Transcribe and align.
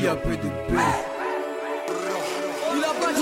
IAPDB. 0.00 0.78
Il 2.72 2.84
a 2.84 2.94
pas 3.00 3.12
dit 3.12 3.20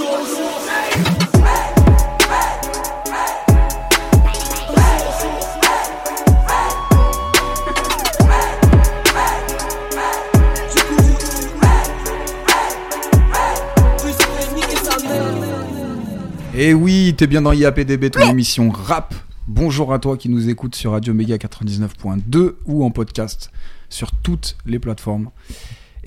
Et 16.58 16.74
oui, 16.74 17.14
t'es 17.16 17.26
bien 17.26 17.40
dans 17.40 17.52
IAPDB, 17.52 18.10
ton 18.10 18.28
émission 18.28 18.68
rap. 18.68 19.14
Bonjour 19.48 19.94
à 19.94 19.98
toi 19.98 20.18
qui 20.18 20.28
nous 20.28 20.50
écoute 20.50 20.74
sur 20.74 20.90
Radio 20.90 21.14
Méga 21.14 21.36
99.2 21.36 22.56
ou 22.66 22.84
en 22.84 22.90
podcast 22.90 23.50
sur 23.88 24.12
toutes 24.12 24.58
les 24.66 24.78
plateformes. 24.78 25.30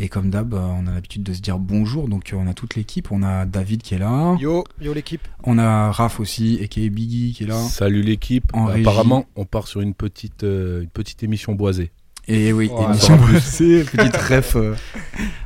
Et 0.02 0.08
comme 0.08 0.30
d'hab, 0.30 0.53
euh, 0.53 0.59
on 0.59 0.88
a 0.88 0.94
l'habitude 0.94 1.23
de 1.23 1.34
se 1.34 1.41
dire 1.41 1.59
bonjour, 1.59 2.08
donc 2.08 2.31
euh, 2.31 2.38
on 2.39 2.48
a 2.48 2.53
toute 2.53 2.76
l'équipe. 2.76 3.12
On 3.12 3.21
a 3.21 3.45
David 3.45 3.81
qui 3.81 3.95
est 3.95 3.99
là, 3.99 4.35
Yo, 4.39 4.63
yo 4.81 4.94
l'équipe. 4.94 5.27
on 5.44 5.58
a 5.58 5.91
Raph 5.91 6.20
aussi, 6.22 6.58
et 6.62 6.70
qui 6.70 6.85
est 6.85 6.89
Biggie 6.89 7.34
qui 7.34 7.44
est 7.44 7.48
là. 7.48 7.59
Salut 7.62 8.02
l'équipe. 8.02 8.45
En 8.53 8.66
régie. 8.66 8.81
Apparemment, 8.88 9.25
on 9.35 9.44
part 9.45 9.67
sur 9.67 9.81
une 9.81 9.94
petite, 9.94 10.44
euh, 10.44 10.84
une 10.84 10.89
petite 10.89 11.22
émission 11.23 11.53
boisée. 11.53 11.91
Et 12.30 12.53
oui, 12.53 12.70
Voilà. 12.72 12.91
émission 12.94 13.17
boisée, 13.17 13.84
petite 13.91 14.16
ref 14.16 14.55
euh, 14.55 14.75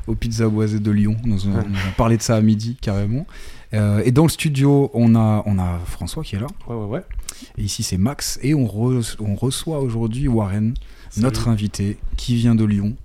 aux 0.06 0.16
pizzas 0.16 0.50
boisées 0.50 0.80
de 0.80 0.92
Lyon. 0.92 1.16
Nous, 1.26 1.48
on, 1.48 1.54
on 1.54 1.60
a 1.60 1.92
parlé 1.98 2.18
de 2.18 2.22
ça 2.22 2.36
à 2.36 2.42
midi 2.42 2.78
carrément. 2.80 3.26
Euh, 3.74 4.04
et 4.06 4.12
dans 4.12 4.24
le 4.24 4.30
studio, 4.30 4.92
on 4.94 5.16
a, 5.16 5.42
on 5.48 5.58
a 5.58 5.80
François 5.86 6.24
qui 6.24 6.36
est 6.36 6.40
là. 6.40 6.48
Ouais, 6.68 6.76
ouais, 6.76 6.86
ouais. 6.86 7.02
Et 7.58 7.64
ici, 7.64 7.82
c'est 7.82 7.98
Max. 7.98 8.38
Et 8.44 8.54
on, 8.54 8.66
re- 8.68 9.16
on 9.20 9.34
reçoit 9.34 9.80
aujourd'hui 9.80 10.28
Warren, 10.28 10.76
notre 11.18 11.48
invité, 11.48 11.98
qui 12.18 12.36
vient 12.36 12.54
de 12.54 12.66
Lyon. 12.66 12.96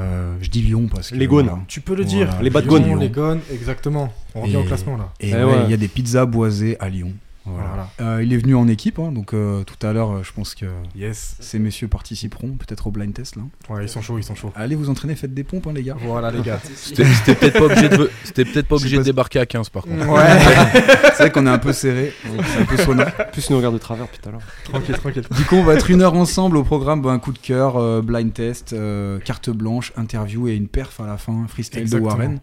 Euh, 0.00 0.34
je 0.40 0.48
dis 0.50 0.62
Lyon 0.62 0.88
parce 0.92 1.10
que. 1.10 1.14
Les 1.16 1.26
Gaunes. 1.26 1.46
voilà. 1.46 1.62
Tu 1.68 1.80
peux 1.80 1.94
le 1.94 2.04
Voilà. 2.04 2.26
dire. 2.32 2.42
Les 2.42 2.50
bad 2.50 2.64
Lyon. 2.64 2.72
gones. 2.80 2.98
les 3.00 3.08
gones, 3.08 3.40
exactement. 3.52 4.12
On 4.34 4.42
revient 4.42 4.54
Et- 4.54 4.56
au 4.56 4.64
classement 4.64 4.96
là. 4.96 5.12
Et 5.20 5.30
Eh 5.30 5.34
ouais, 5.34 5.44
ouais. 5.44 5.64
il 5.66 5.70
y 5.70 5.74
a 5.74 5.76
des 5.76 5.88
pizzas 5.88 6.26
boisées 6.26 6.76
à 6.80 6.88
Lyon. 6.88 7.12
Voilà. 7.46 7.68
Voilà. 7.68 7.90
Euh, 8.16 8.22
il 8.22 8.32
est 8.34 8.36
venu 8.36 8.54
en 8.54 8.68
équipe, 8.68 8.98
hein, 8.98 9.12
donc 9.12 9.32
euh, 9.32 9.64
tout 9.64 9.84
à 9.86 9.92
l'heure, 9.94 10.10
euh, 10.12 10.22
je 10.22 10.32
pense 10.32 10.54
que 10.54 10.66
Yes. 10.94 11.36
ces 11.40 11.58
messieurs 11.58 11.88
participeront 11.88 12.50
peut-être 12.52 12.86
au 12.86 12.90
blind 12.90 13.14
test. 13.14 13.36
Là. 13.36 13.42
Ouais, 13.70 13.84
ils 13.84 13.88
sont 13.88 14.02
chauds, 14.02 14.18
ils 14.18 14.24
sont 14.24 14.34
chauds. 14.34 14.52
Allez 14.54 14.74
vous 14.76 14.90
entraîner, 14.90 15.14
faites 15.16 15.32
des 15.32 15.42
pompes, 15.42 15.66
hein, 15.66 15.72
les 15.74 15.82
gars. 15.82 15.96
Voilà 15.98 16.30
les 16.30 16.42
gars. 16.42 16.60
C'était 16.74 17.04
peut-être 17.34 17.58
pas 17.58 17.64
obligé 17.64 17.88
de, 17.88 18.10
c'était 18.24 18.44
peut-être 18.44 18.66
pas 18.68 18.76
Je 18.76 18.80
sais 18.80 18.84
obligé 18.84 18.96
pas 18.96 19.00
de 19.00 19.04
si- 19.04 19.10
débarquer 19.10 19.38
à 19.40 19.46
15 19.46 19.68
par 19.70 19.84
contre. 19.84 20.06
Ouais. 20.08 20.22
c'est 21.14 21.16
vrai 21.16 21.32
qu'on 21.32 21.46
est 21.46 21.50
un 21.50 21.58
peu 21.58 21.72
serré, 21.72 22.12
c'est 22.22 22.60
un 22.62 22.64
peu 22.66 22.76
sonore. 22.76 23.06
Plus 23.32 23.48
nous 23.50 23.56
regarde 23.56 23.74
de 23.74 23.78
travers, 23.80 24.06
putain 24.08 24.32
là. 24.32 24.38
tranquille, 24.64 24.94
tranquille. 24.96 25.24
Du 25.36 25.44
coup, 25.44 25.56
on 25.56 25.64
va 25.64 25.74
être 25.74 25.90
une 25.90 26.02
heure 26.02 26.14
ensemble 26.14 26.56
au 26.58 26.62
programme. 26.64 27.06
un 27.06 27.18
coup 27.18 27.32
de 27.32 27.38
cœur, 27.38 27.76
euh, 27.78 28.02
blind 28.02 28.32
test, 28.34 28.72
euh, 28.74 29.18
carte 29.20 29.48
blanche, 29.50 29.92
interview 29.96 30.46
et 30.48 30.54
une 30.54 30.68
perf 30.68 31.00
à 31.00 31.06
la 31.06 31.16
fin, 31.16 31.46
freestyle 31.48 31.80
Exactement. 31.80 32.10
de 32.10 32.14
Warren. 32.18 32.38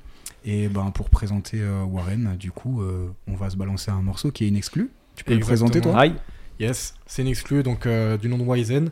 Et 0.46 0.70
ben 0.70 0.92
pour 0.92 1.10
présenter 1.10 1.60
euh, 1.62 1.84
Warren, 1.84 2.36
du 2.38 2.52
coup, 2.52 2.82
euh, 2.82 3.10
on 3.28 3.36
va 3.36 3.50
se 3.50 3.58
balancer 3.58 3.92
un 3.92 4.02
morceau 4.02 4.32
qui 4.32 4.46
est 4.46 4.48
inexclu. 4.48 4.90
Tu 5.16 5.24
peux 5.24 5.32
le 5.34 5.38
Exactement. 5.38 5.70
présenter, 5.70 5.82
toi. 5.82 6.06
Yes, 6.60 6.96
c'est 7.06 7.22
une 7.22 7.28
exclue 7.28 7.64
donc 7.64 7.86
euh, 7.86 8.18
du 8.18 8.30
nom 8.30 8.38
de 8.38 8.44
Wizen. 8.44 8.90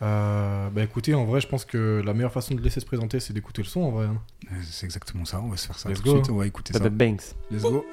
Euh, 0.00 0.68
bah 0.70 0.82
écoutez, 0.82 1.14
en 1.14 1.24
vrai, 1.24 1.40
je 1.40 1.48
pense 1.48 1.64
que 1.64 2.02
la 2.04 2.14
meilleure 2.14 2.32
façon 2.32 2.54
de 2.54 2.58
le 2.60 2.64
laisser 2.64 2.80
se 2.80 2.86
présenter, 2.86 3.18
c'est 3.20 3.32
d'écouter 3.32 3.62
le 3.62 3.68
son 3.68 3.80
en 3.82 3.90
vrai. 3.90 4.06
hein. 4.06 4.20
C'est 4.62 4.86
exactement 4.86 5.24
ça. 5.24 5.40
On 5.40 5.48
va 5.48 5.56
se 5.56 5.66
faire 5.66 5.78
ça 5.78 5.88
Let's 5.88 6.02
tout 6.02 6.12
de 6.12 6.18
suite. 6.18 6.30
On 6.30 6.36
va 6.36 6.46
écouter 6.46 6.72
Ça 6.72 6.78
ça. 6.78 6.84
fait 6.84 6.90
Banks. 6.90 7.22
Let's 7.50 7.62
go. 7.62 7.84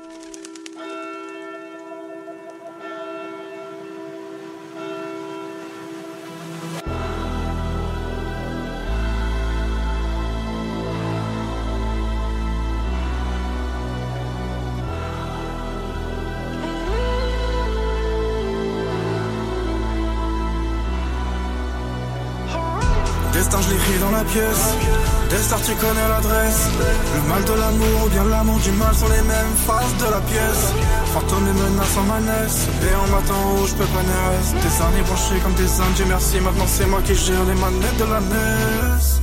Du 28.65 28.71
mal 28.71 28.93
sont 28.95 29.07
les 29.07 29.21
mêmes 29.21 29.55
faces 29.67 29.95
de 29.99 30.05
la 30.05 30.19
pièce. 30.21 30.73
Fantôme 31.13 31.47
et 31.47 31.53
menace 31.53 31.97
en 31.97 32.03
manesse. 32.03 32.67
Et 32.81 32.95
en 32.95 33.07
m'attend 33.13 33.61
où 33.61 33.67
je 33.67 33.75
peux 33.75 33.85
pas 33.85 34.01
naître. 34.01 34.53
Des 34.53 34.81
années 34.81 35.03
branchées 35.05 35.39
comme 35.43 35.53
des 35.53 35.69
Dieu 35.95 36.05
merci. 36.07 36.39
Maintenant, 36.39 36.65
c'est 36.67 36.87
moi 36.87 37.01
qui 37.03 37.15
gère 37.15 37.43
les 37.45 37.53
manettes 37.55 37.97
de 37.97 38.05
la 38.05 38.19
NES. 38.19 39.21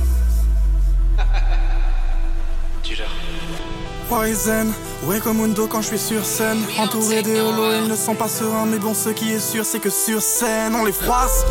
Wizen, 4.11 4.71
ouais 5.07 5.19
comme 5.19 5.37
Mundo 5.37 5.67
quand 5.67 5.81
je 5.81 5.87
suis 5.87 5.97
sur 5.97 6.23
scène 6.23 6.59
Entouré 6.77 7.23
des 7.23 7.39
holos, 7.39 7.73
ils 7.81 7.87
ne 7.87 7.95
sont 7.95 8.13
pas 8.13 8.27
sereins 8.27 8.67
Mais 8.67 8.77
bon 8.77 8.93
ce 8.93 9.09
qui 9.09 9.31
est 9.31 9.39
sûr 9.39 9.65
c'est 9.65 9.79
que 9.79 9.89
sur 9.89 10.21
scène 10.21 10.75
on 10.75 10.85
les 10.85 10.91
froisse 10.91 11.43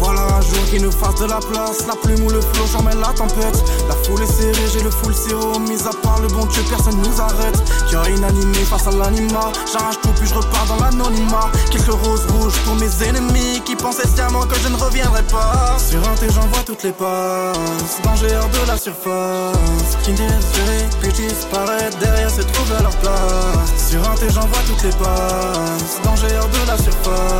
La 0.00 0.36
un 0.36 0.40
jour 0.40 0.64
qui 0.70 0.80
nous 0.80 0.92
fasse 0.92 1.16
de 1.20 1.26
la 1.26 1.38
place. 1.38 1.86
La 1.86 1.94
plume 1.94 2.24
ou 2.24 2.30
le 2.30 2.40
flot, 2.40 2.82
mets 2.82 2.94
la 2.94 3.12
tempête. 3.12 3.64
La 3.88 3.94
foule 4.04 4.22
est 4.22 4.26
serrée, 4.26 4.68
j'ai 4.72 4.82
le 4.82 4.90
full 4.90 5.12
zéro 5.12 5.58
Mis 5.58 5.80
à 5.82 5.90
part 6.02 6.20
le 6.22 6.28
bon 6.28 6.46
Dieu, 6.46 6.62
personne 6.70 6.96
nous 6.96 7.20
arrête. 7.20 7.58
Cœur 7.90 8.08
inanimé 8.08 8.58
face 8.70 8.86
à 8.86 8.92
l'anima 8.92 9.50
J'arrache 9.70 10.00
tout 10.02 10.12
puis 10.18 10.28
je 10.28 10.34
repars 10.34 10.66
dans 10.66 10.76
l'anonymat. 10.76 11.50
Quelques 11.70 11.92
roses 12.04 12.26
rouges 12.32 12.58
pour 12.64 12.76
mes 12.76 13.08
ennemis 13.08 13.60
Qui 13.64 13.76
pensaient 13.76 14.06
sciemment 14.08 14.46
que 14.46 14.56
je 14.60 14.68
ne 14.68 14.76
reviendrai 14.76 15.22
pas. 15.24 15.76
Sur 15.78 15.98
un 16.08 16.14
thé 16.14 16.26
j'envoie 16.30 16.62
toutes 16.64 16.84
les 16.84 16.92
passes. 16.92 18.00
Danger 18.04 18.36
hors 18.36 18.48
de 18.48 18.68
la 18.68 18.78
surface. 18.78 19.98
Qui 20.04 20.12
désespéré, 20.12 20.86
puis 21.00 21.10
je 21.10 21.28
disparais 21.28 21.90
Derrière 22.00 22.30
se 22.30 22.42
trouve 22.42 22.72
à 22.78 22.82
leur 22.82 22.96
place. 22.96 23.90
Sur 23.90 24.00
un 24.08 24.14
thé 24.14 24.26
j'envoie 24.30 24.62
toutes 24.66 24.82
les 24.84 24.96
passes. 24.96 26.00
Danger 26.04 26.36
hors 26.40 26.48
de 26.48 26.66
la 26.66 26.76
surface 26.76 27.37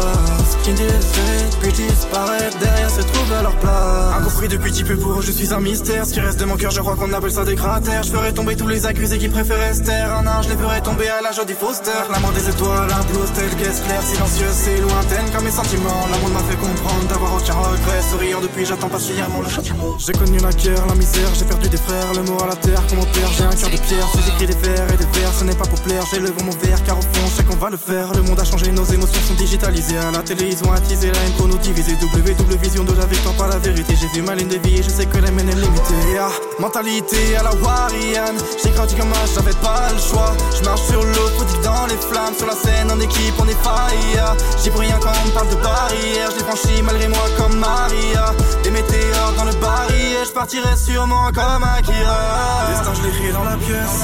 Qui 0.68 1.72
disparais 1.72 2.50
Derrière 2.60 2.90
se 2.90 3.00
trouve 3.00 3.32
à 3.32 3.42
leur 3.42 3.56
place 3.56 4.07
Depuis 4.46 4.70
petit 4.70 4.84
peu 4.84 4.96
pour 4.96 5.18
eux 5.18 5.22
je 5.22 5.30
suis 5.30 5.52
un 5.52 5.60
mystère. 5.60 6.06
Ce 6.06 6.14
qui 6.14 6.20
reste 6.20 6.40
de 6.40 6.46
mon 6.46 6.56
cœur 6.56 6.70
je 6.70 6.80
crois 6.80 6.96
qu'on 6.96 7.12
appelle 7.12 7.30
ça 7.30 7.44
des 7.44 7.54
cratères. 7.54 8.02
Je 8.02 8.10
ferai 8.10 8.32
tomber 8.32 8.56
tous 8.56 8.66
les 8.66 8.86
accusés 8.86 9.18
qui 9.18 9.28
préféraient 9.28 9.74
se 9.74 9.82
taire. 9.82 10.10
Un 10.16 10.26
an 10.26 10.40
je 10.42 10.48
les 10.48 10.56
ferai 10.56 10.80
tomber 10.80 11.08
à 11.08 11.20
la 11.20 11.32
Jodie 11.32 11.52
Foster. 11.52 11.90
L'amour 12.10 12.32
des 12.32 12.48
étoiles, 12.48 12.88
un 12.88 13.04
bleu 13.12 13.24
tel 13.34 13.50
qu'est 13.50 13.84
clair 13.84 14.02
Silencieuse 14.02 14.68
et 14.68 14.80
lointaine 14.80 15.28
comme 15.34 15.44
mes 15.44 15.50
sentiments. 15.50 16.06
L'amour 16.10 16.30
m'a 16.30 16.40
fait 16.48 16.56
comprendre 16.56 17.04
d'avoir 17.08 17.36
aucun 17.36 17.52
regret. 17.52 18.00
Souriant 18.10 18.40
depuis 18.40 18.64
j'attends 18.64 18.88
patiemment 18.88 19.42
le 19.42 19.50
châtiment. 19.50 19.98
J'ai 19.98 20.12
connu 20.12 20.38
la 20.38 20.52
guerre, 20.52 20.86
la 20.86 20.94
misère, 20.94 21.28
j'ai 21.34 21.44
perdu 21.44 21.68
des 21.68 21.76
frères. 21.76 22.14
Le 22.14 22.22
mot 22.22 22.40
à 22.42 22.46
la 22.46 22.56
terre, 22.56 22.80
comme 22.88 22.98
mon 22.98 23.06
j'ai 23.12 23.44
un 23.44 23.52
cœur 23.52 23.70
de 23.70 23.76
pierre. 23.76 24.08
Si 24.14 24.20
j'écris 24.24 24.46
des 24.46 24.58
vers 24.66 24.86
et 24.88 24.96
des 24.96 25.20
vers, 25.20 25.32
ce 25.38 25.44
n'est 25.44 25.56
pas 25.56 25.66
pour 25.66 25.80
plaire. 25.82 26.02
J'élève 26.10 26.32
mon 26.42 26.56
verre 26.64 26.82
car 26.84 26.96
au 26.96 27.02
fond 27.02 27.42
qu'on 27.44 27.56
va 27.56 27.68
le 27.68 27.76
faire. 27.76 28.14
Le 28.14 28.22
monde 28.22 28.40
a 28.40 28.44
changé, 28.44 28.72
nos 28.72 28.84
émotions 28.84 29.20
sont 29.28 29.34
digitalisées. 29.34 29.98
À 29.98 30.10
la 30.10 30.22
télé 30.22 30.48
ils 30.50 30.64
ont 30.66 30.72
attisé 30.72 31.10
la 31.10 31.20
haine 31.20 31.36
pour 31.36 31.48
nous 31.48 31.58
diviser. 31.58 31.92
W, 32.00 32.34
vision 32.62 32.84
de 32.84 32.94
la 32.94 33.04
victoire, 33.04 33.34
pas 33.34 33.48
la 33.48 33.58
vérité. 33.58 33.94
J'ai 34.00 34.08
vu 34.08 34.22
ma 34.28 34.34
ligne 34.34 34.48
de 34.48 34.58
vie 34.58 34.82
je 34.82 34.90
sais 34.90 35.06
que 35.06 35.18
la 35.18 35.30
mienne 35.30 35.48
est 35.48 35.54
limitée 35.54 36.18
Ah, 36.20 36.30
Mentalité 36.60 37.36
à 37.36 37.42
la 37.44 37.52
Warian 37.54 38.36
J'ai 38.62 38.70
grandi 38.70 38.94
comme 38.94 39.10
âge, 39.12 39.30
j'avais 39.34 39.56
pas 39.62 39.88
le 39.90 39.98
choix. 39.98 40.32
Je 40.56 40.62
marche 40.64 40.82
sur 40.82 41.02
l'eau, 41.02 41.28
prodigue 41.36 41.62
dans 41.62 41.86
les 41.86 41.96
flammes. 41.96 42.34
Sur 42.36 42.46
la 42.46 42.54
scène 42.54 42.90
en 42.90 43.00
équipe 43.00 43.34
on 43.38 43.48
est 43.48 43.62
failli 43.64 44.18
J'y 44.62 44.70
pour 44.70 44.80
rien 44.80 44.98
quand 45.00 45.12
on 45.26 45.30
parle 45.30 45.48
de 45.48 45.56
barrière. 45.56 46.30
Je 46.32 46.36
l'ai 46.36 46.44
franchi 46.44 46.82
malgré 46.82 47.08
moi 47.08 47.26
comme 47.38 47.58
Maria. 47.58 48.34
Des 48.64 48.70
météores 48.70 49.32
dans 49.36 49.44
le 49.44 49.54
baril 49.54 50.16
Et 50.20 50.26
je 50.26 50.32
partirai 50.32 50.76
sûrement 50.76 51.28
comme 51.32 51.64
Akira. 51.64 52.20
Destin 52.68 52.92
je 52.98 53.02
l'écris 53.06 53.32
dans 53.32 53.44
la 53.44 53.56
pièce. 53.56 53.98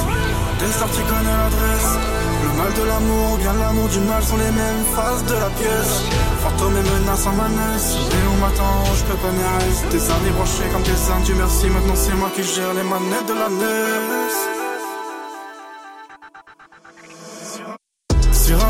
Destin 0.61 0.87
tu 0.95 1.03
connais 1.03 1.37
l'adresse 1.37 2.24
mal 2.65 2.73
de 2.73 2.85
l'amour 2.85 3.33
ou 3.33 3.37
bien 3.37 3.53
l'amour 3.53 3.89
du 3.89 4.01
mal 4.01 4.23
sont 4.23 4.37
les 4.37 4.51
mêmes 4.51 4.85
faces 4.95 5.25
de 5.25 5.35
la 5.35 5.51
pièce. 5.51 5.95
Fantôme 6.43 6.77
et 6.77 6.87
menace 6.91 7.27
en 7.27 7.33
manesse 7.33 7.97
Et 8.17 8.23
on 8.33 8.37
m'attend, 8.41 8.85
je 8.99 9.05
peux 9.05 9.19
pas 9.25 9.33
m'y 9.33 9.65
rester 9.65 9.89
Des 9.97 10.05
années 10.11 10.35
branchées 10.37 10.69
comme 10.73 10.83
des 10.83 11.25
Dieu 11.25 11.35
merci. 11.37 11.67
Maintenant 11.71 11.97
c'est 11.97 12.15
moi 12.15 12.31
qui 12.35 12.43
gère 12.43 12.75
les 12.75 12.83
manettes 12.83 13.29
de 13.29 13.35
la 13.35 13.49
NES 13.49 14.54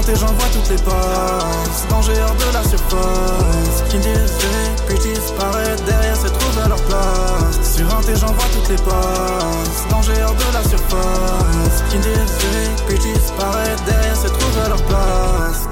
Thé 0.04 0.14
j'envoie 0.16 0.44
toutes 0.52 0.68
les 0.68 0.82
passes 0.82 1.86
Danger 1.88 2.12
hors 2.20 2.34
de 2.34 2.52
la 2.52 2.62
surface 2.62 3.84
Qui 3.88 3.96
désespéré 3.96 4.76
puis 4.86 4.96
je 4.96 5.14
disparais 5.14 5.76
Derrière 5.86 6.16
se 6.16 6.26
trouve 6.26 6.58
à 6.62 6.68
leur 6.68 6.82
place. 6.82 7.74
Sur 7.76 7.86
un 7.86 8.02
thé 8.02 8.12
j'envoie 8.14 8.44
toutes 8.52 8.68
les 8.68 8.76
passes 8.76 9.88
Danger 9.88 10.22
hors 10.22 10.34
de 10.34 10.52
la 10.52 10.62
surface 10.62 11.84
Qui 11.88 11.96
désespéré 11.96 12.68
puis 12.86 12.96
je 12.96 13.18
disparais 13.18 13.76
Derrière 13.86 14.16
se 14.16 14.28
trouve 14.28 14.58
à 14.62 14.68
leur 14.68 14.82
place 14.82 15.68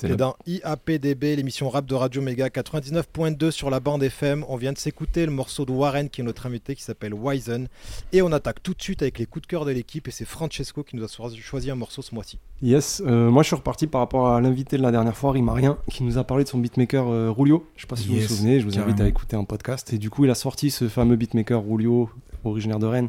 C'est 0.00 0.14
dans 0.16 0.36
IAPDB, 0.46 1.34
l'émission 1.34 1.68
rap 1.68 1.84
de 1.84 1.94
Radio 1.96 2.22
Méga 2.22 2.46
99.2 2.50 3.50
sur 3.50 3.68
la 3.68 3.80
bande 3.80 4.00
FM. 4.04 4.44
On 4.48 4.54
vient 4.56 4.72
de 4.72 4.78
s'écouter 4.78 5.26
le 5.26 5.32
morceau 5.32 5.64
de 5.64 5.72
Warren 5.72 6.08
qui 6.08 6.20
est 6.20 6.24
notre 6.24 6.46
invité 6.46 6.76
qui 6.76 6.84
s'appelle 6.84 7.12
Wizen. 7.12 7.66
Et 8.12 8.22
on 8.22 8.30
attaque 8.30 8.62
tout 8.62 8.74
de 8.74 8.80
suite 8.80 9.02
avec 9.02 9.18
les 9.18 9.26
coups 9.26 9.42
de 9.42 9.46
cœur 9.48 9.64
de 9.64 9.72
l'équipe 9.72 10.06
et 10.06 10.12
c'est 10.12 10.24
Francesco 10.24 10.84
qui 10.84 10.94
nous 10.94 11.02
a 11.02 11.08
choisi- 11.08 11.70
un 11.72 11.74
morceau 11.74 12.00
ce 12.00 12.14
mois-ci. 12.14 12.38
Yes, 12.62 13.02
euh, 13.04 13.28
moi 13.28 13.42
je 13.42 13.48
suis 13.48 13.56
reparti 13.56 13.88
par 13.88 14.00
rapport 14.00 14.28
à 14.28 14.40
l'invité 14.40 14.76
de 14.78 14.82
la 14.82 14.92
dernière 14.92 15.16
fois, 15.16 15.32
Rimarien, 15.32 15.78
qui 15.90 16.04
nous 16.04 16.16
a 16.16 16.22
parlé 16.22 16.44
de 16.44 16.48
son 16.48 16.58
beatmaker 16.58 17.08
euh, 17.08 17.32
Rulio. 17.36 17.66
Je 17.74 17.80
sais 17.80 17.86
pas 17.88 17.96
si 17.96 18.06
vous 18.06 18.14
vous 18.20 18.20
souvenez, 18.20 18.60
je 18.60 18.66
vous 18.66 18.74
invite 18.78 18.90
carrément. 18.90 19.04
à 19.04 19.08
écouter 19.08 19.34
un 19.34 19.42
podcast. 19.44 19.92
Et 19.92 19.98
du 19.98 20.10
coup, 20.10 20.24
il 20.24 20.30
a 20.30 20.36
sorti 20.36 20.70
ce 20.70 20.86
fameux 20.88 21.16
beatmaker 21.16 21.60
Rulio, 21.68 22.08
originaire 22.44 22.78
de 22.78 22.86
Rennes, 22.86 23.08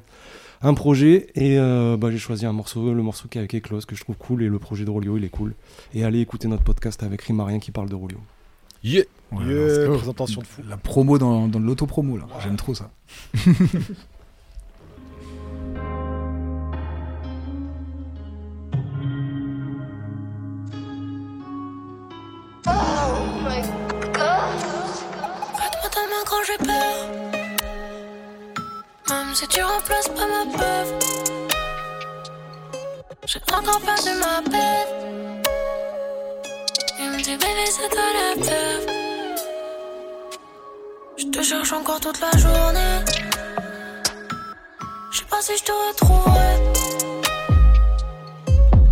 un 0.62 0.74
projet. 0.74 1.28
Et 1.36 1.58
euh, 1.60 1.98
bah, 1.98 2.12
j'ai 2.12 2.18
choisi 2.18 2.46
un 2.46 2.54
morceau, 2.54 2.94
le 2.94 3.02
morceau 3.02 3.28
qui 3.28 3.38
est 3.38 3.42
avec 3.42 3.56
Eclose, 3.56 3.86
que 3.86 3.96
je 3.96 4.02
trouve 4.02 4.18
cool. 4.18 4.44
Et 4.44 4.48
le 4.48 4.60
projet 4.60 4.86
de 4.86 4.90
Rulio, 4.90 5.18
il 5.18 5.24
est 5.24 5.30
cool. 5.30 5.54
Et 5.94 6.04
allez 6.04 6.20
écouter 6.20 6.48
notre 6.48 6.64
podcast 6.64 7.04
avec 7.04 7.22
Rimarien 7.22 7.60
qui 7.60 7.72
parle 7.72 7.90
de 7.90 7.96
Rulio. 7.96 8.20
Yeah. 8.84 9.04
Ouais, 9.32 9.46
Yeah, 9.46 9.90
présentation 9.90 10.42
de 10.42 10.48
fou. 10.48 10.62
La 10.68 10.78
promo 10.78 11.18
dans, 11.18 11.48
dans 11.48 11.60
l'auto-promo, 11.60 12.18
là. 12.18 12.26
J'aime 12.42 12.56
trop 12.56 12.74
ça. 12.74 12.90
Prête-moi 25.54 25.90
ta 25.92 26.02
main 26.02 26.24
quand 26.26 26.44
j'ai 26.48 26.58
peur. 26.66 27.39
Même 29.10 29.34
si 29.34 29.48
tu 29.48 29.64
remplaces 29.64 30.08
pas 30.10 30.28
ma 30.28 30.46
peur. 30.56 30.86
J'ai 33.26 33.40
encore 33.52 33.82
perdu 33.82 34.12
ma 34.20 34.42
paix. 34.52 34.86
Il 37.00 37.10
me 37.10 37.18
dit, 37.18 37.36
bébé, 37.38 37.66
c'est 37.66 37.90
toi 37.90 38.04
la. 38.18 38.30
Je 41.18 41.26
te 41.26 41.42
cherche 41.42 41.74
encore 41.74 42.00
toute 42.00 42.20
la 42.22 42.38
journée. 42.38 43.00
Je 45.12 45.18
sais 45.18 45.26
pas 45.26 45.42
si 45.42 45.58
je 45.58 45.64
te 45.64 45.72
retrouverai. 45.72 46.52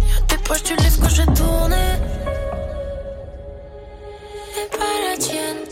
Y'a 0.09 0.21
des 0.29 0.37
poches 0.43 0.63
du 0.63 0.75
livre 0.77 0.99
que 1.03 1.09
j'ai 1.13 1.25
tourné. 1.25 1.85
Et 4.59 4.77
pas 4.77 4.95
la 5.09 5.17
tienne. 5.17 5.63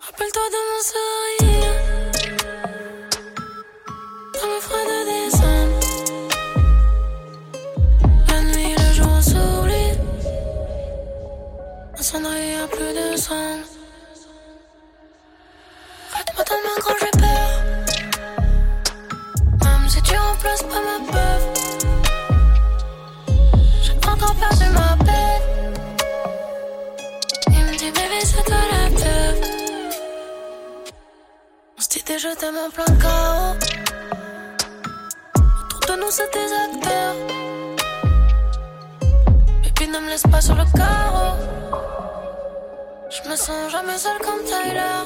Rappelle-toi 0.00 0.42
de 0.50 0.60
mon 0.68 0.82
sourire. 0.82 1.41
Sang. 13.16 13.60
Prête-moi 16.10 16.44
ta 16.44 16.54
main 16.54 16.78
quand 16.84 16.94
j'ai 17.00 17.10
peur. 17.20 17.50
Même 19.64 19.88
si 19.88 20.02
tu 20.02 20.16
remplaces 20.16 20.62
pas 20.62 20.82
ma 20.88 21.12
peur. 21.12 21.40
J'ai 23.82 23.92
encore 24.08 24.34
perdu 24.34 24.64
ma 24.72 24.96
paix. 25.04 25.38
Il 27.48 27.64
me 27.66 27.76
dit 27.76 27.90
bébé 27.90 28.20
c'est 28.24 28.44
toi 28.44 28.56
la 28.72 28.90
peur 29.00 29.34
On 31.78 31.80
se 31.80 31.88
dit 31.88 32.02
déjà 32.06 32.34
t'aimes 32.36 32.56
en 32.66 32.70
plein 32.70 32.96
chaos 33.02 33.56
Autour 35.36 35.80
de 35.96 36.00
nous 36.00 36.10
c'est 36.10 36.32
des 36.32 36.50
acteurs 36.64 37.16
Baby 39.62 39.92
ne 39.92 39.98
me 39.98 40.08
laisse 40.08 40.26
pas 40.30 40.40
sur 40.40 40.54
le 40.54 40.64
carreau 40.76 41.36
Je 43.12 43.28
me 43.28 43.36
sens 43.36 43.70
jamais 43.70 43.98
seule 43.98 44.18
comme 44.20 44.42
Tyler 44.44 45.04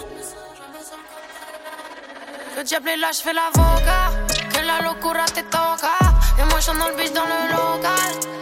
Le 2.57 2.63
diable 2.65 2.89
est 2.89 2.97
là, 2.99 3.09
je 3.13 3.19
fais 3.21 3.33
l'avocat 3.33 4.11
Que 4.51 4.65
la 4.65 4.89
locura 4.89 5.25
te 5.27 5.41
toca 5.41 5.99
Et 6.39 6.45
moi 6.49 6.61
je 6.61 6.67
dans 6.79 6.89
le 6.89 6.97
beach 6.97 7.13
dans 7.13 7.25
le 7.25 7.51
local 7.51 8.33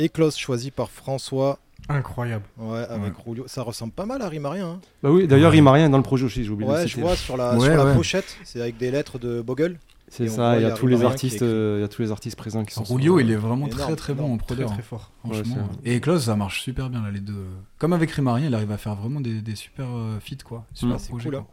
Eclose 0.00 0.36
choisi 0.36 0.70
par 0.70 0.90
François. 0.90 1.58
Incroyable. 1.88 2.44
Ouais, 2.56 2.84
avec 2.88 3.12
Rulio. 3.24 3.44
Ça 3.46 3.62
ressemble 3.62 3.92
pas 3.92 4.06
mal 4.06 4.22
à 4.22 4.28
Rimarien. 4.28 4.66
Hein. 4.66 4.80
Bah 5.02 5.10
oui, 5.10 5.26
d'ailleurs, 5.28 5.52
Rimarien 5.52 5.86
est 5.86 5.88
dans 5.90 5.98
le 5.98 6.02
projet 6.02 6.24
aussi, 6.24 6.44
j'ai 6.44 6.50
oublié 6.50 6.68
de 6.68 6.74
Ouais, 6.74 6.82
le 6.82 6.88
je 6.88 6.98
vois 7.00 7.14
sur 7.14 7.36
la, 7.36 7.54
Ouais, 7.54 7.66
sur 7.66 7.76
la 7.76 7.84
ouais. 7.84 7.94
pochette, 7.94 8.36
c'est 8.42 8.60
avec 8.60 8.78
des 8.78 8.90
lettres 8.90 9.18
de 9.18 9.42
Bogle. 9.42 9.78
C'est 10.14 10.28
ça, 10.28 10.56
il 10.58 10.62
y 10.62 10.66
a 10.66 10.72
tous 10.72 10.86
les 10.86 11.04
artistes, 11.04 11.40
euh, 11.40 11.76
il 11.78 11.80
y 11.80 11.84
a 11.84 11.88
tous 11.88 12.02
les 12.02 12.10
artistes 12.12 12.36
présents 12.36 12.64
qui 12.66 12.74
sont. 12.74 12.84
Rulio, 12.84 13.18
il 13.18 13.30
est 13.30 13.34
vraiment 13.36 13.66
Énorme, 13.66 13.80
très 13.80 13.96
très 13.96 14.12
bon 14.14 14.34
en 14.34 14.36
Très 14.36 14.46
prodeur. 14.46 14.70
très 14.72 14.82
fort. 14.82 15.10
Ouais, 15.24 15.36
Franchement. 15.36 15.68
c'est 15.82 15.90
et 15.90 16.00
Close, 16.00 16.24
ça 16.24 16.36
marche 16.36 16.60
super 16.60 16.90
bien 16.90 17.00
là, 17.02 17.10
les 17.10 17.20
deux. 17.20 17.46
Comme 17.78 17.94
avec 17.94 18.10
Rimarien, 18.10 18.48
il 18.48 18.54
arrive 18.54 18.72
à 18.72 18.76
faire 18.76 18.94
vraiment 18.94 19.20
des, 19.22 19.40
des 19.40 19.56
super 19.56 19.86
euh, 19.88 20.20
feats 20.20 20.44
quoi. 20.44 20.66
Super 20.74 20.96
projets, 20.98 21.30
cool, 21.30 21.38
quoi. 21.38 21.46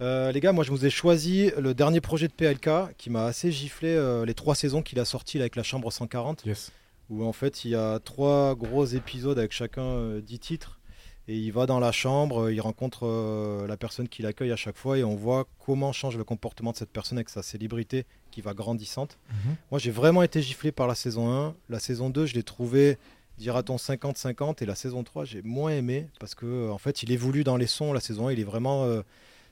Euh, 0.00 0.32
les 0.32 0.40
gars, 0.40 0.52
moi 0.52 0.64
je 0.64 0.70
vous 0.70 0.86
ai 0.86 0.90
choisi 0.90 1.50
le 1.58 1.74
dernier 1.74 2.00
projet 2.00 2.26
de 2.26 2.32
PLK 2.32 2.96
qui 2.96 3.10
m'a 3.10 3.26
assez 3.26 3.52
giflé 3.52 3.88
euh, 3.94 4.24
les 4.24 4.34
trois 4.34 4.54
saisons 4.54 4.80
qu'il 4.82 4.98
a 4.98 5.04
sorti 5.04 5.38
avec 5.38 5.54
la 5.54 5.62
Chambre 5.62 5.92
140. 5.92 6.44
Yes. 6.46 6.72
où 7.10 7.22
en 7.24 7.32
fait 7.34 7.64
il 7.66 7.72
y 7.72 7.74
a 7.76 7.98
trois 8.00 8.54
gros 8.54 8.86
épisodes 8.86 9.38
avec 9.38 9.52
chacun 9.52 9.82
euh, 9.82 10.20
dix 10.22 10.38
titres. 10.38 10.78
Et 11.26 11.36
il 11.36 11.52
va 11.52 11.64
dans 11.66 11.80
la 11.80 11.90
chambre, 11.90 12.44
euh, 12.44 12.52
il 12.52 12.60
rencontre 12.60 13.06
euh, 13.06 13.66
la 13.66 13.76
personne 13.76 14.08
qui 14.08 14.20
l'accueille 14.22 14.52
à 14.52 14.56
chaque 14.56 14.76
fois 14.76 14.98
et 14.98 15.04
on 15.04 15.14
voit 15.14 15.46
comment 15.64 15.92
change 15.92 16.18
le 16.18 16.24
comportement 16.24 16.72
de 16.72 16.76
cette 16.76 16.90
personne 16.90 17.16
avec 17.16 17.30
sa 17.30 17.42
célébrité 17.42 18.04
qui 18.30 18.42
va 18.42 18.52
grandissante. 18.52 19.18
Mhm. 19.30 19.56
Moi 19.70 19.80
j'ai 19.80 19.90
vraiment 19.90 20.22
été 20.22 20.42
giflé 20.42 20.70
par 20.70 20.86
la 20.86 20.94
saison 20.94 21.32
1. 21.32 21.54
La 21.70 21.78
saison 21.78 22.10
2, 22.10 22.26
je 22.26 22.34
l'ai 22.34 22.42
trouvé, 22.42 22.98
dira-t-on, 23.38 23.76
50-50. 23.76 24.62
Et 24.62 24.66
la 24.66 24.74
saison 24.74 25.02
3, 25.02 25.24
j'ai 25.24 25.42
moins 25.42 25.70
aimé 25.70 26.08
parce 26.20 26.34
que 26.34 26.46
euh, 26.46 26.72
en 26.72 26.78
fait 26.78 27.02
il 27.02 27.10
évolue 27.10 27.44
dans 27.44 27.56
les 27.56 27.66
sons. 27.66 27.92
La 27.92 28.00
saison 28.00 28.28
1, 28.28 28.32
il 28.32 28.40
est 28.40 28.44
vraiment 28.44 28.84
euh, 28.84 29.02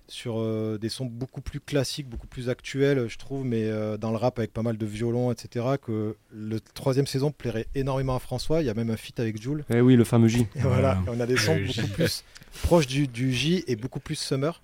sur 0.08 0.38
euh, 0.38 0.78
des 0.78 0.88
sons 0.88 1.06
beaucoup 1.06 1.40
plus 1.40 1.60
classiques, 1.60 2.08
beaucoup 2.08 2.26
plus 2.26 2.48
actuels, 2.48 3.08
je 3.08 3.18
trouve, 3.18 3.44
mais 3.44 3.64
euh, 3.64 3.96
dans 3.96 4.10
le 4.10 4.16
rap 4.16 4.38
avec 4.38 4.52
pas 4.52 4.62
mal 4.62 4.76
de 4.76 4.86
violons, 4.86 5.30
etc. 5.32 5.66
Que 5.80 6.16
le 6.30 6.60
troisième 6.60 7.06
saison 7.06 7.30
plairait 7.30 7.66
énormément 7.74 8.14
à 8.16 8.18
François. 8.18 8.60
Il 8.62 8.66
y 8.66 8.70
a 8.70 8.74
même 8.74 8.90
un 8.90 8.96
feat 8.96 9.18
avec 9.20 9.40
Jules. 9.40 9.64
Eh 9.70 9.80
oui, 9.80 9.96
le 9.96 10.04
fameux 10.04 10.28
J. 10.28 10.40
Et 10.54 10.60
voilà, 10.60 10.98
Voilà. 11.02 11.02
on 11.08 11.20
a 11.20 11.26
des 11.26 11.36
sons 11.36 11.56
beaucoup 11.56 11.88
plus 11.94 12.24
proches 12.62 12.86
du, 12.86 13.08
du 13.08 13.32
J 13.32 13.64
et 13.66 13.76
beaucoup 13.76 14.00
plus 14.00 14.16
summer. 14.16 14.60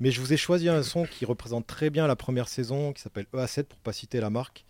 Mais 0.00 0.10
je 0.10 0.20
vous 0.20 0.32
ai 0.32 0.36
choisi 0.36 0.68
un 0.68 0.82
son 0.82 1.04
qui 1.04 1.24
représente 1.24 1.66
très 1.66 1.88
bien 1.88 2.06
la 2.06 2.16
première 2.16 2.48
saison, 2.48 2.92
qui 2.92 3.00
s'appelle 3.00 3.26
EA7 3.34 3.64
pour 3.64 3.78
pas 3.78 3.92
citer 3.92 4.20
la 4.20 4.28
marque. 4.30 4.64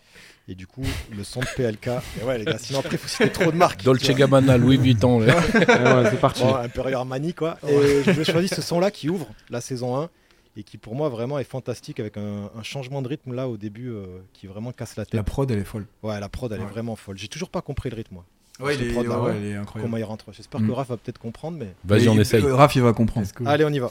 Et 0.49 0.55
du 0.55 0.67
coup, 0.67 0.85
le 1.17 1.25
son 1.25 1.41
de 1.41 1.47
PLK. 1.57 1.89
Et 2.21 2.25
ouais, 2.25 2.39
les 2.39 2.45
gars, 2.45 2.59
sinon 2.59 2.81
après, 2.81 2.93
il 2.97 2.99
faut 2.99 3.09
citer 3.09 3.31
trop 3.33 3.51
de 3.51 3.57
marques. 3.57 3.83
Dolce. 3.83 4.09
Gabbana, 4.11 4.59
Louis 4.59 4.77
Vuitton. 4.77 5.21
là. 5.21 5.35
Eh 5.55 5.59
ouais, 5.59 6.11
c'est 6.11 6.21
parti. 6.21 6.43
Bon, 6.43 6.55
Imperial 6.57 6.95
Armani, 6.95 7.33
quoi. 7.35 7.59
Et 7.67 8.03
je 8.05 8.11
vous 8.11 8.21
ai 8.21 8.25
choisi 8.25 8.49
ce 8.49 8.61
son-là 8.63 8.91
qui 8.91 9.09
ouvre 9.09 9.27
la 9.51 9.61
saison 9.63 9.97
1 9.99 10.11
et 10.57 10.63
qui, 10.63 10.77
pour 10.79 10.95
moi, 10.95 11.09
vraiment 11.09 11.39
est 11.39 11.45
fantastique 11.45 11.99
avec 11.99 12.17
un, 12.19 12.51
un 12.57 12.63
changement 12.63 13.01
de 13.03 13.09
rythme 13.09 13.33
là 13.35 13.49
au 13.49 13.57
début 13.57 13.89
euh, 13.91 14.05
qui 14.35 14.47
vraiment 14.47 14.71
casse 14.73 14.95
la 14.97 15.05
tête. 15.07 15.15
La 15.15 15.23
prod, 15.25 15.51
elle 15.51 15.59
est 15.59 15.65
folle. 15.65 15.87
Ouais, 16.03 16.21
la 16.21 16.29
prod, 16.29 16.53
elle 16.53 16.61
est 16.61 16.65
Ouais. 16.65 16.71
vraiment 16.71 16.95
folle. 16.97 17.17
J'ai 17.19 17.29
toujours 17.29 17.49
pas 17.51 17.63
compris 17.63 17.89
le 17.91 17.97
rythme, 17.97 18.15
moi. 18.17 18.25
Ouais, 18.61 18.77
il 18.77 18.83
est- 18.83 18.91
est, 18.93 18.97
ouais, 18.97 19.09
ouais. 19.17 19.37
il 19.41 19.47
est 19.47 19.55
incroyable. 19.57 19.91
Comment 19.91 19.97
il 19.97 20.05
rentre. 20.05 20.27
J'espère 20.33 20.61
que 20.61 20.71
Raph 20.71 20.89
va 20.91 20.97
peut-être 20.97 21.19
comprendre, 21.19 21.59
mais. 21.59 21.75
Vas-y, 21.85 22.09
on 22.09 22.17
essaye. 22.21 22.41
Raph, 22.43 22.77
il 22.77 22.83
va 22.83 22.93
comprendre. 22.93 23.27
Allez, 23.47 23.65
on 23.65 23.71
y 23.73 23.81
va. 23.81 23.91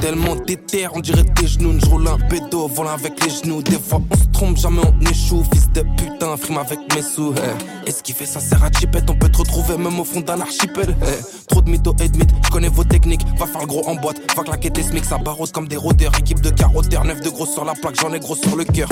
Tellement 0.00 0.36
déter, 0.36 0.86
on 0.92 1.00
dirait 1.00 1.24
tes 1.24 1.46
genoux. 1.46 1.74
Je 1.80 1.86
roule 1.86 2.06
un 2.08 2.18
pédo, 2.28 2.68
volant 2.68 2.90
avec 2.90 3.22
les 3.24 3.30
genoux. 3.30 3.62
Des 3.62 3.78
fois 3.78 4.00
on 4.10 4.16
se 4.16 4.24
trompe, 4.32 4.56
jamais 4.58 4.82
on 4.84 5.00
échoue. 5.10 5.42
Fils 5.52 5.70
de 5.72 5.80
putain, 5.96 6.36
frime 6.36 6.58
avec 6.58 6.78
mes 6.94 7.02
sous. 7.02 7.32
eh. 7.86 7.90
Fait 8.14 8.26
ça 8.26 8.38
sert 8.38 8.62
à 8.62 8.70
chipette, 8.70 9.10
on 9.10 9.16
peut 9.16 9.28
te 9.28 9.38
retrouver 9.38 9.76
même 9.76 9.98
au 9.98 10.04
fond 10.04 10.20
d'un 10.20 10.40
archipel. 10.40 10.94
eh. 11.02 11.46
Trop 11.48 11.62
de 11.62 11.70
mythos 11.70 11.94
et 12.00 12.08
de 12.08 12.16
mythes, 12.18 12.30
je 12.44 12.50
connais 12.50 12.68
vos 12.68 12.84
techniques. 12.84 13.22
Va 13.38 13.46
faire 13.46 13.62
le 13.62 13.66
gros 13.66 13.88
en 13.88 13.94
boîte, 13.96 14.18
va 14.36 14.42
claquer 14.44 14.70
tes 14.70 14.82
smics, 14.82 15.04
ça 15.04 15.18
barrose 15.18 15.50
comme 15.50 15.66
des 15.68 15.76
rôdeurs. 15.76 16.12
Équipe 16.18 16.40
de 16.40 16.50
carotteurs, 16.50 17.04
9 17.04 17.20
de 17.22 17.30
gros 17.30 17.46
sur 17.46 17.64
la 17.64 17.72
plaque, 17.74 17.98
j'en 18.00 18.12
ai 18.12 18.20
gros 18.20 18.36
sur 18.36 18.54
le 18.56 18.64
cœur. 18.64 18.88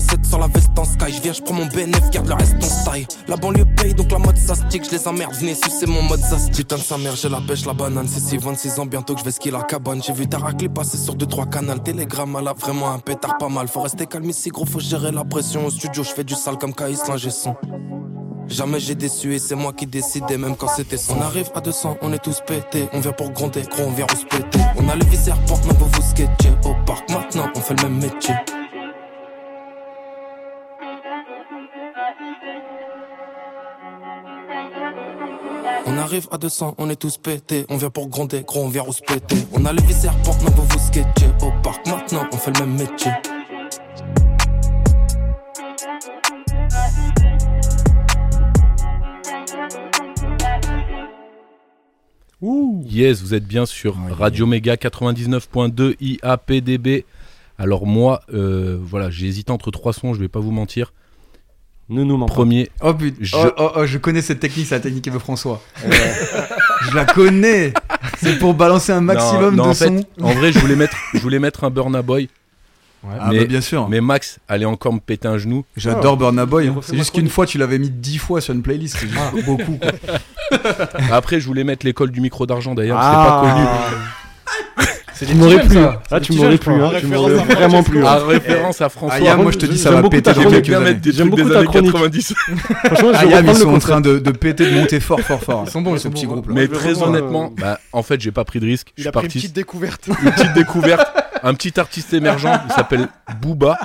EA7 0.00 0.28
sur 0.28 0.38
la 0.38 0.46
veste 0.46 0.78
en 0.78 0.84
sky, 0.84 1.12
je 1.12 1.20
viens, 1.20 1.32
je 1.32 1.42
prends 1.42 1.54
mon 1.54 1.66
BNF, 1.66 2.10
garde 2.10 2.28
le 2.28 2.34
reste 2.34 2.56
en 2.56 2.60
style. 2.62 3.06
La 3.28 3.36
banlieue 3.36 3.66
paye, 3.76 3.94
donc 3.94 4.10
la 4.10 4.18
mode 4.18 4.36
ça 4.36 4.54
stick, 4.54 4.84
je 4.84 4.90
les 4.90 5.06
emmerde, 5.06 5.34
venez 5.34 5.54
sucer 5.54 5.86
mon 5.86 6.02
mode 6.02 6.20
ça. 6.20 6.36
Putain 6.54 6.76
de 6.76 6.80
sa 6.80 6.98
mère, 6.98 7.16
j'ai 7.16 7.28
la 7.28 7.40
pêche, 7.40 7.66
la 7.66 7.74
banane, 7.74 8.08
c'est 8.08 8.20
si 8.20 8.36
26 8.36 8.78
ans, 8.78 8.86
bientôt 8.86 9.14
que 9.14 9.20
je 9.20 9.24
vais 9.24 9.30
skier 9.30 9.50
la 9.50 9.62
cabane. 9.62 10.02
J'ai 10.02 10.12
vu 10.12 10.26
ta 10.28 10.38
raclée 10.38 10.68
passer 10.68 10.96
sur 10.96 11.14
2-3 11.16 11.50
canals, 11.50 11.82
télégramme, 11.82 12.36
elle 12.40 12.48
a 12.48 12.52
vraiment 12.54 12.90
un 12.92 12.98
pétard 12.98 13.38
pas 13.38 13.48
mal. 13.48 13.68
Faut 13.68 13.80
rester 13.80 14.06
calme 14.06 14.30
ici, 14.30 14.50
gros, 14.50 14.64
faut 14.64 14.80
gérer 14.80 15.12
la 15.12 15.24
pression. 15.24 15.66
Au 15.66 15.70
studio, 15.70 16.02
je 16.02 16.10
fais 16.10 16.24
du 16.24 16.34
sale 16.34 16.58
comme 16.58 16.74
Kaïs, 16.74 17.06
l'ingé 17.08 17.30
son. 17.30 17.54
Jamais 18.48 18.80
j'ai 18.80 18.96
déçu 18.96 19.34
et 19.34 19.38
c'est 19.38 19.54
moi 19.54 19.72
qui 19.72 19.86
décidais 19.86 20.36
même 20.36 20.56
quand 20.56 20.66
c'était 20.68 20.96
son. 20.96 21.16
On 21.18 21.22
arrive 21.22 21.50
à 21.54 21.60
200, 21.60 21.98
on 22.02 22.12
est 22.12 22.18
tous 22.18 22.40
pétés. 22.44 22.88
On 22.92 22.98
vient 23.00 23.12
pour 23.12 23.30
gronder, 23.30 23.62
gros, 23.62 23.84
on 23.84 23.92
vient 23.92 24.06
se 24.08 24.24
péter. 24.24 24.58
On 24.76 24.88
a 24.88 24.96
viscères 25.04 25.38
pour 25.44 25.58
même 25.66 25.76
pour 25.76 25.88
vous 25.88 26.02
sketcher. 26.02 26.52
Au 26.64 26.74
parc 26.84 27.08
maintenant, 27.10 27.48
on 27.54 27.60
fait 27.60 27.80
le 27.80 27.88
même 27.88 28.00
métier. 28.00 28.34
On 35.92 35.98
arrive 35.98 36.28
à 36.30 36.38
200, 36.38 36.76
on 36.78 36.88
est 36.88 36.94
tous 36.94 37.16
pétés. 37.16 37.66
On 37.68 37.76
vient 37.76 37.90
pour 37.90 38.06
gronder, 38.06 38.44
gros, 38.46 38.62
on 38.62 38.68
vient 38.68 38.84
où 38.86 38.92
se 38.92 39.02
péter. 39.02 39.34
On 39.52 39.64
a 39.64 39.72
le 39.72 39.82
vis 39.82 40.02
serpent, 40.02 40.36
non, 40.44 40.50
vous 40.52 40.62
vous 40.62 40.78
sketcher. 40.78 41.26
Au 41.42 41.50
parc 41.64 41.84
maintenant, 41.88 42.28
on 42.32 42.36
fait 42.36 42.56
le 42.56 42.64
même 42.64 42.78
métier. 42.78 43.10
Yes, 52.84 53.20
vous 53.20 53.34
êtes 53.34 53.46
bien 53.46 53.66
sur 53.66 53.96
Ouais, 53.96 54.12
Radio 54.12 54.46
Méga 54.46 54.76
99.2 54.76 55.96
IAPDB. 56.00 57.04
Alors 57.58 57.84
moi, 57.88 58.22
euh, 58.32 58.78
voilà, 58.80 59.10
j'ai 59.10 59.26
hésité 59.26 59.50
entre 59.50 59.72
trois 59.72 59.92
sons, 59.92 60.14
je 60.14 60.20
vais 60.20 60.28
pas 60.28 60.38
vous 60.38 60.52
mentir. 60.52 60.92
Ne 61.90 62.04
nous 62.04 62.16
mens 62.16 62.26
pas. 62.26 62.34
Premier, 62.34 62.70
Oh 62.80 62.94
putain, 62.94 63.16
Je- 63.20 63.36
oh, 63.36 63.50
oh, 63.58 63.70
oh, 63.76 63.86
je 63.86 63.98
connais 63.98 64.22
cette 64.22 64.40
technique, 64.40 64.66
c'est 64.66 64.76
la 64.76 64.80
technique 64.80 65.10
de 65.10 65.18
François. 65.18 65.60
je 65.84 66.94
la 66.94 67.04
connais. 67.04 67.72
C'est 68.22 68.38
pour 68.38 68.54
balancer 68.54 68.92
un 68.92 69.00
maximum 69.00 69.56
Non, 69.56 69.64
non, 69.64 69.64
de 69.64 69.68
en 69.70 69.74
fait, 69.74 69.86
sons. 69.88 70.04
en 70.22 70.32
vrai, 70.32 70.52
je 70.52 70.58
voulais 70.60 70.76
mettre, 70.76 70.96
je 71.14 71.18
voulais 71.18 71.38
mettre 71.40 71.64
un 71.64 71.70
Burna 71.70 72.00
Boy, 72.02 72.28
Ah 73.04 73.28
mais- 73.32 73.40
bah 73.40 73.44
bien 73.46 73.60
sûr. 73.60 73.88
mais 73.88 74.00
Max 74.00 74.38
allait 74.48 74.66
encore 74.66 74.92
me 74.92 75.00
péter 75.00 75.26
un 75.26 75.36
genou. 75.38 75.64
J'adore 75.76 76.16
Burna 76.16 76.46
Boy. 76.46 76.68
hein. 76.68 76.76
C'est 76.82 76.96
juste 76.96 77.12
qu'une 77.14 77.28
fois 77.28 77.44
tu 77.46 77.58
l'avais 77.58 77.78
mis 77.78 77.90
dix 77.90 78.18
fois 78.18 78.40
sur 78.40 78.54
une 78.54 78.62
playlist. 78.62 78.96
C'est 78.98 79.08
juste 79.08 79.44
beaucoup. 79.44 79.78
quoi. 79.78 79.90
Après, 81.10 81.40
je 81.40 81.46
voulais 81.46 81.64
mettre 81.64 81.84
l'école 81.86 82.10
du 82.12 82.20
micro 82.20 82.46
d'argent 82.46 82.74
d'ailleurs, 82.74 82.98
Ah. 83.00 83.42
c'est 83.42 83.46
pas 83.46 83.52
connu. 83.54 84.86
Tu 85.26 85.34
m'aurais 85.34 85.60
plu. 85.62 85.74
ça. 85.74 86.02
Là, 86.10 86.20
tu 86.20 86.32
m'aurais 86.32 86.58
plu. 86.58 86.72
hein. 86.72 86.90
Tu 87.00 87.06
m'aurais 87.06 87.34
vraiment 87.34 87.82
plu. 87.82 88.02
Ah, 88.04 88.18
hein. 88.20 88.26
référence 88.28 88.80
à 88.80 88.88
François. 88.88 89.18
Ah, 89.30 89.36
moi 89.36 89.52
je 89.52 89.58
te 89.58 89.66
dis, 89.66 89.78
ça 89.78 89.90
J'aime 89.90 90.02
va 90.02 90.08
péter 90.08 90.32
des 90.32 90.40
J'aime 91.12 91.30
trucs 91.30 91.30
beaucoup 91.30 91.48
des 91.48 91.54
ta 91.54 91.58
années 91.58 91.66
chronique. 91.66 91.92
90. 91.92 92.34
Franchement, 92.84 93.10
Ah, 93.14 93.24
ils 93.42 93.54
sont 93.56 93.68
en 93.74 93.78
train 93.78 94.00
de, 94.00 94.18
péter, 94.30 94.66
de 94.70 94.74
monter 94.78 95.00
fort, 95.00 95.20
fort, 95.20 95.42
fort. 95.42 95.64
Ils 95.66 95.70
sont 95.70 95.82
bons, 95.82 95.94
ils 95.94 95.98
ce 95.98 96.04
sont 96.04 96.10
petit 96.10 96.26
groupe 96.26 96.48
là. 96.48 96.54
Mais 96.54 96.68
très 96.68 97.02
honnêtement, 97.02 97.52
euh, 97.58 97.60
bah, 97.60 97.78
en 97.92 98.02
fait, 98.02 98.20
j'ai 98.20 98.30
pas 98.32 98.44
pris 98.44 98.60
de 98.60 98.66
risque. 98.66 98.92
Je 98.96 99.02
suis 99.02 99.08
a 99.08 99.12
pris 99.12 99.20
une 99.20 99.26
parti 99.28 99.38
petite 99.38 99.52
découverte. 99.54 100.06
une 100.08 100.30
petite 100.32 100.52
découverte. 100.54 101.06
Un 101.42 101.54
petit 101.54 101.78
artiste 101.80 102.12
émergent, 102.12 102.48
il 102.68 102.72
s'appelle 102.74 103.08
Booba. 103.40 103.78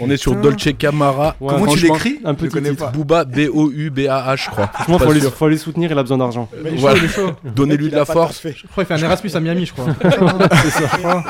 On 0.00 0.10
est 0.10 0.16
sur 0.16 0.34
Dolce 0.36 0.68
Camara. 0.78 1.36
Ouais, 1.40 1.54
Comment 1.54 1.72
tu 1.72 1.80
l'écris 1.80 2.20
un 2.24 2.34
petit 2.34 2.48
titre. 2.62 2.76
pas. 2.76 2.90
Booba, 2.90 3.24
B-O-U-B-A-H, 3.24 4.44
je 4.44 4.50
crois. 4.50 4.66
Franchement, 4.68 4.98
faut 5.30 5.44
aller 5.46 5.58
soutenir, 5.58 5.90
il 5.90 5.98
a 5.98 6.02
besoin 6.02 6.18
d'argent. 6.18 6.48
Voilà. 6.76 7.00
Donnez-lui 7.44 7.90
de 7.90 7.96
la 7.96 8.04
force. 8.04 8.42
Je 8.42 8.66
crois 8.66 8.84
qu'il 8.84 8.96
fait 8.96 9.02
un 9.02 9.06
Erasmus 9.06 9.30
à 9.34 9.40
Miami, 9.40 9.66
je 9.66 9.72
crois. 9.72 9.86
C'est 10.62 10.70
ça. 10.70 11.24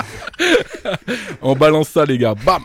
On 1.42 1.54
balance 1.54 1.88
ça, 1.88 2.04
les 2.04 2.18
gars. 2.18 2.34
Bam 2.44 2.62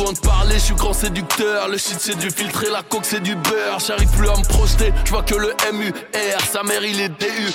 besoin 0.00 0.12
de 0.14 0.18
parler, 0.20 0.54
je 0.54 0.60
suis 0.60 0.74
grand 0.74 0.92
séducteur. 0.94 1.68
Le 1.68 1.76
shit 1.76 1.96
c'est 1.98 2.16
du 2.16 2.30
filtre 2.30 2.64
et 2.64 2.70
la 2.70 2.82
coke 2.82 3.04
c'est 3.04 3.20
du 3.20 3.34
beurre. 3.34 3.78
J'arrive 3.86 4.08
plus 4.16 4.28
à 4.28 4.36
me 4.36 4.44
projeter, 4.44 4.92
je 5.04 5.10
vois 5.10 5.22
que 5.22 5.34
le 5.34 5.54
MUR. 5.72 5.92
Sa 6.50 6.62
mère 6.62 6.82
il 6.84 7.00
est 7.00 7.08
DUR. 7.08 7.52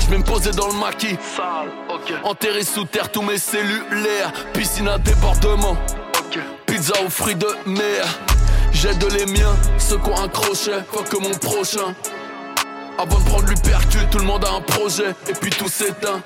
Je 0.00 0.10
vais 0.10 0.18
me 0.18 0.22
poser 0.22 0.52
dans 0.52 0.68
le 0.68 0.74
maquis. 0.74 1.16
Sale. 1.36 1.68
Ok. 1.88 2.12
Enterré 2.22 2.62
sous 2.62 2.84
terre 2.84 3.10
tous 3.10 3.22
mes 3.22 3.38
cellulaires. 3.38 4.32
Piscine 4.52 4.88
à 4.88 4.98
débordement. 4.98 5.76
Ok. 6.18 6.38
Pizza 6.66 6.94
aux 7.04 7.10
fruits 7.10 7.34
de 7.34 7.48
mer. 7.66 8.04
J'aide 8.72 9.04
les 9.12 9.26
miens, 9.26 9.56
ceux 9.78 9.98
qui 9.98 10.10
ont 10.10 10.22
un 10.22 10.28
crochet. 10.28 10.84
Faut 10.92 11.02
que 11.02 11.16
mon 11.16 11.34
prochain. 11.38 11.94
Avant 12.98 13.18
de 13.18 13.24
prendre 13.24 13.48
l'hypercule, 13.48 14.06
tout 14.10 14.18
le 14.18 14.24
monde 14.24 14.44
a 14.44 14.52
un 14.52 14.60
projet. 14.60 15.14
Et 15.28 15.32
puis 15.32 15.50
tout 15.50 15.68
s'éteint. 15.68 16.22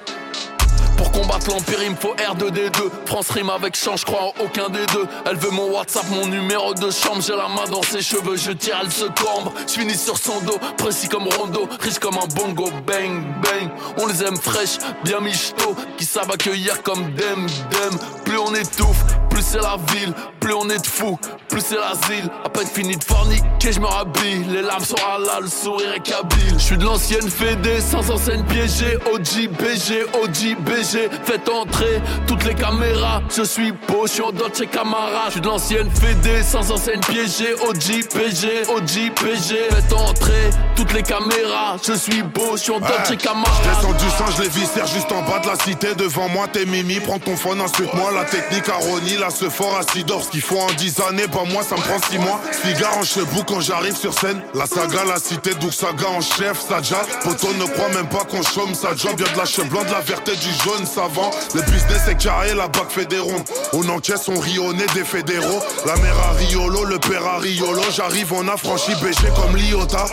Pour 1.02 1.10
combattre 1.10 1.50
l'empire, 1.50 1.82
il 1.82 1.90
me 1.90 1.96
faut 1.96 2.14
R2D2. 2.14 3.06
France 3.06 3.30
rime 3.30 3.50
avec 3.50 3.76
chant, 3.76 3.96
je 3.96 4.04
crois 4.04 4.22
en 4.22 4.44
aucun 4.44 4.68
des 4.68 4.86
deux. 4.86 5.04
Elle 5.26 5.34
veut 5.34 5.50
mon 5.50 5.72
WhatsApp, 5.72 6.04
mon 6.10 6.28
numéro 6.28 6.74
de 6.74 6.92
chambre. 6.92 7.20
J'ai 7.20 7.34
la 7.34 7.48
main 7.48 7.68
dans 7.68 7.82
ses 7.82 8.00
cheveux, 8.00 8.36
je 8.36 8.52
tire, 8.52 8.78
elle 8.80 8.92
se 8.92 9.06
cambre. 9.06 9.52
Je 9.66 9.80
finis 9.80 9.96
sur 9.96 10.16
son 10.16 10.38
dos, 10.42 10.60
précis 10.76 11.08
comme 11.08 11.26
Rondo, 11.26 11.68
riche 11.80 11.98
comme 11.98 12.14
un 12.18 12.28
bongo. 12.36 12.70
Bang, 12.86 13.24
bang. 13.42 13.68
On 13.98 14.06
les 14.06 14.22
aime 14.22 14.36
fraîches, 14.36 14.78
bien 15.02 15.18
michto, 15.18 15.74
qui 15.98 16.04
savent 16.04 16.30
accueillir 16.30 16.84
comme 16.84 17.12
dem, 17.14 17.48
dem. 17.48 17.98
Plus 18.24 18.38
on 18.38 18.54
étouffe, 18.54 19.04
plus 19.28 19.42
c'est 19.42 19.60
la 19.60 19.78
ville. 19.92 20.14
Plus 20.42 20.54
on 20.54 20.68
est 20.70 20.82
de 20.82 20.86
fous, 20.86 21.18
plus 21.48 21.60
c'est 21.60 21.76
l'asile. 21.76 22.28
À 22.44 22.48
peine 22.48 22.66
fini 22.66 22.96
de 22.96 23.04
forniquer, 23.04 23.70
je 23.70 23.78
me 23.78 23.86
rhabille. 23.86 24.44
Les 24.48 24.62
larmes 24.62 24.84
sont 24.84 24.96
à 24.96 25.40
le 25.40 25.46
sourire 25.46 25.94
est 25.94 26.00
kabyle. 26.00 26.54
Je 26.58 26.64
suis 26.64 26.76
de 26.76 26.84
l'ancienne 26.84 27.30
Fédé, 27.30 27.80
sans 27.80 28.10
enseigne 28.10 28.42
piégée. 28.44 28.96
OG, 29.12 29.48
BG, 29.50 30.02
OG, 30.20 30.56
BG. 30.64 30.91
Faites 31.24 31.48
entrer 31.48 32.00
toutes 32.26 32.44
les 32.44 32.54
caméras. 32.54 33.22
Je 33.34 33.42
suis 33.42 33.72
beau, 33.72 34.06
je 34.06 34.12
suis 34.12 34.22
en 34.22 34.32
Dolce 34.32 34.62
Camara. 34.70 35.26
Je 35.26 35.32
suis 35.32 35.40
de 35.40 35.46
l'ancienne 35.46 35.90
Fédé, 35.90 36.42
sans 36.42 36.70
enseigne 36.70 37.00
piégée. 37.00 37.54
OG, 37.66 38.08
PG, 38.12 38.62
OG, 38.68 39.12
PG. 39.14 39.56
Faites 39.70 39.92
entrer 39.92 40.50
toutes 40.76 40.92
les 40.92 41.02
caméras. 41.02 41.76
Je 41.86 41.94
suis 41.94 42.22
beau, 42.22 42.56
je 42.56 42.62
suis 42.62 42.72
en 42.72 42.80
Dolce 42.80 43.16
Camara. 43.18 43.50
Descends 43.64 43.92
du 43.92 44.10
sang, 44.10 44.26
je 44.36 44.42
les 44.42 44.48
viscère 44.48 44.86
juste 44.86 45.10
en 45.12 45.22
bas 45.22 45.38
de 45.38 45.48
la 45.48 45.56
cité. 45.56 45.94
Devant 45.94 46.28
moi, 46.28 46.46
t'es 46.52 46.66
Mimi, 46.66 47.00
prends 47.00 47.18
ton 47.18 47.36
phone, 47.36 47.60
insulte-moi. 47.60 48.10
La 48.12 48.24
technique 48.24 48.68
à 48.68 48.74
Ronnie, 48.74 49.16
là, 49.16 49.30
ce 49.30 49.48
fort 49.48 49.78
à 49.78 49.82
Sidor. 49.92 50.22
Ce 50.24 50.30
qu'il 50.30 50.42
faut 50.42 50.58
en 50.58 50.72
10 50.72 51.00
années, 51.08 51.26
bah 51.26 51.40
moi, 51.50 51.62
ça 51.62 51.76
me 51.76 51.80
prend 51.80 51.98
6 52.10 52.18
mois. 52.18 52.40
Cigare 52.62 52.98
en 52.98 53.02
chebou 53.02 53.42
quand 53.46 53.60
j'arrive 53.60 53.96
sur 53.96 54.12
scène. 54.12 54.42
La 54.54 54.66
saga, 54.66 55.04
la 55.06 55.18
cité, 55.18 55.54
d'où 55.60 55.70
saga 55.70 56.08
en 56.08 56.20
chef, 56.20 56.60
Saja. 56.68 57.00
Poto 57.24 57.48
ne 57.54 57.64
croit 57.64 57.88
même 57.90 58.08
pas 58.08 58.24
qu'on 58.24 58.42
chôme, 58.42 58.74
job. 58.96 59.20
Y'a 59.20 59.32
de 59.32 59.38
la 59.38 59.44
cheveux 59.44 59.68
blanc, 59.68 59.84
de 59.84 59.90
la 59.90 60.00
verte 60.00 60.28
et 60.28 60.36
du 60.36 60.52
jaune, 60.64 60.71
savant. 60.86 61.30
Le 61.54 61.62
business 61.62 62.08
est 62.08 62.16
carré, 62.16 62.54
la 62.54 62.68
bac 62.68 62.86
fait 62.88 63.06
des 63.06 63.18
rondes. 63.18 63.44
On 63.72 63.88
encaisse, 63.88 64.28
on 64.28 64.38
rit 64.38 64.58
au 64.58 64.72
nez 64.72 64.86
des 64.94 65.04
fédéraux. 65.04 65.60
La 65.86 65.96
mère 65.96 66.18
à 66.18 66.32
Riolo, 66.32 66.84
le 66.84 66.98
père 66.98 67.24
à 67.26 67.38
Riolo. 67.38 67.82
J'arrive, 67.94 68.32
on 68.32 68.46
a 68.48 68.56
franchi 68.56 68.92
BG 68.96 69.28
comme 69.34 69.56
l'Iota. 69.56 70.06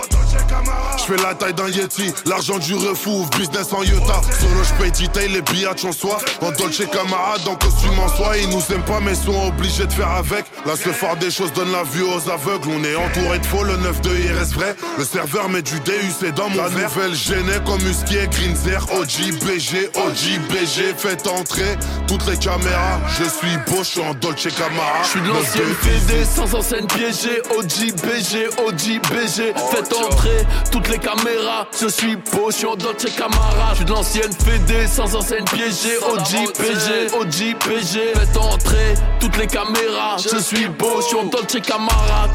Je 0.98 1.04
fais 1.04 1.24
la 1.24 1.34
taille 1.34 1.54
d'un 1.54 1.68
Yeti, 1.68 2.13
l'argent 2.25 2.60
du 2.60 2.75
refou, 2.75 3.25
business 3.38 3.74
en 3.74 3.84
Utah. 3.84 4.22
Solo, 4.39 4.63
je 4.63 4.74
paye 4.82 4.92
detail, 4.92 5.30
les 5.30 5.42
billets 5.42 5.86
en 5.86 5.92
soi. 5.92 6.18
En 6.42 6.51
Dolce 6.51 6.84
camarade, 6.92 7.48
en 7.48 7.56
costume 7.56 7.98
en 8.00 8.08
soie. 8.10 8.38
Ils 8.38 8.50
nous 8.50 8.62
aiment 8.74 8.84
pas, 8.84 9.00
mais 9.00 9.16
sont 9.16 9.48
obligés 9.48 9.86
de 9.86 9.94
faire 9.94 10.12
avec. 10.12 10.46
Là, 10.66 10.74
ce 10.75 10.89
fort 10.89 11.16
des 11.18 11.32
choses 11.32 11.54
donne 11.54 11.72
la 11.72 11.84
vue 11.84 12.04
aux 12.04 12.30
aveugles. 12.30 12.70
On 12.70 12.84
est 12.84 12.96
entouré 12.96 13.39
de 13.39 13.46
faux, 13.46 13.63
le 13.63 13.74
9-2 13.74 14.10
il 14.25 14.32
reste 14.32 14.54
vrai. 14.54 14.75
Le 14.98 15.04
serveur 15.04 15.50
met 15.50 15.62
du 15.62 15.80
DUC 15.80 16.34
dans 16.36 16.50
mon 16.50 16.58
la 16.58 16.68
verre. 16.68 16.89
nouvelle 16.89 17.16
gênée 17.16 17.60
comme 17.66 17.82
Husky 17.82 18.18
et 18.18 18.28
Greenzer. 18.28 18.86
OG, 18.94 19.39
BG, 19.46 19.89
OG, 19.96 20.39
BG. 20.50 20.94
Faites 20.98 21.27
entrer 21.27 21.77
toutes 22.08 22.25
les 22.27 22.38
caméras. 22.38 23.00
Je 23.08 23.24
suis 23.24 23.58
beau, 23.68 23.84
je 23.84 23.84
suis 23.84 24.01
en 24.01 24.13
Dolce 24.13 24.48
Camara. 24.56 25.03
Je 25.03 25.08
suis 25.10 25.22
de 25.22 25.27
l'ancienne 25.27 25.75
Fédé, 25.82 26.25
sans 26.25 26.56
enseigne 26.56 26.88
piégée. 26.88 27.41
OG, 27.58 27.94
BG, 28.01 28.48
OG, 28.58 29.00
BG. 29.10 29.53
Faites 29.72 29.94
entrer 29.94 30.46
toutes 30.72 30.89
les 30.89 30.98
caméras. 31.00 31.68
Je 31.79 31.88
suis 31.88 32.15
beau, 32.15 32.51
je 32.51 32.58
suis 32.58 32.65
en 32.68 32.75
Dolce 32.75 33.06
Camara. 33.15 33.70
Je 33.72 33.75
suis 33.77 33.86
de 33.86 33.91
l'ancienne 33.91 34.34
Fédé, 34.34 34.88
sans 34.88 35.15
enseigne 35.15 35.46
piégée. 35.46 35.98
OG, 36.12 36.53
PG, 36.58 37.15
OG, 37.20 37.56
PG. 37.60 38.13
Faites 38.15 38.38
entrer 38.38 38.94
toutes 39.20 39.38
les 39.38 39.48
caméras. 39.48 40.18
Je 40.18 40.38
suis 40.39 40.68
beau, 40.68 41.01
je 41.01 41.08
suis 41.08 41.18
en 41.18 41.25
Dolce 41.25 41.58
Camara. 41.65 42.27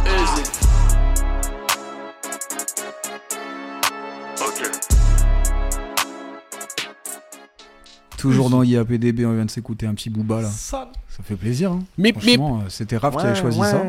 Ok. 4.41 5.04
Toujours 8.31 8.51
dans 8.51 8.63
IAPDB, 8.63 9.25
on 9.27 9.35
vient 9.35 9.45
de 9.45 9.51
s'écouter 9.51 9.87
un 9.87 9.95
petit 9.95 10.11
booba 10.11 10.43
là. 10.43 10.49
Ça 11.09 11.23
fait 11.23 11.37
plaisir. 11.37 11.73
Hein. 11.73 11.85
Franchement, 12.39 12.61
euh, 12.65 12.69
c'était 12.69 12.97
Raph 12.97 13.15
qui 13.17 13.21
avait 13.27 13.41
choisi 13.41 13.59
ça. 13.71 13.83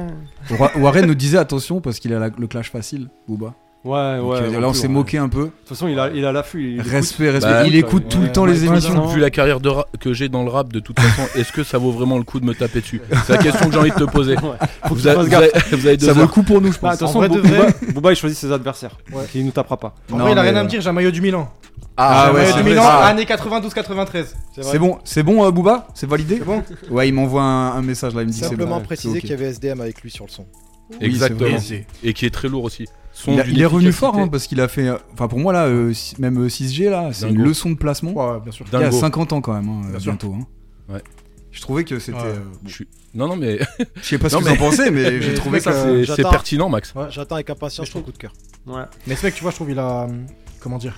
Wa- 0.59 0.77
Warren 0.77 1.05
nous 1.07 1.15
disait 1.15 1.37
attention 1.37 1.81
parce 1.81 1.99
qu'il 1.99 2.13
a 2.13 2.19
la- 2.19 2.29
le 2.37 2.47
clash 2.47 2.69
facile, 2.71 3.09
Booba. 3.27 3.55
Ouais, 3.85 4.17
Donc, 4.17 4.31
ouais. 4.31 4.37
euh, 4.41 4.49
non 4.51 4.59
là, 4.61 4.67
on 4.69 4.73
s'est 4.73 4.87
ouais. 4.87 4.93
moqué 4.93 5.19
un 5.19 5.29
peu. 5.29 5.43
De 5.43 5.49
toute 5.49 5.69
façon, 5.69 5.87
il 5.87 5.99
a, 5.99 6.09
il 6.09 6.25
a 6.25 6.31
l'affût. 6.31 6.71
il 6.71 6.79
écoute. 6.79 6.91
Respect, 6.91 7.29
respect. 7.29 7.51
Bah, 7.51 7.67
il 7.67 7.75
écoute 7.75 8.09
tout 8.09 8.17
le 8.17 8.23
ouais, 8.25 8.31
temps 8.31 8.41
ouais, 8.45 8.51
les 8.53 8.61
ouais, 8.63 8.67
émissions. 8.67 9.07
ouais. 9.07 9.13
Vu 9.13 9.19
la 9.19 9.29
carrière 9.29 9.59
de 9.59 9.69
que 9.99 10.11
j'ai 10.11 10.27
dans 10.27 10.43
le 10.43 10.49
rap, 10.49 10.73
de 10.73 10.79
toute 10.79 10.99
façon, 10.99 11.21
est-ce 11.35 11.51
que 11.51 11.63
ça 11.63 11.77
vaut 11.77 11.91
vraiment 11.91 12.17
le 12.17 12.23
coup 12.23 12.39
de 12.39 12.45
me 12.45 12.55
taper 12.55 12.81
dessus? 12.81 12.99
C'est 13.27 13.33
la 13.33 13.37
question 13.43 13.67
que 13.67 13.73
j'ai 13.73 13.79
envie 13.79 13.91
de 13.91 13.95
te 13.95 14.03
poser. 14.05 14.35
Ouais. 14.43 14.57
Faut 14.87 14.95
Vous 14.95 15.01
qu'il 15.01 15.07
avez, 15.09 15.15
fasse 15.17 15.25
vous 15.25 15.31
gaffe. 15.31 15.41
avez- 15.67 15.77
vous 15.77 15.87
avez 15.87 15.97
deux 15.97 16.05
Ça 16.07 16.13
vaut 16.13 16.21
le 16.21 16.27
coup 16.27 16.41
pour 16.43 16.61
nous, 16.61 16.71
je 16.71 16.77
Ah, 16.77 16.81
pense. 16.81 16.93
attention, 16.95 17.19
En 17.19 17.27
vrai 17.27 17.29
de 17.29 17.41
Booba, 17.41 17.65
Booba, 17.93 18.11
il 18.11 18.15
choisit 18.15 18.37
ses 18.39 18.51
adversaires. 18.51 18.97
Ouais. 19.13 19.23
Il 19.35 19.45
nous 19.45 19.51
tapera 19.51 19.77
pas. 19.77 19.93
En 20.11 20.17
Non, 20.17 20.23
vrai, 20.23 20.31
il 20.33 20.37
a 20.39 20.41
rien 20.41 20.55
à 20.55 20.63
me 20.63 20.69
dire, 20.69 20.81
j'ai 20.81 20.89
un 20.89 20.93
maillot 20.93 21.11
du 21.11 21.21
Milan. 21.21 21.47
Ah 21.97 22.29
un 22.29 22.33
ouais, 22.33 22.51
c'est 22.51 22.63
Milan, 22.63 22.81
ça. 22.83 23.05
année 23.05 23.23
92-93. 23.25 24.25
C'est 24.61 24.79
bon, 24.79 24.97
c'est 25.03 25.23
bon, 25.23 25.45
euh, 25.45 25.51
Booba? 25.51 25.87
C'est 25.93 26.09
validé? 26.09 26.37
C'est 26.39 26.43
bon 26.45 26.63
Ouais, 26.89 27.07
il 27.07 27.13
m'envoie 27.13 27.43
un, 27.43 27.75
un 27.77 27.81
message 27.83 28.15
là, 28.15 28.21
il 28.23 28.27
me 28.27 28.31
dit 28.31 28.39
c'est 28.39 28.45
Simplement 28.49 28.79
bon. 28.79 28.85
préciser 28.85 29.11
c'est 29.13 29.17
ok. 29.17 29.21
qu'il 29.21 29.29
y 29.31 29.33
avait 29.33 29.45
SDM 29.47 29.79
avec 29.81 30.01
lui 30.01 30.09
sur 30.09 30.25
le 30.25 30.31
son. 30.31 30.45
Oui, 30.89 30.97
Exactement. 31.01 31.57
Et 32.03 32.13
qui 32.13 32.25
est 32.25 32.29
très 32.33 32.47
lourd 32.47 32.63
aussi. 32.63 32.85
Son 33.17 33.31
Il, 33.33 33.39
a- 33.39 33.43
d'une 33.43 33.55
il 33.55 33.61
est 33.61 33.65
revenu 33.65 33.93
fort 33.93 34.17
hein, 34.19 34.27
parce 34.27 34.45
qu'il 34.45 34.59
a 34.59 34.67
fait. 34.67 34.87
euh, 34.89 34.97
Enfin, 35.13 35.29
pour 35.29 35.39
moi 35.39 35.53
là, 35.53 35.67
euh, 35.67 35.93
même 36.19 36.37
euh, 36.37 36.49
6G 36.49 36.89
là, 36.89 37.13
c'est 37.13 37.29
une 37.29 37.41
leçon 37.41 37.69
de 37.69 37.75
placement. 37.77 38.11
Ouais, 38.11 38.39
bien 38.41 38.51
sûr. 38.51 38.65
Il 38.67 38.73
y 38.73 38.75
a 38.75 38.79
Dingo. 38.89 38.97
50 38.99 39.31
ans 39.33 39.39
quand 39.41 39.53
même, 39.53 39.69
hein, 39.69 39.81
Bien 39.91 39.99
bientôt. 39.99 40.35
hein. 40.37 40.45
Ouais. 40.93 41.01
Je 41.51 41.61
trouvais 41.61 41.85
que 41.85 41.97
c'était. 41.97 42.17
Ouais. 42.17 42.25
euh, 42.25 42.39
Je 42.65 42.73
suis- 42.73 42.87
Non, 43.13 43.29
non, 43.29 43.37
mais 43.37 43.59
Je 44.01 44.05
sais 44.05 44.17
pas 44.17 44.27
ce 44.27 44.35
Non, 44.35 44.41
que 44.41 44.45
vous 44.45 44.49
en 44.49 44.53
mais- 44.53 44.57
pensez, 44.57 44.91
mais 44.91 45.21
j'ai 45.21 45.29
mais 45.29 45.33
trouvé 45.35 45.59
ça, 45.61 45.71
que. 45.71 46.03
c'est 46.05 46.23
pertinent, 46.23 46.67
Max. 46.67 46.93
Ouais. 46.93 47.05
J'attends 47.09 47.35
avec 47.35 47.49
impatience 47.49 47.89
ton 47.89 48.01
coup 48.01 48.11
de 48.11 48.17
cœur. 48.17 48.33
Ouais. 48.67 48.83
Mais 49.07 49.15
ce 49.15 49.25
mec, 49.25 49.33
tu 49.33 49.41
vois, 49.43 49.51
je 49.51 49.55
trouve, 49.55 49.71
il 49.71 49.79
a. 49.79 50.07
Comment 50.59 50.77
dire 50.77 50.97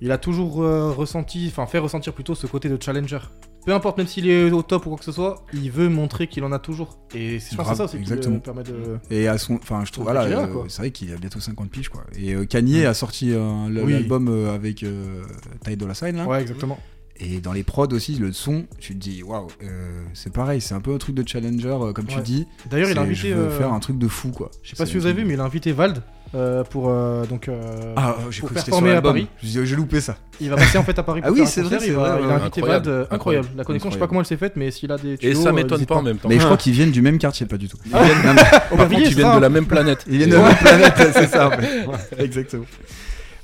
Il 0.00 0.10
a 0.10 0.18
toujours 0.18 0.64
euh, 0.64 0.90
ressenti, 0.90 1.46
enfin, 1.52 1.66
fait 1.66 1.78
ressentir 1.78 2.12
plutôt 2.12 2.34
ce 2.34 2.48
côté 2.48 2.68
de 2.68 2.76
challenger. 2.82 3.20
Peu 3.66 3.74
importe, 3.74 3.98
même 3.98 4.06
s'il 4.06 4.28
est 4.30 4.50
au 4.52 4.62
top 4.62 4.86
ou 4.86 4.90
quoi 4.90 4.98
que 4.98 5.04
ce 5.04 5.10
soit, 5.12 5.44
il 5.52 5.70
veut 5.72 5.88
montrer 5.88 6.28
qu'il 6.28 6.44
en 6.44 6.52
a 6.52 6.58
toujours. 6.60 6.98
Et 7.14 7.40
je 7.40 7.44
pense 7.44 7.44
que 7.44 7.48
c'est 7.50 7.56
Grave, 7.56 7.76
ça 7.76 7.84
aussi 7.84 7.96
qui 7.96 8.02
exactement. 8.02 8.36
le 8.36 8.40
permet 8.40 8.62
de. 8.62 8.98
Et 9.10 9.26
à 9.26 9.36
son, 9.38 9.56
enfin, 9.56 9.84
je 9.84 9.90
trouve, 9.90 10.04
voilà, 10.04 10.22
euh, 10.22 10.46
c'est 10.68 10.82
vrai 10.82 10.90
qu'il 10.92 11.12
a 11.12 11.16
bientôt 11.16 11.40
50 11.40 11.68
piges, 11.68 11.88
quoi. 11.88 12.04
Et 12.16 12.34
euh, 12.34 12.44
Kanye 12.46 12.86
a 12.86 12.94
sorti 12.94 13.32
euh, 13.32 13.66
Oui. 13.84 13.92
l'album 13.92 14.28
euh, 14.28 14.54
avec 14.54 14.84
euh, 14.84 15.20
Ty 15.64 15.76
Dolla 15.76 15.94
Sign, 15.94 16.16
là. 16.16 16.26
Ouais, 16.26 16.40
exactement. 16.40 16.78
Et 17.18 17.40
dans 17.40 17.52
les 17.52 17.64
prods 17.64 17.88
aussi, 17.92 18.14
le 18.16 18.32
son, 18.32 18.66
tu 18.78 18.92
te 18.94 18.98
dis, 18.98 19.22
waouh, 19.22 19.48
euh, 19.64 20.04
c'est 20.14 20.32
pareil, 20.32 20.60
c'est 20.60 20.74
un 20.74 20.80
peu 20.80 20.94
un 20.94 20.98
truc 20.98 21.14
de 21.14 21.26
challenger, 21.26 21.68
euh, 21.80 21.92
comme 21.92 22.06
tu 22.06 22.20
dis. 22.20 22.46
D'ailleurs, 22.70 22.90
il 22.90 22.98
a 22.98 23.00
invité, 23.00 23.30
Je 23.30 23.34
veux 23.34 23.44
euh, 23.46 23.58
faire 23.58 23.72
un 23.72 23.80
truc 23.80 23.98
de 23.98 24.06
fou, 24.06 24.30
quoi. 24.30 24.50
Je 24.62 24.70
sais 24.70 24.76
pas 24.76 24.86
si 24.86 24.96
vous 24.96 25.06
avez 25.06 25.22
vu, 25.22 25.26
mais 25.26 25.34
il 25.34 25.40
a 25.40 25.44
invité 25.44 25.72
Vald 25.72 26.02
euh, 26.34 26.64
pour 26.64 26.88
euh, 26.90 27.24
donc 27.26 27.48
euh, 27.48 27.94
Ah, 27.96 28.16
j'ai 28.30 28.40
pour 28.40 28.48
cru 28.48 28.54
que 28.54 28.60
c'était 28.60 28.70
performer 28.72 28.88
sur 28.88 28.90
à 28.90 28.94
l'album. 28.94 29.12
Paris. 29.12 29.28
J'ai 29.42 29.64
j'ai 29.64 29.76
loupé 29.76 30.00
ça. 30.00 30.16
Il 30.40 30.50
va 30.50 30.56
passer 30.56 30.76
en 30.78 30.82
fait 30.82 30.98
à 30.98 31.02
Paris. 31.02 31.20
Ah 31.24 31.28
pour 31.28 31.36
oui, 31.36 31.46
faire 31.46 31.46
un 31.46 31.50
c'est 31.50 31.60
vrai, 31.62 31.70
concert, 31.76 31.80
c'est 31.80 31.86
il 31.88 31.92
va- 31.94 32.08
vrai, 32.10 32.20
Il 32.22 32.26
ouais. 32.26 32.32
a 32.32 32.36
invité 32.36 32.60
Incroyable, 32.60 32.88
euh, 32.88 33.04
incroyable. 33.10 33.48
La 33.56 33.64
connexion, 33.64 33.90
je 33.90 33.94
sais 33.94 33.98
pas 33.98 34.04
Incroyable. 34.04 34.08
comment 34.08 34.20
elle 34.20 34.26
s'est 34.26 34.36
faite, 34.36 34.52
mais 34.56 34.70
s'il 34.70 34.90
a 34.92 34.98
des 34.98 35.16
Et 35.22 35.34
ça 35.34 35.48
euh, 35.48 35.52
m'étonne 35.52 35.72
n'hésite 35.78 35.88
pas 35.88 35.94
en 35.96 36.02
même 36.02 36.18
temps. 36.18 36.28
Mais 36.28 36.38
je 36.38 36.44
crois 36.44 36.56
qu'ils 36.58 36.72
viennent 36.72 36.90
du 36.90 37.00
même 37.02 37.18
quartier, 37.18 37.46
pas 37.46 37.56
du 37.56 37.68
tout. 37.68 37.78
Ils 37.86 37.92
Ah. 37.94 38.02
viennent, 38.02 38.16
non, 38.24 38.34
mais- 38.34 38.42
Aubervilliers, 38.42 38.76
Par 38.76 38.78
contre, 38.88 39.00
ils 39.00 39.04
c'est 39.06 39.14
viennent 39.14 39.26
ça, 39.30 39.36
de 39.36 39.40
la 39.42 39.48
même 39.48 39.66
planète. 39.66 40.04
ils 40.08 40.16
viennent 40.18 40.30
de 40.30 40.36
la 40.36 40.42
même 40.48 40.56
planète, 40.56 40.94
c'est 41.14 41.26
ça. 41.28 41.48
en 41.48 41.50
fait. 41.52 42.22
Exactement. 42.22 42.64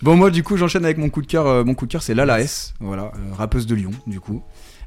Bon, 0.02 0.16
moi, 0.16 0.30
du 0.30 0.42
coup, 0.42 0.56
j'enchaîne 0.56 0.84
avec 0.84 0.98
mon 0.98 1.08
coup 1.10 1.22
de 1.22 1.28
cœur. 1.28 1.46
euh, 1.46 1.62
mon 1.64 1.74
coup 1.74 1.86
de 1.86 1.92
cœur, 1.92 2.02
c'est 2.02 2.14
Lala 2.14 2.40
S, 2.40 2.74
voilà, 2.80 3.04
euh, 3.04 3.34
rappeuse 3.38 3.66
de 3.66 3.74
Lyon, 3.76 3.92
du 4.08 4.18
coup. 4.18 4.42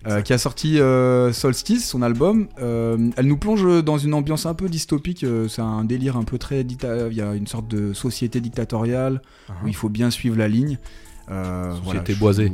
Euh, 0.08 0.22
qui 0.22 0.34
a 0.34 0.38
sorti 0.38 0.80
euh, 0.80 1.32
Solstice, 1.34 1.88
son 1.90 2.02
album. 2.02 2.48
Euh, 2.62 2.98
elle 3.18 3.28
nous 3.28 3.38
plonge 3.38 3.84
dans 3.84 3.98
une 3.98 4.14
ambiance 4.14 4.46
un 4.46 4.54
peu 4.54 4.70
dystopique. 4.70 5.24
euh, 5.24 5.48
c'est 5.48 5.62
un 5.62 5.84
délire 5.84 6.18
un 6.18 6.24
peu 6.24 6.38
très 6.38 6.62
Il 6.62 7.14
y 7.18 7.22
a 7.22 7.34
une 7.34 7.48
sorte 7.48 7.68
de 7.68 7.94
société 7.94 8.40
dictatoriale 8.42 9.22
où 9.64 9.68
il 9.68 9.76
faut 9.76 9.90
bien 9.90 10.10
suivre 10.12 10.38
la 10.38 10.48
ligne. 10.48 10.78
Société 11.84 12.14
je- 12.14 12.20
boisée. 12.20 12.52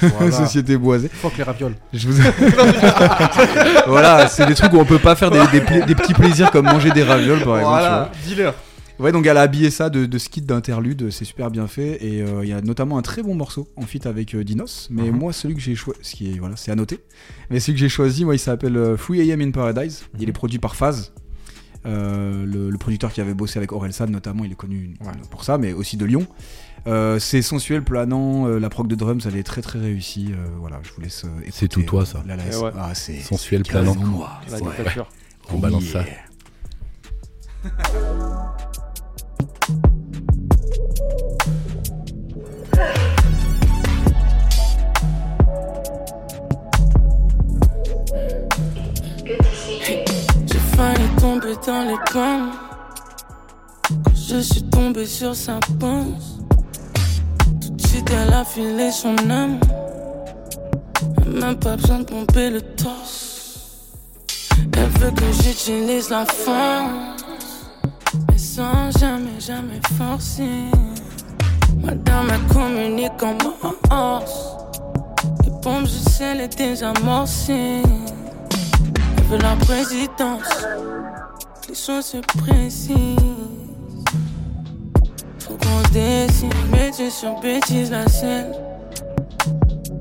je- 0.00 0.06
Voilà. 0.18 0.30
Société 0.32 0.76
boisée. 0.76 1.08
Fuck 1.12 1.36
les 1.36 1.42
ravioles. 1.42 1.74
Je 1.92 2.08
vous... 2.08 2.22
voilà, 3.86 4.28
c'est 4.28 4.46
des 4.46 4.54
trucs 4.54 4.72
où 4.72 4.78
on 4.78 4.84
peut 4.84 4.98
pas 4.98 5.16
faire 5.16 5.30
des, 5.30 5.44
des 5.52 5.60
pla- 5.60 5.80
des 5.80 5.94
petits 5.94 6.14
plaisirs 6.14 6.50
comme 6.50 6.66
manger 6.66 6.90
des 6.92 7.02
ravioles 7.02 7.40
par 7.42 7.58
exemple. 7.58 7.78
Voilà, 7.80 8.12
dealer. 8.26 8.54
Ouais, 9.00 9.10
donc 9.10 9.26
elle 9.26 9.36
a 9.36 9.40
habillé 9.42 9.70
ça 9.70 9.90
de, 9.90 10.06
de 10.06 10.18
skit 10.18 10.42
d'interlude, 10.42 11.10
c'est 11.10 11.24
super 11.24 11.50
bien 11.50 11.66
fait 11.66 12.04
et 12.04 12.22
euh, 12.22 12.44
il 12.44 12.48
y 12.48 12.52
a 12.52 12.60
notamment 12.60 12.96
un 12.96 13.02
très 13.02 13.24
bon 13.24 13.34
morceau 13.34 13.66
en 13.76 13.82
feat 13.82 14.06
avec 14.06 14.34
euh, 14.36 14.44
Dinos. 14.44 14.86
Mais 14.90 15.10
Mhm. 15.10 15.18
moi, 15.18 15.32
celui 15.32 15.56
que 15.56 15.60
j'ai 15.60 15.74
choisi, 15.74 15.98
ce 16.02 16.14
qui 16.14 16.30
est 16.32 16.38
voilà, 16.38 16.54
c'est 16.56 16.70
à 16.70 16.76
noter. 16.76 17.00
Mais 17.50 17.58
celui 17.58 17.74
que 17.74 17.80
j'ai 17.80 17.88
choisi, 17.88 18.24
moi, 18.24 18.36
il 18.36 18.38
s'appelle 18.38 18.76
euh, 18.76 18.96
3am 18.96 19.42
in 19.42 19.50
Paradise. 19.50 20.04
Il 20.20 20.28
est 20.28 20.32
produit 20.32 20.58
par 20.60 20.76
Phase. 20.76 21.12
Euh, 21.86 22.46
le, 22.46 22.70
le 22.70 22.78
producteur 22.78 23.12
qui 23.12 23.20
avait 23.20 23.34
bossé 23.34 23.58
avec 23.58 23.72
Orelsan 23.72 24.06
notamment, 24.06 24.44
il 24.44 24.52
est 24.52 24.56
connu 24.56 24.94
pour 25.30 25.42
ça, 25.44 25.58
mais 25.58 25.72
aussi 25.72 25.96
de 25.96 26.04
Lyon. 26.06 26.26
Euh, 26.86 27.18
c'est 27.18 27.42
sensuel, 27.42 27.82
planant, 27.82 28.46
euh, 28.46 28.58
la 28.58 28.70
prog 28.70 28.86
de 28.86 28.94
drums, 28.94 29.26
elle 29.26 29.36
est 29.36 29.42
très 29.42 29.60
très 29.60 29.80
réussie. 29.80 30.28
euh, 30.32 30.46
voilà, 30.60 30.80
je 30.84 30.92
vous 30.94 31.00
laisse. 31.02 31.24
euh, 31.24 31.28
C'est 31.50 31.66
tout 31.68 31.82
toi, 31.82 32.06
ça. 32.06 32.22
La, 32.26 32.36
la- 32.36 32.44
Eh 32.52 32.56
ouais. 32.56 32.70
Ah, 32.78 32.94
c'est 32.94 33.18
Sensuel, 33.20 33.64
planant. 33.64 33.96
On 35.52 35.58
balance 35.58 35.84
ça. 35.84 36.04
dans 51.66 51.82
les 51.82 51.96
pommes. 52.12 52.50
Quand 53.88 54.14
je 54.14 54.40
suis 54.40 54.62
tombé 54.64 55.06
sur 55.06 55.34
sa 55.34 55.58
panse. 55.80 56.38
Tout 57.60 57.70
de 57.70 57.86
suite, 57.86 58.10
elle 58.10 58.32
a 58.32 58.44
filé 58.44 58.90
son 58.90 59.16
âme. 59.30 59.58
Même 61.26 61.56
pas 61.56 61.76
besoin 61.76 62.00
de 62.00 62.04
pomper 62.04 62.50
le 62.50 62.60
torse. 62.60 63.92
Elle 64.76 64.88
veut 65.00 65.10
que 65.10 65.32
j'utilise 65.42 66.10
la 66.10 66.24
force. 66.26 67.13
Jamais, 69.46 69.80
forcer. 69.98 70.70
Madame, 71.82 72.28
elle 72.32 72.54
communique 72.54 73.22
en 73.22 73.36
morse. 73.90 74.56
Les 75.44 75.50
bombes, 75.62 75.84
je 75.84 76.10
sais 76.10 76.34
les 76.34 76.48
désamorcer. 76.48 77.82
Elle 79.18 79.24
veut 79.24 79.36
la 79.36 79.54
présidence. 79.56 80.66
Les 81.68 81.74
choses 81.74 82.06
se 82.06 82.16
précisent. 82.38 82.96
Faut 85.40 85.58
qu'on 85.58 85.92
décide. 85.92 86.54
Bêtise 86.72 87.12
sur 87.12 87.38
bêtise, 87.40 87.90
la 87.90 88.08
scène. 88.08 88.50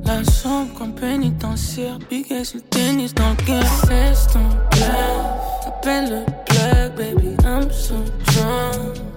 La 0.06 0.24
chambre 0.24 0.74
comme 0.78 0.94
pénitentiaire. 0.94 2.00
Big 2.10 2.28
sur 2.46 2.60
le 2.60 2.62
tennis 2.62 3.14
dans 3.14 3.32
le 3.32 3.46
game. 3.46 3.64
C'est 3.88 4.32
ton 4.32 4.48
bluff. 4.72 5.68
Appelle 5.68 6.10
le 6.10 6.26
plug, 6.46 6.96
baby. 6.96 7.36
I'm 7.46 7.70
so 7.70 7.96
drunk. 8.28 9.13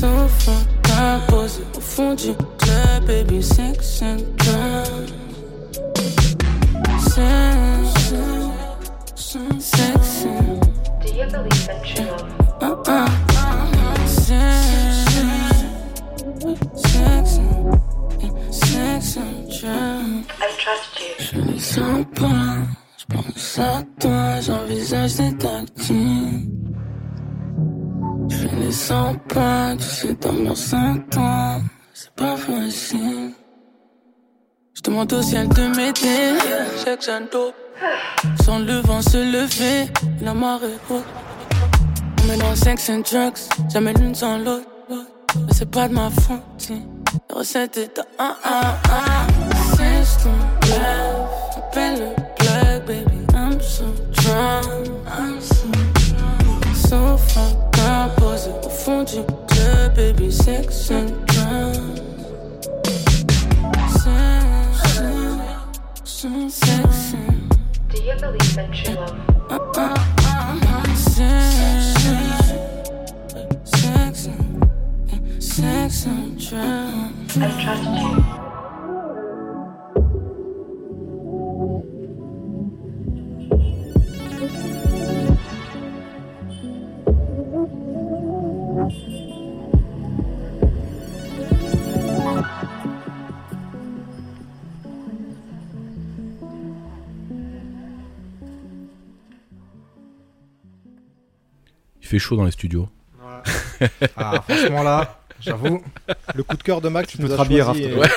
Fucked 0.00 0.90
up. 0.98 1.26
Posé 1.28 1.62
au 1.76 1.80
fond 1.80 2.14
du 2.14 2.34
club, 2.58 3.06
baby. 3.06 3.42
Sex 3.42 4.02
and 4.02 4.18
drugs. 4.36 5.12
Sex, 9.16 9.64
sex, 9.64 10.26
Do 11.00 11.08
you 11.12 11.26
believe 11.26 11.68
love? 12.60 12.88
uh, 12.88 12.88
uh, 12.88 14.06
sex, 14.06 15.14
sex, 16.76 17.38
sex 18.50 19.16
and 19.16 19.48
drugs. 19.48 20.26
I 20.40 20.52
trust 20.58 21.00
you. 21.00 21.14
Je 21.18 21.36
ne 21.38 21.58
sens 21.58 22.04
pas, 22.14 22.56
je 22.98 23.04
pense 23.14 23.58
à 23.58 23.82
toi, 24.00 24.40
j'envisage 24.40 25.14
des. 25.16 25.34
Je 28.28 28.48
ne 28.48 28.70
sens 28.70 29.16
pas, 29.28 29.74
tu 29.76 29.84
sais 29.84 30.14
dormir 30.14 30.56
sans 30.56 30.98
toi, 31.10 31.60
c'est 31.92 32.10
pas 32.14 32.36
facile. 32.36 33.32
Je 34.74 34.82
demande 34.82 35.12
au 35.12 35.22
ciel 35.22 35.48
de 35.48 35.66
m'aider, 35.68 36.38
chaque 36.84 37.02
jeune. 37.02 37.28
Sans 38.44 38.58
le 38.58 38.80
vent 38.80 39.02
se 39.02 39.18
lever, 39.18 39.90
la 40.20 40.34
marée 40.34 40.78
haute. 40.90 41.04
On 42.22 42.26
met 42.28 42.36
dans 42.36 42.54
sex 42.54 42.88
and 42.90 43.00
drugs, 43.00 43.38
jamais 43.72 43.92
l'une 43.94 44.14
sans 44.14 44.38
l'autre. 44.38 44.68
Mais 44.88 45.52
c'est 45.52 45.70
pas 45.70 45.88
de 45.88 45.94
ma 45.94 46.10
faute, 46.10 46.70
la 47.30 47.36
recette 47.36 47.76
est 47.76 47.98
à 48.18 48.24
un, 48.24 48.36
un, 48.44 48.68
un. 48.92 49.26
C'est 49.76 50.22
ton 50.22 50.30
bluff, 50.60 51.56
appelle 51.58 51.98
le 51.98 52.23
up, 58.04 58.16
posé 58.16 58.50
au 58.64 58.68
fond 58.68 59.04
du 59.04 59.22
club, 59.48 59.94
baby. 59.96 60.30
Sex 60.32 60.90
and 60.90 61.10
drugs. 61.26 62.00
Sex, 66.06 67.14
and 67.14 67.48
Do 67.88 68.02
you 68.02 68.14
believe 68.20 68.58
in 68.58 68.72
true 68.72 68.94
love? 68.94 69.14
uh, 69.50 69.58
uh, 69.76 69.94
uh, 70.22 70.94
sex, 70.94 72.00
sex, 73.64 74.26
and- 74.26 75.42
sex 75.42 76.06
and 76.06 76.38
drugs. 76.38 77.36
I 77.36 77.62
trust 77.62 77.84
you. 77.84 78.43
Fait 102.14 102.18
chaud 102.20 102.36
dans 102.36 102.44
les 102.44 102.52
studios. 102.52 102.88
Ah, 104.16 104.40
franchement 104.48 104.82
là, 104.84 105.18
j'avoue. 105.40 105.82
Le 106.34 106.42
coup 106.44 106.56
de 106.56 106.62
cœur 106.62 106.80
de 106.80 106.88
Max, 106.88 107.08
Tu 107.10 107.16
peux 107.18 107.24
nous 107.24 107.28
te 107.30 107.34
as 107.34 107.36
rhabiller, 107.38 107.90
euh, 107.90 107.98
ouais. 107.98 108.08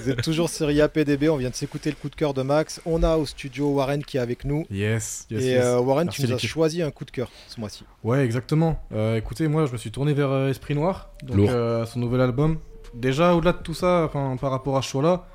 Vous 0.00 0.10
êtes 0.10 0.22
toujours 0.22 0.48
série 0.50 0.80
APDB, 0.80 1.28
on 1.30 1.36
vient 1.36 1.50
de 1.50 1.54
s'écouter 1.54 1.88
le 1.90 1.96
coup 1.96 2.10
de 2.10 2.16
cœur 2.16 2.34
de 2.34 2.42
Max. 2.42 2.80
On 2.84 3.02
a 3.04 3.16
au 3.16 3.24
studio 3.26 3.68
Warren 3.74 4.04
qui 4.04 4.16
est 4.16 4.20
avec 4.20 4.44
nous. 4.44 4.66
Yes, 4.70 5.26
yes, 5.30 5.42
Et 5.42 5.46
yes. 5.50 5.64
euh, 5.64 5.78
Warren, 5.78 6.06
Merci 6.06 6.22
tu 6.22 6.28
nous 6.28 6.34
as 6.34 6.38
choisi 6.38 6.82
un 6.82 6.90
coup 6.90 7.04
de 7.04 7.10
cœur 7.12 7.30
ce 7.48 7.60
mois-ci. 7.60 7.84
Ouais, 8.02 8.24
exactement. 8.24 8.82
Euh, 8.92 9.16
écoutez, 9.16 9.46
moi, 9.46 9.66
je 9.66 9.72
me 9.72 9.76
suis 9.78 9.92
tourné 9.92 10.12
vers 10.12 10.30
euh, 10.30 10.50
Esprit 10.50 10.74
Noir, 10.74 11.10
donc 11.22 11.36
Lourd. 11.36 11.50
euh, 11.52 11.86
son 11.86 12.00
nouvel 12.00 12.20
album. 12.20 12.58
Déjà, 12.92 13.34
au-delà 13.34 13.52
de 13.52 13.58
tout 13.62 13.72
ça, 13.74 14.02
enfin, 14.04 14.36
par 14.38 14.50
rapport 14.50 14.76
à 14.76 14.82
Chola, 14.82 15.26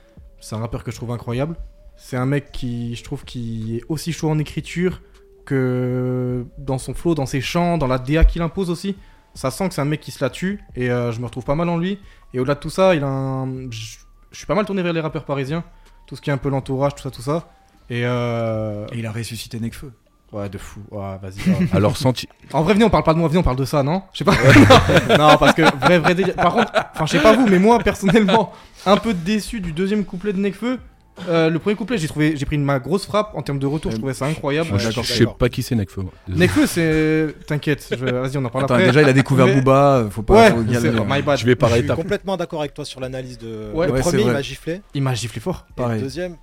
c'est 0.42 0.56
un 0.56 0.60
rappeur 0.60 0.84
que 0.84 0.92
je 0.92 0.98
trouve 0.98 1.12
incroyable. 1.12 1.56
C'est 1.96 2.18
un 2.18 2.26
mec 2.26 2.52
qui, 2.52 2.96
je 2.96 3.04
trouve, 3.04 3.24
qui 3.26 3.78
est 3.78 3.84
aussi 3.90 4.12
chaud 4.14 4.30
en 4.30 4.40
écriture 4.40 5.02
que 5.50 6.46
dans 6.58 6.78
son 6.78 6.94
flow, 6.94 7.16
dans 7.16 7.26
ses 7.26 7.42
chants, 7.42 7.78
dans 7.78 7.88
la 7.88 7.98
DA 7.98 8.24
qu'il 8.24 8.42
impose 8.42 8.70
aussi, 8.70 8.96
ça 9.34 9.52
sent 9.52 9.68
que 9.68 9.74
c'est 9.74 9.82
un 9.82 9.86
mec 9.86 10.00
qui 10.00 10.12
se 10.12 10.24
la 10.24 10.30
tue 10.30 10.64
et 10.76 10.92
euh, 10.92 11.12
je 11.12 11.20
me 11.20 11.26
retrouve 11.26 11.44
pas 11.44 11.56
mal 11.56 11.70
en 11.70 11.78
lui. 11.78 12.00
Et 12.34 12.40
au-delà 12.40 12.56
de 12.56 12.60
tout 12.60 12.70
ça, 12.70 12.94
il 12.94 13.04
a 13.04 13.08
un. 13.08 13.70
Je 13.72 13.98
suis 14.32 14.46
pas 14.46 14.56
mal 14.56 14.66
tourné 14.66 14.84
vers 14.84 14.94
les 14.94 15.02
rappeurs 15.02 15.26
parisiens, 15.26 15.64
tout 16.06 16.16
ce 16.16 16.22
qui 16.22 16.30
est 16.30 16.34
un 16.34 16.38
peu 16.38 16.50
l'entourage, 16.50 16.94
tout 16.96 17.02
ça, 17.02 17.10
tout 17.10 17.22
ça. 17.22 17.50
Et, 17.90 18.02
euh... 18.06 18.86
Et 18.92 19.00
il 19.00 19.06
a 19.08 19.12
ressuscité 19.12 19.60
Nekfeu. 19.60 19.92
Ouais, 20.32 20.48
de 20.48 20.60
fou. 20.60 20.82
Ouais, 20.92 21.18
vas-y. 21.20 21.40
va. 21.50 21.58
Alors, 21.76 21.98
senti... 21.98 22.30
En 22.54 22.62
vrai, 22.62 22.74
venez, 22.74 22.86
on 22.86 22.92
parle 22.92 23.04
pas 23.04 23.16
de 23.16 23.20
moi, 23.20 23.28
venez, 23.28 23.40
on 23.40 23.44
parle 23.44 23.58
de 23.58 23.66
ça, 23.66 23.82
non? 23.82 24.04
Je 24.14 24.20
sais 24.20 24.24
pas. 24.24 24.34
non, 25.18 25.38
parce 25.38 25.54
que 25.54 25.64
vrai, 25.78 25.98
vrai 25.98 26.14
délire. 26.14 26.36
Par 26.36 26.54
contre, 26.54 26.72
enfin, 26.94 27.08
je 27.08 27.12
sais 27.14 27.22
pas 27.24 27.34
vous, 27.34 27.48
mais 27.48 27.58
moi, 27.58 27.80
personnellement, 27.80 28.54
un 28.86 28.98
peu 28.98 29.16
déçu 29.16 29.60
du 29.60 29.72
deuxième 29.72 30.06
couplet 30.06 30.32
de 30.32 30.40
Nekfeu. 30.40 30.80
Euh, 31.28 31.50
le 31.50 31.60
premier 31.60 31.76
couplet, 31.76 31.98
j'ai 31.98 32.08
trouvé, 32.08 32.38
j'ai 32.38 32.46
pris 32.46 32.56
une, 32.56 32.64
ma 32.64 32.80
grosse 32.80 33.06
frappe 33.06 33.32
en 33.36 33.42
termes 33.42 33.60
de 33.60 33.66
retour. 33.68 33.92
Je 33.92 33.98
trouvais 33.98 34.14
ça 34.14 34.26
incroyable. 34.26 34.70
je, 34.78 34.90
je 34.90 35.02
sais 35.02 35.26
pas 35.38 35.50
qui 35.50 35.62
c'est 35.64 35.76
Nekfeu. 35.76 36.04
Nekfeu, 36.30 36.66
c'est. 36.66 37.36
T'inquiète, 37.46 37.86
je- 37.92 38.06
vas-y, 38.06 38.38
on 38.38 38.46
en 38.46 38.50
parle 38.50 38.64
Attends, 38.66 38.76
après. 38.76 38.86
déjà, 38.88 39.02
il 39.02 39.10
a 39.10 39.14
découvert 39.14 39.48
Mais- 39.48 39.56
Booba, 39.56 40.08
faut 40.10 40.22
pas. 40.22 40.52
Ouais, 40.54 40.64
my 41.06 41.22
bad. 41.22 41.38
Je 41.38 41.46
vais 41.46 41.56
par 41.56 41.70
Je 41.72 41.76
suis 41.80 41.88
complètement 41.88 42.38
d'accord 42.38 42.62
avec 42.62 42.74
toi 42.74 42.86
sur 42.86 43.00
l'analyse 43.02 43.38
de. 43.38 43.72
Ouais, 43.74 43.88
le 43.88 43.94
ouais, 43.94 44.00
premier, 44.00 44.22
il 44.22 44.32
m'a 44.32 44.42
giflé. 44.42 44.82
Il 44.94 45.02
m'a 45.02 45.14
giflé 45.14 45.42
fort. 45.42 45.66
Et 45.78 45.82
le 45.82 46.00
deuxième, 46.00 46.38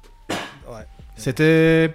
C'était. 1.16 1.94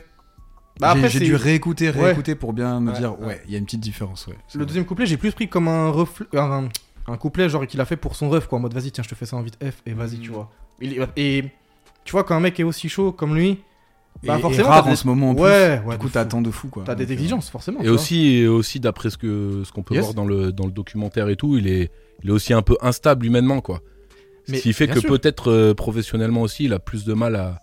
Bah, 0.80 0.96
J'ai- 1.08 1.20
dû 1.20 1.36
réécouter, 1.36 1.90
Ouais. 1.92 2.06
réécouter 2.06 2.34
pour 2.34 2.54
bien 2.54 2.80
me 2.80 2.92
Ouais, 2.92 2.98
dire, 2.98 3.20
ouais. 3.20 3.28
ouais, 3.28 3.42
il 3.46 3.52
y 3.52 3.56
a 3.56 3.60
une 3.60 3.66
petite 3.66 3.82
différence, 3.82 4.26
ouais. 4.26 4.34
Le 4.56 4.66
deuxième 4.66 4.86
couplet, 4.86 5.06
j'ai 5.06 5.18
plus 5.18 5.32
pris 5.32 5.48
comme 5.48 5.68
un 5.68 5.90
reflet. 5.92 6.26
Un, 6.34 6.70
un 7.08 7.18
couplet, 7.18 7.50
genre, 7.50 7.68
qu'il 7.68 7.80
a 7.82 7.86
fait 7.86 7.98
pour 7.98 8.16
son 8.16 8.30
ref, 8.32 8.48
quoi. 8.48 8.58
En 8.58 8.62
mode, 8.62 8.74
vas-y, 8.74 8.92
tiens, 8.92 9.04
je 9.04 9.10
te 9.10 9.14
fais 9.14 9.28
ça 9.28 9.36
en 9.36 9.42
vite 9.44 9.58
F, 9.64 9.84
et 9.86 9.94
vas-y, 9.94 10.18
tu 10.18 10.32
vois. 10.32 10.50
Il- 10.80 11.06
et 11.18 11.46
tu 12.04 12.12
vois, 12.12 12.24
quand 12.24 12.36
un 12.36 12.40
mec 12.40 12.60
est 12.60 12.64
aussi 12.64 12.90
chaud 12.90 13.12
comme 13.12 13.36
lui, 13.36 13.60
bah, 14.24 14.36
Et- 14.36 14.38
et 14.40 14.42
forcément. 14.42 14.70
rare 14.70 14.84
des- 14.86 14.92
en 14.92 14.96
ce 14.96 15.08
moment 15.08 15.30
en 15.32 15.36
plus. 15.36 15.44
Ouais, 15.44 15.82
ouais. 15.86 15.94
Du 15.96 15.98
coup, 16.00 16.10
t'attends 16.10 16.42
de 16.42 16.52
fou, 16.52 16.68
quoi. 16.68 16.84
T'as 16.86 16.96
des 16.96 17.06
euh, 17.10 17.14
exigences, 17.14 17.50
forcément. 17.50 17.80
Et 17.82 17.86
vois. 17.86 17.94
aussi, 17.94 18.36
et 18.38 18.48
aussi 18.48 18.80
d'après 18.80 19.10
ce 19.10 19.18
que 19.18 19.64
ce 19.66 19.72
qu'on 19.72 19.84
peut 19.84 19.96
Yes. 19.96 20.04
voir 20.04 20.14
dans 20.14 20.26
le 20.26 20.52
dans 20.52 20.66
le 20.66 20.72
documentaire 20.72 21.30
et 21.30 21.36
tout, 21.36 21.58
il 21.58 21.68
est 21.68 21.90
il 22.24 22.30
est 22.30 22.34
aussi 22.34 22.54
un 22.54 22.62
peu 22.62 22.78
instable 22.82 23.26
humainement 23.26 23.62
quoi. 23.62 23.82
Ce 24.48 24.52
Mais 24.52 24.60
qui 24.60 24.74
fait 24.74 24.88
que 24.88 25.00
peut-être 25.00 25.52
euh, 25.52 25.74
professionnellement 25.74 26.42
aussi, 26.42 26.66
il 26.66 26.74
a 26.74 26.80
plus 26.80 27.06
de 27.06 27.14
mal 27.14 27.36
à 27.36 27.60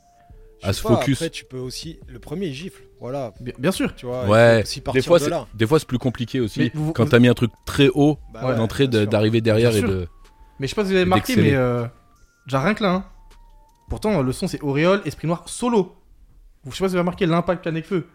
à 0.63 0.73
se 0.73 0.83
pas, 0.83 0.89
focus. 0.97 1.19
Après, 1.19 1.31
tu 1.31 1.45
peux 1.45 1.59
aussi. 1.59 2.01
Le 2.09 2.19
premier, 2.19 2.47
il 2.47 2.55
gifle. 2.55 2.83
Voilà. 3.01 3.33
Bien, 3.41 3.55
bien 3.61 3.71
sûr. 3.71 3.95
Tu 3.95 4.07
vois, 4.07 4.27
Ouais. 4.27 4.63
aussi 4.65 4.83
Des 4.93 5.03
fois, 5.03 5.19
de 5.21 5.25
c'est 5.25 5.31
là. 5.31 5.47
des 5.55 5.67
fois 5.69 5.79
c'est 5.79 5.87
plus 5.87 5.99
compliqué 5.99 6.41
aussi 6.41 6.59
Mais 6.59 6.71
vous- 6.75 6.93
quand 6.93 7.05
vous- 7.05 7.11
t'as 7.11 7.21
mis 7.21 7.29
un 7.29 7.35
truc 7.35 7.53
très 7.65 7.89
haut 7.95 8.19
Bah 8.35 8.45
ouais, 8.49 8.57
d'entrée 8.57 8.89
d'arriver 8.89 9.41
derrière 9.41 9.71
Bien 9.71 9.79
et 9.79 9.83
sûr. 9.83 9.89
de. 9.91 10.09
Mais 10.59 10.67
je 10.67 10.71
sais 10.71 10.75
pas 10.75 10.83
si 10.85 10.91
vous 10.91 10.97
avez 10.97 11.05
marqué, 11.05 11.37
mais. 11.37 11.55
Euh, 11.55 11.85
déjà, 12.47 12.61
rien 12.61 12.75
que 12.75 12.83
là, 12.83 12.91
hein. 12.93 13.05
Pourtant, 13.89 14.23
le 14.23 14.33
son, 14.33 14.47
c'est 14.49 14.61
Auréole, 14.63 15.01
Esprit 15.05 15.27
Noir, 15.27 15.43
solo. 15.49 15.95
Je 16.67 16.71
sais 16.71 16.71
pas 16.71 16.75
si 16.75 16.81
vous 16.81 16.85
avez 16.95 16.99
remarqué 17.01 17.27
l'impact 17.27 17.65
qu'a 17.65 17.71
Nekfeu. 17.71 18.07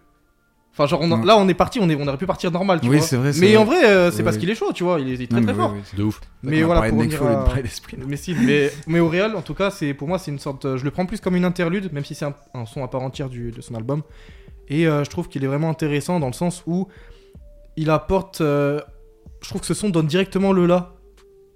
Enfin, 0.71 0.87
genre, 0.87 1.01
on 1.01 1.07
Non. 1.07 1.23
là, 1.23 1.37
on 1.37 1.47
est 1.47 1.53
parti, 1.53 1.79
on, 1.79 1.87
est, 1.89 1.95
on 1.95 2.07
aurait 2.07 2.17
pu 2.17 2.25
partir 2.25 2.49
normal, 2.51 2.79
tu 2.81 2.89
Oui, 2.89 2.97
vois. 2.97 3.05
c'est 3.05 3.15
vrai, 3.15 3.31
c'est 3.31 3.41
Mais 3.41 3.47
vrai. 3.49 3.57
en 3.57 3.63
vrai, 3.65 3.85
euh, 3.85 4.09
c'est 4.11 4.23
parce 4.23 4.37
qu'il 4.37 4.49
est 4.49 4.55
chaud, 4.55 4.73
tu 4.73 4.83
vois. 4.83 4.99
Il 4.99 5.07
est, 5.09 5.13
il 5.13 5.21
est 5.21 5.27
très 5.27 5.39
Non, 5.39 5.45
très 5.45 5.55
fort. 5.55 5.75
de 5.95 6.03
ouf. 6.03 6.19
Mais 6.41 6.63
voilà, 6.63 6.89
pour 6.89 6.97
revenir 6.97 7.21
à-. 7.23 7.45
Mais 8.07 8.17
si, 8.17 8.33
mais, 8.33 8.71
mais 8.87 8.99
Auréal, 8.99 9.35
en 9.35 9.41
tout 9.43 9.53
cas, 9.53 9.69
c'est 9.69 9.93
pour 9.93 10.07
moi, 10.07 10.17
c'est 10.17 10.31
une 10.31 10.39
sorte. 10.39 10.65
euh, 10.65 10.77
Je 10.77 10.83
le 10.83 10.89
prends 10.91 11.05
plus 11.05 11.19
comme 11.21 11.35
une 11.35 11.45
interlude, 11.45 11.93
même 11.93 12.03
si 12.05 12.15
c'est 12.15 12.25
un, 12.25 12.33
un 12.55 12.65
son 12.65 12.83
à 12.83 12.87
part 12.87 13.01
entière 13.03 13.29
du- 13.29 13.51
de 13.51 13.61
son 13.61 13.75
album. 13.75 14.01
Et 14.67 14.87
euh, 14.87 15.03
je 15.03 15.09
trouve 15.11 15.27
qu'il 15.29 15.43
est 15.43 15.47
vraiment 15.47 15.69
intéressant 15.69 16.19
dans 16.19 16.27
le 16.27 16.33
sens 16.33 16.63
où 16.65 16.87
il 17.77 17.89
apporte. 17.91 18.41
euh, 18.41 18.81
je 19.41 19.49
trouve 19.49 19.61
que 19.61 19.67
ce 19.67 19.73
son 19.75 19.89
donne 19.89 20.07
directement 20.07 20.53
le 20.53 20.65
là 20.65 20.93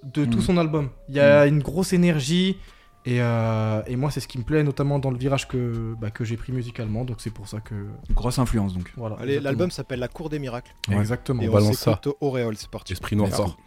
de 0.04 0.26
tout 0.26 0.38
Mhm. 0.38 0.44
son 0.44 0.58
album. 0.58 0.90
Il 1.10 1.16
y 1.16 1.20
a 1.20 1.48
une 1.48 1.60
grosse 1.64 1.92
énergie. 1.94 2.58
Et, 3.08 3.22
euh, 3.22 3.82
et 3.88 3.96
moi, 3.96 4.12
c'est 4.12 4.20
ce 4.20 4.28
qui 4.28 4.38
me 4.38 4.44
plaît, 4.44 4.64
notamment 4.64 5.00
dans 5.00 5.12
le 5.12 5.18
virage 5.18 5.48
que, 5.48 5.96
bah, 5.98 6.12
que 6.12 6.26
j'ai 6.26 6.36
pris 6.36 6.52
musicalement. 6.52 7.06
Donc 7.06 7.18
c'est 7.20 7.30
pour 7.30 7.48
ça 7.48 7.62
que. 7.62 7.74
Grosse 8.12 8.38
influence, 8.38 8.74
donc. 8.74 8.92
Voilà. 8.98 9.18
L'album 9.40 9.72
s'appelle 9.72 10.00
La 10.00 10.10
Cour 10.10 10.30
des 10.30 10.40
Miracles. 10.40 10.74
Ouais. 10.90 10.98
Exactement. 10.98 11.42
Et 11.42 11.48
On 11.48 11.52
on, 11.52 11.54
balance 11.54 11.78
ça. 11.78 12.02
Auréole, 12.20 12.58
c'est 12.58 12.70
parti. 12.70 12.92
Esprit 12.92 13.16
noir 13.16 13.30
fort. 13.30 13.58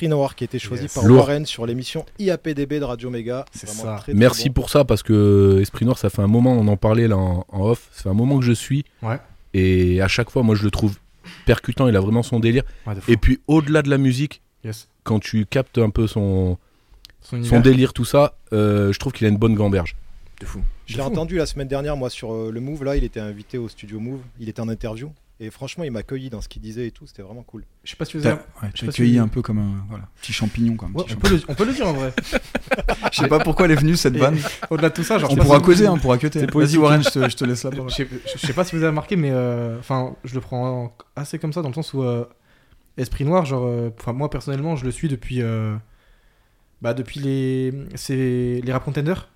Esprit 0.00 0.08
Noir 0.08 0.34
qui 0.34 0.44
a 0.44 0.46
été 0.46 0.58
choisi 0.58 0.84
Yes. 0.84 0.94
par 0.94 1.04
Lourd. 1.04 1.18
Warren 1.18 1.44
sur 1.44 1.66
l'émission 1.66 2.06
IAPDB 2.18 2.78
de 2.78 2.84
Radio 2.84 3.10
Méga. 3.10 3.44
Ça. 3.52 3.66
très, 3.66 3.98
très 3.98 4.14
Merci 4.14 4.48
bon. 4.48 4.54
pour 4.54 4.70
ça 4.70 4.84
parce 4.86 5.02
que 5.02 5.58
Esprit 5.60 5.84
Noir, 5.84 5.98
ça 5.98 6.08
fait 6.08 6.22
un 6.22 6.26
moment, 6.26 6.52
on 6.54 6.66
en 6.68 6.76
parlait 6.78 7.06
là 7.06 7.18
en, 7.18 7.44
en 7.48 7.60
off, 7.66 7.88
ça 7.92 8.04
fait 8.04 8.08
un 8.08 8.14
moment 8.14 8.38
que 8.38 8.44
je 8.46 8.52
suis. 8.52 8.84
Ouais. 9.02 9.18
Et 9.52 10.00
à 10.00 10.08
chaque 10.08 10.30
fois, 10.30 10.42
moi, 10.42 10.54
je 10.54 10.64
le 10.64 10.70
trouve 10.70 10.96
percutant. 11.44 11.86
Il 11.86 11.96
a 11.96 12.00
vraiment 12.00 12.22
son 12.22 12.40
délire. 12.40 12.62
Ouais. 12.86 12.94
Et 13.08 13.18
puis, 13.18 13.40
au-delà 13.46 13.82
de 13.82 13.90
la 13.90 13.98
musique, 13.98 14.40
Yes. 14.64 14.88
quand 15.04 15.20
tu 15.20 15.44
captes 15.44 15.76
un 15.78 15.90
peu 15.90 16.06
son, 16.06 16.56
Son 17.22 17.60
délire, 17.60 17.92
tout 17.92 18.04
ça, 18.06 18.34
euh, 18.54 18.92
je 18.92 18.98
trouve 18.98 19.12
qu'il 19.12 19.26
a 19.26 19.30
une 19.30 19.36
bonne 19.36 19.54
gamberge. 19.54 19.94
De 20.40 20.46
fou. 20.46 20.60
Je 20.86 20.96
l'ai 20.96 21.02
entendu 21.02 21.36
la 21.36 21.44
semaine 21.46 21.68
dernière, 21.68 21.96
moi, 21.96 22.08
sur 22.08 22.32
euh, 22.32 22.50
le 22.50 22.60
Move. 22.60 22.84
Là, 22.84 22.96
il 22.96 23.04
était 23.04 23.20
invité 23.20 23.58
au 23.58 23.68
studio 23.68 24.00
Move. 24.00 24.20
Il 24.40 24.48
était 24.48 24.60
en 24.60 24.68
interview. 24.70 25.12
Et 25.42 25.48
franchement, 25.50 25.84
il 25.84 25.90
m'a 25.90 26.00
accueilli 26.00 26.28
dans 26.28 26.42
ce 26.42 26.48
qu'il 26.48 26.60
disait 26.60 26.86
et 26.88 26.90
tout. 26.90 27.06
C'était 27.06 27.22
vraiment 27.22 27.42
cool. 27.42 27.64
Je 27.82 27.90
sais 27.90 27.96
pas 27.96 28.04
si 28.04 28.18
vous 28.18 28.26
avez. 28.26 28.36
ouais, 28.62 28.68
je 28.74 28.80
si 28.82 28.88
accueilli 28.90 29.16
vous- 29.16 29.24
un 29.24 29.28
peu 29.28 29.40
comme 29.40 29.58
un 29.58 29.86
voilà, 29.88 30.06
petit 30.20 30.34
champignon, 30.34 30.76
quoi. 30.76 30.88
un 30.88 30.92
Ouais, 30.92 31.04
petit 31.04 31.14
on, 31.14 31.18
peut 31.18 31.28
le, 31.30 31.40
on 31.48 31.54
peut 31.54 31.64
le 31.64 31.72
dire 31.72 31.88
en 31.88 31.94
vrai. 31.94 32.12
Je 33.12 33.20
sais 33.22 33.28
pas 33.28 33.38
pourquoi 33.40 33.64
elle 33.64 33.72
est 33.72 33.76
venue 33.80 33.96
cette 33.96 34.14
Et 34.16 34.18
vanne. 34.18 34.38
Au-delà 34.68 34.90
de 34.90 34.94
tout 34.94 35.02
ça, 35.02 35.18
genre. 35.18 35.32
On 35.32 35.36
pourra 35.36 35.56
si- 35.58 35.64
causer, 35.64 35.86
hein, 35.86 35.92
on 35.94 35.98
pourra 35.98 36.18
cuter. 36.18 36.40
C'est 36.40 36.50
Vas-y. 36.54 36.76
Warren, 36.76 37.02
je 37.02 37.08
te, 37.08 37.28
je 37.30 37.36
te 37.36 37.44
laisse 37.46 37.64
la 37.64 37.70
parole. 37.70 37.88
Je 37.90 37.94
sais, 37.94 38.08
je 38.34 38.46
sais 38.46 38.52
pas 38.52 38.64
si 38.64 38.76
vous 38.76 38.82
avez 38.82 38.90
remarqué, 38.90 39.16
mais 39.16 39.30
euh, 39.32 39.78
enfin, 39.78 40.14
je 40.24 40.34
le 40.34 40.40
prends 40.42 40.94
assez 41.16 41.38
comme 41.38 41.52
ça 41.54 41.62
dans 41.62 41.68
le 41.68 41.74
sens 41.74 41.94
où 41.94 42.02
euh, 42.02 42.26
Esprit 42.98 43.24
Noir, 43.24 43.46
genre, 43.46 43.64
euh, 43.66 43.90
enfin 43.98 44.12
moi 44.12 44.28
personnellement, 44.30 44.76
je 44.76 44.84
le 44.84 44.90
suis 44.90 45.08
depuis 45.08 45.40
euh, 45.40 45.74
bah, 46.82 46.92
depuis 46.94 47.18
les, 47.20 47.72
c'est 47.94 48.60
les 48.62 48.72
rap 48.72 48.84
contenders. 48.84 49.28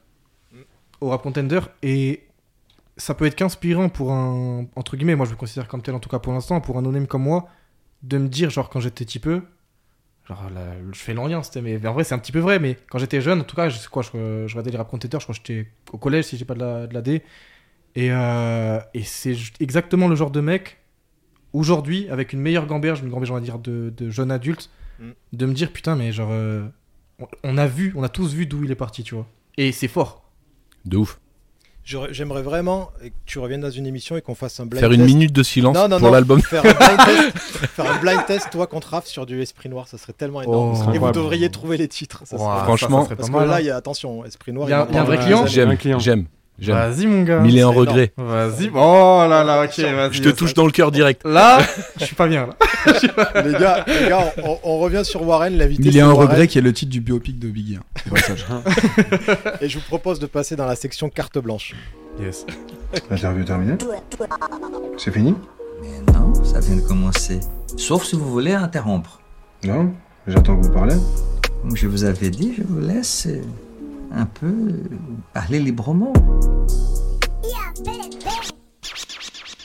Au 1.00 1.08
rap 1.08 1.22
contender. 1.22 1.60
Et 1.82 2.22
ça 2.96 3.14
peut 3.14 3.24
être 3.26 3.34
qu'inspirant 3.34 3.88
pour 3.88 4.12
un. 4.12 4.66
Entre 4.76 4.96
guillemets, 4.96 5.16
moi 5.16 5.26
je 5.26 5.32
me 5.32 5.36
considère 5.36 5.68
comme 5.68 5.82
tel 5.82 5.94
en 5.94 6.00
tout 6.00 6.08
cas 6.08 6.18
pour 6.18 6.32
l'instant, 6.32 6.60
pour 6.60 6.78
un 6.78 6.82
no-name 6.82 7.06
comme 7.06 7.22
moi, 7.22 7.48
de 8.02 8.18
me 8.18 8.28
dire, 8.28 8.50
genre 8.50 8.68
quand 8.70 8.80
j'étais 8.80 9.04
petit 9.04 9.18
peu. 9.18 9.42
Genre, 10.26 10.48
là, 10.54 10.72
je 10.92 10.98
fais 10.98 11.12
l'orient, 11.12 11.42
c'était. 11.42 11.60
Mais, 11.60 11.78
mais 11.78 11.86
en 11.88 11.92
vrai, 11.92 12.02
c'est 12.04 12.14
un 12.14 12.18
petit 12.18 12.32
peu 12.32 12.38
vrai, 12.38 12.58
mais 12.58 12.78
quand 12.88 12.98
j'étais 12.98 13.20
jeune, 13.20 13.40
en 13.40 13.44
tout 13.44 13.56
cas, 13.56 13.68
je 13.68 13.76
sais 13.76 13.88
quoi, 13.88 14.02
je, 14.02 14.46
je 14.46 14.52
regardais 14.54 14.70
les 14.70 14.78
rap 14.78 14.88
contenders, 14.88 15.20
je 15.20 15.26
crois 15.26 15.34
que 15.34 15.40
j'étais 15.46 15.68
au 15.92 15.98
collège 15.98 16.24
si 16.26 16.38
j'ai 16.38 16.46
pas 16.46 16.54
de 16.54 16.60
la, 16.60 16.86
de 16.86 16.94
la 16.94 17.02
D. 17.02 17.22
Et, 17.94 18.10
euh, 18.10 18.80
et 18.94 19.02
c'est 19.02 19.36
exactement 19.60 20.08
le 20.08 20.16
genre 20.16 20.30
de 20.30 20.40
mec, 20.40 20.78
aujourd'hui, 21.52 22.08
avec 22.08 22.32
une 22.32 22.40
meilleure 22.40 22.66
gamberge, 22.66 23.00
une 23.00 23.10
gamberge, 23.10 23.30
on 23.32 23.34
va 23.34 23.40
dire, 23.40 23.58
de, 23.58 23.92
de 23.96 24.10
jeune 24.10 24.30
adulte, 24.30 24.70
Mm. 25.00 25.10
de 25.32 25.46
me 25.46 25.52
dire, 25.52 25.72
putain, 25.72 25.96
mais 25.96 26.12
genre, 26.12 26.30
euh, 26.30 26.66
on, 27.18 27.26
on 27.42 27.58
a 27.58 27.66
vu, 27.66 27.92
on 27.96 28.04
a 28.04 28.08
tous 28.08 28.32
vu 28.32 28.46
d'où 28.46 28.62
il 28.64 28.70
est 28.70 28.76
parti, 28.76 29.02
tu 29.02 29.16
vois. 29.16 29.26
Et 29.56 29.72
c'est 29.72 29.88
fort. 29.88 30.30
De 30.84 30.96
ouf. 30.98 31.20
J'aimerais 31.84 32.42
vraiment 32.42 32.90
que 33.00 33.08
tu 33.26 33.38
reviennes 33.38 33.60
dans 33.60 33.70
une 33.70 33.86
émission 33.86 34.16
et 34.16 34.22
qu'on 34.22 34.34
fasse 34.34 34.58
un 34.58 34.64
blind 34.66 34.80
Faire 34.80 34.90
une 34.92 35.02
test. 35.02 35.12
minute 35.14 35.32
de 35.32 35.42
silence 35.42 35.76
Non, 35.76 35.86
non, 35.86 35.98
pour 35.98 36.10
l'album. 36.10 36.40
Faire 36.40 36.64
un 36.64 36.72
blind 36.72 36.98
test, 37.34 37.38
faire 37.68 37.90
un 37.92 37.98
blind 37.98 38.24
test, 38.26 38.48
toi 38.50 38.66
contre 38.66 38.88
Raph 38.88 39.06
sur 39.06 39.26
du 39.26 39.42
Esprit 39.42 39.68
Noir, 39.68 39.86
ça 39.86 39.98
serait 39.98 40.14
tellement 40.14 40.40
énorme. 40.42 40.82
Oh, 40.88 40.92
et 40.94 40.98
vous 40.98 41.12
devriez 41.12 41.50
trouver 41.50 41.76
les 41.76 41.88
titres. 41.88 42.22
ça 42.24 42.38
Franchement, 42.38 43.02
ça, 43.02 43.02
ça 43.02 43.04
serait 43.08 43.16
Parce 43.16 43.28
que 43.28 43.34
mal, 43.34 43.48
là, 43.48 43.56
hein. 43.56 43.60
il 43.60 43.66
y 43.66 43.70
a 43.70 43.76
attention, 43.76 44.24
Esprit 44.24 44.52
Noir. 44.52 44.68
Il 44.68 44.70
y 44.70 44.74
a- 44.74 44.88
y 44.90 44.96
un 44.96 45.04
vrai 45.04 45.18
client. 45.18 45.46
j'aime, 45.46 45.76
j'aime. 45.98 46.24
Vas-y, 46.60 47.06
mon 47.06 47.22
gars. 47.22 47.40
Mille 47.40 47.58
et 47.58 47.62
un 47.62 47.70
c'est 47.70 47.78
regrets. 47.78 48.12
Vas-y. 48.16 48.70
Oh 48.74 49.24
là 49.28 49.42
là, 49.44 49.64
ok, 49.64 49.78
vas-y. 49.78 50.12
Je 50.12 50.22
te 50.22 50.28
touche 50.30 50.54
dans 50.54 50.64
le 50.66 50.70
cœur 50.72 50.92
direct. 50.92 51.22
Là, 51.24 51.58
je 51.98 52.04
suis 52.04 52.14
pas 52.14 52.28
bien, 52.28 52.46
là. 52.46 52.56
les 53.44 53.52
gars, 53.52 53.84
les 53.86 54.08
gars 54.08 54.32
on, 54.44 54.58
on 54.62 54.78
revient 54.78 55.04
sur 55.04 55.26
Warren, 55.26 55.56
l'invité. 55.56 55.82
Il 55.84 55.88
y 55.90 55.92
c'est 55.94 56.00
a 56.00 56.06
un 56.06 56.12
Warren, 56.12 56.28
regret 56.28 56.46
qui 56.48 56.58
est 56.58 56.62
le 56.62 56.72
titre 56.72 56.90
du 56.92 57.00
biopic 57.00 57.38
de 57.38 57.48
Biggie. 57.48 57.78
hein. 57.78 58.62
Et 59.60 59.68
je 59.68 59.78
vous 59.78 59.84
propose 59.84 60.18
de 60.20 60.26
passer 60.26 60.54
dans 60.54 60.66
la 60.66 60.76
section 60.76 61.08
carte 61.08 61.38
blanche. 61.38 61.74
Yes. 62.20 62.46
L'interview 63.10 63.44
terminée 63.44 63.74
C'est 64.96 65.10
fini? 65.12 65.34
Mais 65.82 66.12
non, 66.12 66.32
ça 66.44 66.60
vient 66.60 66.76
de 66.76 66.82
commencer. 66.82 67.40
Sauf 67.76 68.04
si 68.04 68.14
vous 68.14 68.30
voulez 68.30 68.52
interrompre. 68.52 69.20
Non 69.64 69.92
J'attends 70.28 70.56
que 70.56 70.66
vous 70.66 70.72
parlez. 70.72 70.94
Comme 71.62 71.76
je 71.76 71.86
vous 71.88 72.04
avais 72.04 72.30
dit, 72.30 72.54
je 72.56 72.62
vous 72.62 72.80
laisse 72.80 73.26
euh, 73.26 73.40
un 74.14 74.26
peu 74.26 74.80
parler 75.32 75.60
librement. 75.60 76.12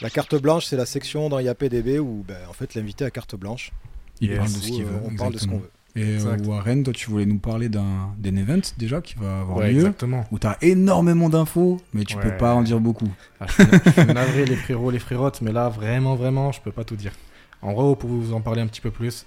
La 0.02 0.08
carte 0.10 0.34
blanche, 0.40 0.66
c'est 0.66 0.76
la 0.76 0.86
section 0.86 1.28
dans 1.28 1.38
IAPDB 1.38 1.98
où 2.00 2.24
ben, 2.26 2.36
en 2.48 2.52
fait 2.52 2.74
l'invité 2.74 3.04
a 3.04 3.10
carte 3.10 3.36
blanche. 3.36 3.72
Il 4.20 4.34
parle 4.34 4.48
de 4.48 4.52
ce 4.52 4.60
qu'il 4.70 4.82
euh, 4.82 4.86
veut. 4.86 5.00
on 5.12 5.16
parle 5.16 5.34
de 5.34 5.38
ce 5.38 5.46
qu'on 5.46 5.56
exactement. 5.56 5.58
veut. 5.58 5.70
Et 5.96 6.18
euh. 6.24 6.36
Warren, 6.48 6.82
toi, 6.84 6.92
tu 6.92 7.10
voulais 7.10 7.26
nous 7.26 7.38
parler 7.38 7.68
d'un 7.68 8.12
event 8.24 8.60
déjà 8.78 9.00
qui 9.00 9.14
va 9.16 9.40
avoir 9.40 9.58
Ouais, 9.58 9.72
lieu, 9.72 9.78
exactement. 9.80 10.24
où 10.30 10.38
tu 10.38 10.46
as 10.46 10.56
énormément 10.62 11.28
d'infos, 11.28 11.80
mais 11.92 12.04
tu 12.04 12.16
Ouais. 12.16 12.22
peux 12.22 12.36
pas 12.36 12.54
en 12.54 12.62
dire 12.62 12.80
beaucoup. 12.80 13.08
Ah, 13.40 13.46
je, 13.48 13.52
suis, 13.54 13.64
je 13.86 13.90
suis 13.90 14.04
navré, 14.14 14.44
les 14.46 14.56
frérots, 14.56 14.90
les 14.90 14.98
frérottes, 15.00 15.40
mais 15.42 15.52
là, 15.52 15.68
vraiment, 15.68 16.14
vraiment, 16.14 16.52
je 16.52 16.60
peux 16.60 16.70
pas 16.72 16.84
tout 16.84 16.96
dire. 16.96 17.12
En 17.60 17.72
gros, 17.72 17.96
pour 17.96 18.08
vous 18.08 18.32
en 18.32 18.40
parler 18.40 18.62
un 18.62 18.68
petit 18.68 18.80
peu 18.80 18.90
plus, 18.92 19.26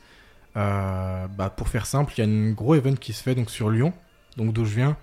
euh, 0.55 1.27
bah, 1.37 1.49
pour 1.49 1.67
faire 1.67 1.85
simple, 1.85 2.13
il 2.17 2.21
y 2.21 2.23
a 2.23 2.29
un 2.29 2.51
gros 2.51 2.75
event 2.75 2.95
qui 2.95 3.11
se 3.13 3.21
fait 3.21 3.35
donc 3.35 3.49
sur 3.49 3.69
Lyon, 3.69 3.91
donc 4.37 4.53
d'où 4.53 4.65
je 4.65 4.75
viens. 4.75 4.95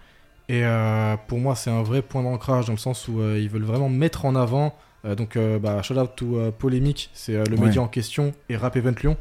Et 0.49 0.65
euh, 0.65 1.17
pour 1.29 1.39
moi, 1.39 1.55
c'est 1.55 1.71
un 1.71 1.83
vrai 1.83 2.03
point 2.03 2.23
d'ancrage 2.23 2.67
dans 2.67 2.73
le 2.73 2.79
sens 2.79 3.07
où 3.09 3.21
euh, 3.21 3.39
ils 3.41 3.49
veulent 3.49 3.63
vraiment 3.63 3.89
mettre 3.89 4.25
en 4.25 4.35
avant. 4.35 4.75
euh, 5.05 5.15
donc, 5.15 5.39
bah, 5.63 5.81
shout 5.83 5.95
out 5.99 6.11
to 6.17 6.39
Polémique, 6.59 7.11
c'est 7.15 7.33
le 7.49 7.57
Ouais. 7.57 7.67
média 7.67 7.81
en 7.81 7.89
question, 7.89 8.33
et 8.49 8.57
Rap 8.57 8.77
Event 8.77 8.95
Lyon. 9.03 9.17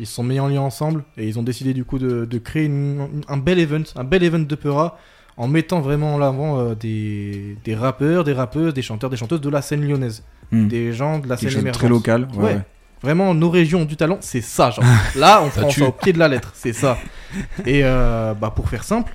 Ils 0.00 0.06
se 0.06 0.14
sont 0.14 0.24
mis 0.24 0.40
en 0.40 0.48
lien 0.48 0.60
ensemble 0.60 1.04
et 1.16 1.26
ils 1.28 1.38
ont 1.38 1.44
décidé 1.44 1.72
du 1.72 1.84
coup 1.84 1.98
de, 2.00 2.24
de 2.24 2.38
créer 2.38 2.64
une- 2.64 3.22
un 3.28 3.36
bel 3.36 3.58
event, 3.60 3.84
un 3.94 4.02
bel 4.04 4.24
event 4.24 4.40
de 4.40 4.54
Peura, 4.56 4.98
en 5.36 5.46
mettant 5.48 5.80
vraiment 5.80 6.14
en 6.14 6.20
avant 6.20 6.72
des, 6.74 7.56
des 7.64 7.74
rappeurs, 7.76 8.24
des 8.24 8.32
rappeuses, 8.32 8.74
des 8.74 8.82
chanteurs, 8.82 9.08
des 9.10 9.16
chanteuses 9.16 9.40
de 9.40 9.48
la 9.48 9.62
scène 9.62 9.86
lyonnaise. 9.86 10.24
Hmm. 10.50 10.66
Des 10.68 10.92
gens 10.92 11.20
de 11.20 11.28
la 11.28 11.36
Quelque 11.36 11.50
scène 11.52 11.60
émergente. 11.62 11.78
très 11.80 11.88
local. 11.88 12.28
Ouais, 12.34 12.42
Ouais. 12.44 12.54
ouais. 12.54 12.60
Vraiment, 13.02 13.34
nos 13.34 13.50
régions 13.50 13.82
ont 13.82 13.84
du 13.84 13.96
talent, 13.96 14.18
c'est 14.20 14.40
ça, 14.40 14.70
genre. 14.70 14.84
Là, 15.16 15.42
on 15.44 15.48
prend 15.50 15.70
ça 15.70 15.84
au 15.86 15.92
pied 15.92 16.12
de 16.12 16.18
la 16.18 16.26
lettre, 16.28 16.50
c'est 16.54 16.72
ça. 16.72 16.96
Et 17.66 17.80
euh, 17.84 18.34
bah, 18.34 18.50
pour 18.54 18.68
faire 18.68 18.82
simple, 18.84 19.14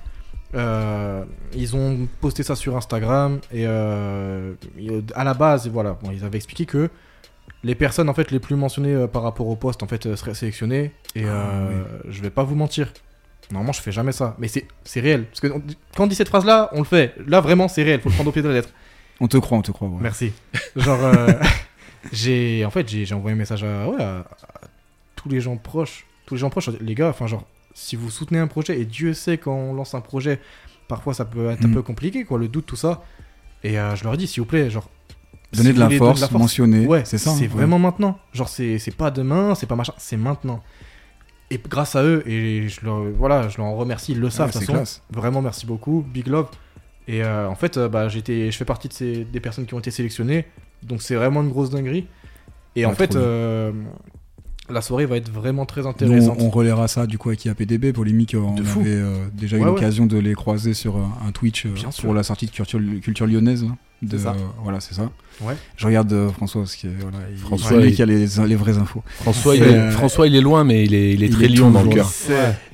euh, 0.54 1.24
ils 1.54 1.76
ont 1.76 2.08
posté 2.20 2.42
ça 2.42 2.56
sur 2.56 2.76
Instagram 2.76 3.40
et 3.52 3.66
euh, 3.66 4.54
et 4.78 4.88
à 5.14 5.24
la 5.24 5.34
base, 5.34 5.68
voilà, 5.68 5.96
bon, 6.02 6.10
ils 6.10 6.24
avaient 6.24 6.36
expliqué 6.38 6.66
que 6.66 6.90
les 7.62 7.74
personnes 7.74 8.08
en 8.08 8.14
fait 8.14 8.30
les 8.30 8.40
plus 8.40 8.56
mentionnées 8.56 8.94
euh, 8.94 9.06
par 9.06 9.22
rapport 9.22 9.46
au 9.46 9.56
poste 9.56 9.82
en 9.82 9.86
fait 9.86 10.06
euh, 10.06 10.16
seraient 10.16 10.34
sélectionnées 10.34 10.92
et 11.14 11.24
Ah, 11.24 11.28
euh, 11.28 11.84
je 12.08 12.20
vais 12.22 12.30
pas 12.30 12.42
vous 12.44 12.54
mentir. 12.54 12.92
Normalement, 13.52 13.72
je 13.72 13.80
fais 13.82 13.90
jamais 13.92 14.12
ça, 14.12 14.36
mais 14.38 14.46
c'est 14.48 15.00
réel 15.00 15.24
parce 15.26 15.40
que 15.40 15.48
on- 15.48 15.62
quand 15.96 16.04
on 16.04 16.06
dit 16.06 16.14
cette 16.14 16.28
phrase 16.28 16.44
là, 16.44 16.68
on 16.72 16.78
le 16.78 16.84
fait. 16.84 17.14
Là, 17.26 17.40
vraiment, 17.40 17.66
c'est 17.68 17.82
réel, 17.82 18.00
faut 18.00 18.08
le 18.08 18.14
prendre 18.14 18.28
au 18.30 18.32
pied 18.32 18.42
de 18.42 18.48
la 18.48 18.54
lettre. 18.54 18.68
On 19.20 19.26
te 19.28 19.36
croit, 19.36 19.58
on 19.58 19.62
te 19.62 19.72
croit. 19.72 19.88
ouais. 19.88 19.98
Merci. 20.00 20.32
Genre, 20.76 21.04
euh, 21.04 21.32
j'ai 22.12 22.64
en 22.64 22.70
fait 22.70 22.88
j'ai 22.88 23.04
j'ai 23.04 23.14
envoyé 23.14 23.34
un 23.34 23.38
message 23.38 23.64
à, 23.64 23.88
ouais, 23.88 24.02
à- 24.02 24.18
à 24.20 24.26
tous 25.16 25.28
les 25.28 25.40
gens 25.40 25.56
proches, 25.56 26.06
tous 26.26 26.34
les 26.34 26.40
gens 26.40 26.48
proches, 26.50 26.68
les 26.80 26.94
gars. 26.94 27.08
Enfin 27.10 27.26
genre, 27.26 27.44
si 27.74 27.96
vous 27.96 28.10
soutenez 28.10 28.38
un 28.38 28.46
projet 28.46 28.80
et 28.80 28.84
Dieu 28.84 29.14
sait 29.14 29.38
quand 29.38 29.54
on 29.54 29.72
lance 29.74 29.94
un 29.94 30.00
projet, 30.00 30.40
parfois 30.88 31.14
ça 31.14 31.24
peut 31.24 31.50
être 31.50 31.64
un 31.64 31.68
Mm. 31.68 31.74
peu 31.74 31.82
compliqué, 31.82 32.24
quoi, 32.24 32.38
le 32.38 32.48
doute, 32.48 32.66
tout 32.66 32.76
ça. 32.76 33.02
Et 33.62 33.78
euh, 33.78 33.94
je 33.96 34.04
leur 34.04 34.14
ai 34.14 34.16
dit, 34.16 34.26
s'il 34.26 34.40
vous 34.42 34.46
plaît, 34.48 34.70
genre. 34.70 34.88
Donner 35.52 35.70
si 35.70 35.74
de 35.74 35.80
la 35.80 35.90
force, 35.90 36.20
donner 36.20 36.38
mentionner, 36.38 36.86
Ouais, 36.86 37.04
c'est 37.04 37.18
ça, 37.18 37.30
C'est 37.32 37.46
hein, 37.46 37.48
vraiment 37.50 37.78
maintenant. 37.80 38.18
Genre, 38.32 38.48
c'est 38.48 38.78
c'est 38.78 38.94
pas 38.94 39.10
demain, 39.10 39.54
c'est 39.56 39.66
pas 39.66 39.74
machin, 39.76 39.92
c'est 39.98 40.16
maintenant. 40.16 40.62
Et 41.50 41.58
grâce 41.68 41.96
à 41.96 42.04
eux, 42.04 42.22
et 42.28 42.68
je 42.68 42.84
leur, 42.84 43.00
voilà, 43.10 43.48
je 43.48 43.56
leur 43.58 43.66
en 43.66 43.74
remercie, 43.76 44.12
ils 44.12 44.20
le 44.20 44.30
savent 44.30 44.48
de 44.48 44.52
toute 44.58 44.62
c'est 44.66 44.72
façon. 44.72 45.00
Vraiment, 45.10 45.42
merci 45.42 45.66
beaucoup, 45.66 46.04
big 46.08 46.28
love. 46.28 46.48
Et 47.08 47.24
euh, 47.24 47.48
en 47.48 47.56
fait, 47.56 47.76
euh, 47.76 47.88
bah, 47.88 48.08
j'étais, 48.08 48.52
je 48.52 48.56
fais 48.56 48.64
partie 48.64 48.86
de 48.86 48.92
ces, 48.92 49.24
des 49.24 49.40
personnes 49.40 49.66
qui 49.66 49.74
ont 49.74 49.80
été 49.80 49.90
sélectionnées, 49.90 50.46
donc 50.84 51.02
c'est 51.02 51.16
vraiment 51.16 51.42
une 51.42 51.48
grosse 51.48 51.70
dinguerie. 51.70 52.06
Et 52.76 52.86
en 52.86 52.92
fait, 52.92 53.16
euh, 53.16 53.72
la 54.70 54.80
soirée 54.82 55.06
va 55.06 55.16
être 55.16 55.30
vraiment 55.30 55.66
très 55.66 55.86
intéressante. 55.86 56.38
on, 56.40 56.46
on 56.46 56.50
relaiera 56.50 56.88
ça 56.88 57.06
du 57.06 57.18
coup 57.18 57.28
avec 57.30 57.44
IAPDB. 57.44 57.92
Polémique, 57.92 58.36
on 58.38 58.54
De 58.54 58.62
avait 58.62 58.84
euh, 58.86 59.26
déjà 59.32 59.56
eu 59.56 59.60
Ouais, 59.60 59.66
l'occasion 59.66 60.06
de 60.06 60.18
les 60.18 60.34
croiser 60.34 60.74
sur 60.74 60.96
euh, 60.96 61.02
un 61.26 61.32
Twitch 61.32 61.66
euh, 61.66 61.74
sûr. 61.76 62.04
pour 62.04 62.14
la 62.14 62.22
sortie 62.22 62.46
de 62.46 62.50
Culture, 62.50 62.80
Culture 63.02 63.26
Lyonnaise. 63.26 63.66
De, 64.02 64.16
ça. 64.16 64.30
euh, 64.30 64.34
voilà, 64.62 64.80
c'est 64.80 64.94
ça. 64.94 65.10
Ouais. 65.42 65.54
Je 65.76 65.86
regarde 65.86 66.12
euh, 66.12 66.28
François 66.30 66.62
parce 66.62 66.76
que 66.76 66.88
voilà, 67.00 67.18
il- 67.30 67.38
François, 67.38 67.80
lui 67.80 67.88
il- 67.90 67.94
qui 67.94 68.02
a 68.02 68.06
les, 68.06 68.26
les 68.26 68.56
vraies 68.56 68.78
infos. 68.78 69.02
François, 69.20 69.56
il 69.56 69.62
est, 69.62 69.66
euh, 69.66 69.90
François, 69.90 70.26
il 70.26 70.36
est 70.36 70.40
loin, 70.40 70.64
mais 70.64 70.84
il 70.84 70.94
est, 70.94 71.14
il 71.14 71.22
est 71.22 71.26
il 71.26 71.32
très 71.32 71.44
est 71.46 71.48
lion 71.48 71.70
dans 71.70 71.82
le 71.82 71.88
cœur. 71.88 72.10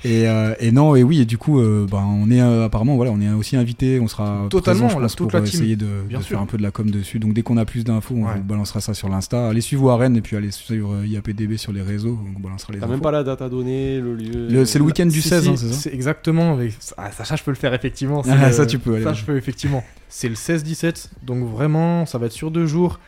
Et, 0.05 0.29
euh, 0.29 0.55
et 0.61 0.71
non, 0.73 0.95
et 0.95 1.03
oui, 1.03 1.21
et 1.21 1.25
du 1.25 1.37
coup, 1.39 1.61
euh, 1.61 1.87
bah, 1.91 2.03
on 2.07 2.31
est 2.31 2.41
euh, 2.41 2.65
apparemment, 2.65 2.97
voilà, 2.97 3.11
on 3.11 3.21
est 3.21 3.29
aussi 3.31 3.57
invité, 3.57 3.99
on 4.01 4.07
sera 4.09 4.47
Totalement, 4.51 4.87
présent, 4.87 4.89
je 4.91 4.95
là, 4.97 5.01
pense, 5.07 5.17
toute 5.17 5.31
pour 5.31 5.41
la 5.41 5.45
team. 5.47 5.61
essayer 5.61 5.77
de, 5.77 5.87
sûr. 6.11 6.23
faire 6.23 6.41
un 6.41 6.47
peu 6.47 6.57
de 6.59 6.63
la 6.63 6.71
com 6.71 6.91
dessus. 6.91 7.19
Donc 7.19 7.35
dès 7.35 7.43
qu'on 7.43 7.57
a 7.57 7.65
plus 7.65 7.83
d'infos, 7.85 8.15
on 8.17 8.25
Ouais. 8.27 8.35
vous 8.37 8.43
balancera 8.45 8.81
ça 8.81 8.95
sur 8.95 9.09
l'Insta. 9.09 9.49
Allez 9.49 9.61
suivre 9.61 9.85
Warren 9.85 10.17
et 10.17 10.21
puis 10.21 10.37
allez 10.37 10.51
suivre 10.51 10.95
euh, 10.95 11.07
IAPDB 11.07 11.57
sur 11.57 11.73
les 11.73 11.83
réseaux, 11.83 12.19
on 12.29 12.33
vous 12.33 12.39
balancera 12.41 12.73
les 12.73 12.79
T'as 12.81 12.87
même 12.87 13.01
pas 13.01 13.11
la 13.11 13.23
date 13.25 13.43
à 13.43 13.49
donner, 13.49 14.01
le 14.01 14.15
lieu. 14.15 14.49
Le- 14.49 14.65
c'est 14.65 14.79
le 14.79 14.85
week-end 14.85 15.07
du 15.07 15.23
Si, 15.23 15.29
16, 15.29 15.43
si, 15.45 15.49
hein, 15.51 15.55
c'est 15.57 15.73
ça 15.73 15.91
exactement. 15.91 16.57
mais 16.57 16.71
ça, 16.79 16.95
ah, 16.99 17.11
ça, 17.13 17.25
ça, 17.25 17.37
je 17.37 17.43
peux 17.43 17.51
le 17.53 17.57
faire 17.57 17.75
effectivement. 17.75 18.23
Ah, 18.29 18.53
ça, 18.53 18.65
tu 18.67 18.79
peux, 18.79 19.03
Ça, 19.03 19.13
je 19.13 19.25
peux 19.25 19.37
effectivement. 19.37 19.83
C'est 20.09 20.29
le 20.29 20.35
16-17, 20.37 21.09
donc 21.25 21.45
vraiment, 21.51 22.07
ça 22.07 22.19
va 22.19 22.27
être 22.27 22.33
sur 22.33 22.51
deux 22.57 22.67
jours. 22.67 22.99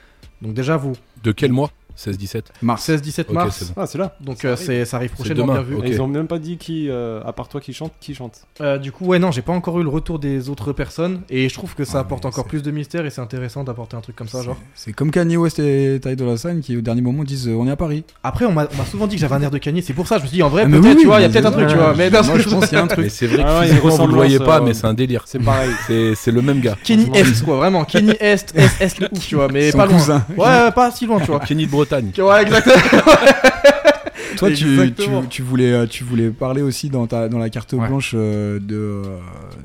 Donc 0.42 0.52
déjà, 0.54 0.76
vous. 0.76 0.92
De 1.24 1.32
quel 1.32 1.52
mois? 1.52 1.70
16-17 1.98 2.42
Mars. 2.62 2.88
16-17 2.88 3.20
Ok, 3.22 3.30
mars. 3.32 3.56
c'est 3.58 3.66
bon. 3.68 3.72
Ah, 3.76 3.87
c'est 3.87 3.98
là. 3.98 4.14
Donc 4.20 4.38
Ça 4.42 4.48
euh, 4.48 4.52
arrive. 4.52 4.66
c'est- 4.66 4.84
ça 4.84 4.96
arrive 4.98 5.11
prochainement, 5.11 5.42
demain, 5.46 5.54
bien 5.54 5.62
vu. 5.62 5.74
ok. 5.76 5.84
Ils 5.88 6.00
ont 6.00 6.06
même 6.06 6.26
pas 6.28 6.38
dit 6.38 6.56
qui, 6.56 6.88
euh, 6.88 7.20
à 7.24 7.32
part 7.32 7.48
toi 7.48 7.61
qui 7.61 7.72
chante, 7.72 7.92
qui 8.00 8.14
chante. 8.14 8.42
Euh, 8.61 8.78
du 8.78 8.92
coup, 8.92 9.04
ouais, 9.06 9.18
non, 9.18 9.30
j'ai 9.32 9.42
pas 9.42 9.52
encore 9.52 9.80
eu 9.80 9.82
le 9.82 9.88
retour 9.88 10.18
des 10.18 10.48
autres 10.48 10.72
personnes. 10.72 11.20
Et 11.30 11.48
je 11.48 11.54
trouve 11.54 11.74
que 11.74 11.84
ça 11.84 11.98
Ah, 11.98 12.00
apporte 12.02 12.22
mais 12.24 12.28
encore 12.28 12.44
c'est- 12.44 12.50
plus 12.50 12.62
de 12.62 12.70
mystère 12.70 13.04
et 13.04 13.11
c'est 13.11 13.20
intéressant 13.20 13.64
d'apporter 13.64 13.96
un 13.96 14.00
truc 14.00 14.14
comme 14.16 14.28
ça, 14.28 14.42
genre. 14.42 14.56
C'est 14.74 14.92
comme 14.92 15.11
Kanye 15.11 15.37
West 15.37 15.58
et 15.58 15.98
Ty 16.02 16.14
Dolla 16.16 16.37
Sign 16.37 16.61
qui 16.61 16.76
au 16.76 16.80
dernier 16.80 17.00
moment 17.02 17.24
disent 17.24 17.48
euh, 17.48 17.54
on 17.54 17.66
est 17.66 17.70
à 17.70 17.76
Paris. 17.76 18.04
Après, 18.22 18.44
on 18.44 18.52
m'a 18.52 18.68
on 18.72 18.76
m'a 18.76 18.84
souvent 18.84 19.06
dit 19.06 19.16
que 19.16 19.20
j'avais 19.20 19.34
un 19.34 19.42
air 19.42 19.50
de 19.50 19.58
Kanye, 19.58 19.82
c'est 19.82 19.92
pour 19.94 20.06
ça, 20.06 20.18
je 20.18 20.22
me 20.22 20.28
suis 20.28 20.37
dit, 20.37 20.42
en 20.42 20.48
vrai, 20.48 20.62
Ah, 20.64 20.68
mais 20.68 20.78
peut-être, 20.80 20.94
oui, 20.96 21.00
tu 21.02 21.06
vois, 21.06 21.18
il 21.18 21.22
y 21.22 21.24
a 21.24 21.28
mais 21.28 21.32
peut-être 21.32 21.46
un 21.46 21.50
c'est 21.50 21.56
truc, 21.56 21.68
tu 21.68 21.74
vois. 21.76 21.94
Mais 21.96 22.11
Moi, 22.11 22.22
je 22.38 22.48
pense 22.48 22.66
qu'il 22.66 22.78
y 22.78 22.80
a 22.80 22.84
un 22.84 22.87
truc. 22.87 23.04
Mais 23.04 23.08
c'est 23.08 23.26
vrai 23.26 23.37
que 23.38 23.42
Ah 23.44 23.61
ouais, 23.61 23.66
il 23.66 23.68
y 23.68 23.72
a 23.72 23.74
une 23.74 23.80
physiquement, 23.80 23.96
vous 24.04 24.06
le 24.11 24.14
voyez 24.14 24.37
ressemblance, 24.37 24.56
pas, 24.58 24.62
euh, 24.62 24.66
mais 24.66 24.74
c'est 24.74 24.87
un 24.87 24.94
délire. 24.94 25.22
C'est 25.26 25.38
pareil. 25.42 25.70
C'est 25.87 26.14
c'est 26.14 26.30
le 26.30 26.42
même 26.42 26.61
gars. 26.61 26.76
Kenny 26.84 27.11
Est, 27.14 27.44
quoi, 27.44 27.56
vraiment. 27.56 27.84
Kenny 27.84 28.11
Est, 28.20 28.52
S, 28.54 28.74
S, 28.80 28.98
le 29.00 29.08
ouf, 29.12 29.26
tu 29.26 29.34
vois, 29.37 29.48
mais 29.48 29.70
Son 29.72 29.78
pas 29.78 29.87
loin. 29.87 29.98
cousin. 29.98 30.24
Ouais, 30.37 30.44
ouais, 30.46 30.72
pas 30.72 30.90
si 30.90 31.06
loin, 31.06 31.18
tu 31.20 31.26
vois. 31.26 31.40
Kenny 31.40 31.66
de 31.66 31.70
Bretagne. 31.88 32.12
Ouais, 32.18 32.42
exactement. 32.42 33.03
Toi, 34.37 34.51
tu, 34.53 34.94
tu, 34.94 35.11
tu 35.31 35.42
voulais, 35.42 35.72
euh, 35.72 35.87
tu 35.87 36.05
voulais 36.05 36.31
parler 36.31 36.62
aussi 36.62 36.90
dans, 36.90 37.07
ta, 37.07 37.29
dans 37.29 37.38
la 37.38 37.51
carte 37.51 37.72
Ouais. 37.72 37.88
blanche 37.88 38.12
euh, 38.14 38.61
de, 38.61 39.03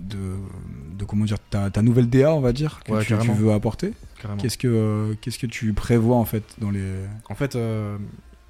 de, 0.01 0.17
de 0.97 1.05
comment 1.05 1.25
dire 1.25 1.37
ta, 1.49 1.69
ta 1.69 1.81
nouvelle 1.83 2.09
DA, 2.09 2.33
on 2.33 2.39
va 2.39 2.53
dire, 2.53 2.79
que 2.85 2.91
Ouais, 2.93 3.05
tu, 3.05 3.13
veux 3.13 3.51
apporter. 3.51 3.93
Qu'est-ce 4.39 4.57
que, 4.57 4.67
euh, 4.67 5.13
qu'est-ce 5.21 5.37
que 5.37 5.45
tu 5.47 5.73
prévois 5.73 6.15
en 6.15 6.25
fait 6.25 6.43
dans 6.59 6.71
les 6.71 6.81
En 7.29 7.35
fait, 7.35 7.55
euh, 7.55 7.97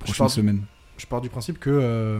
je 0.01 0.05
prochaines 0.05 0.17
pars, 0.25 0.29
semaines? 0.31 0.61
je 0.97 1.05
pars 1.07 1.19
du 1.19 1.29
principe 1.29 1.59
que 1.59 1.69
euh, 1.71 2.19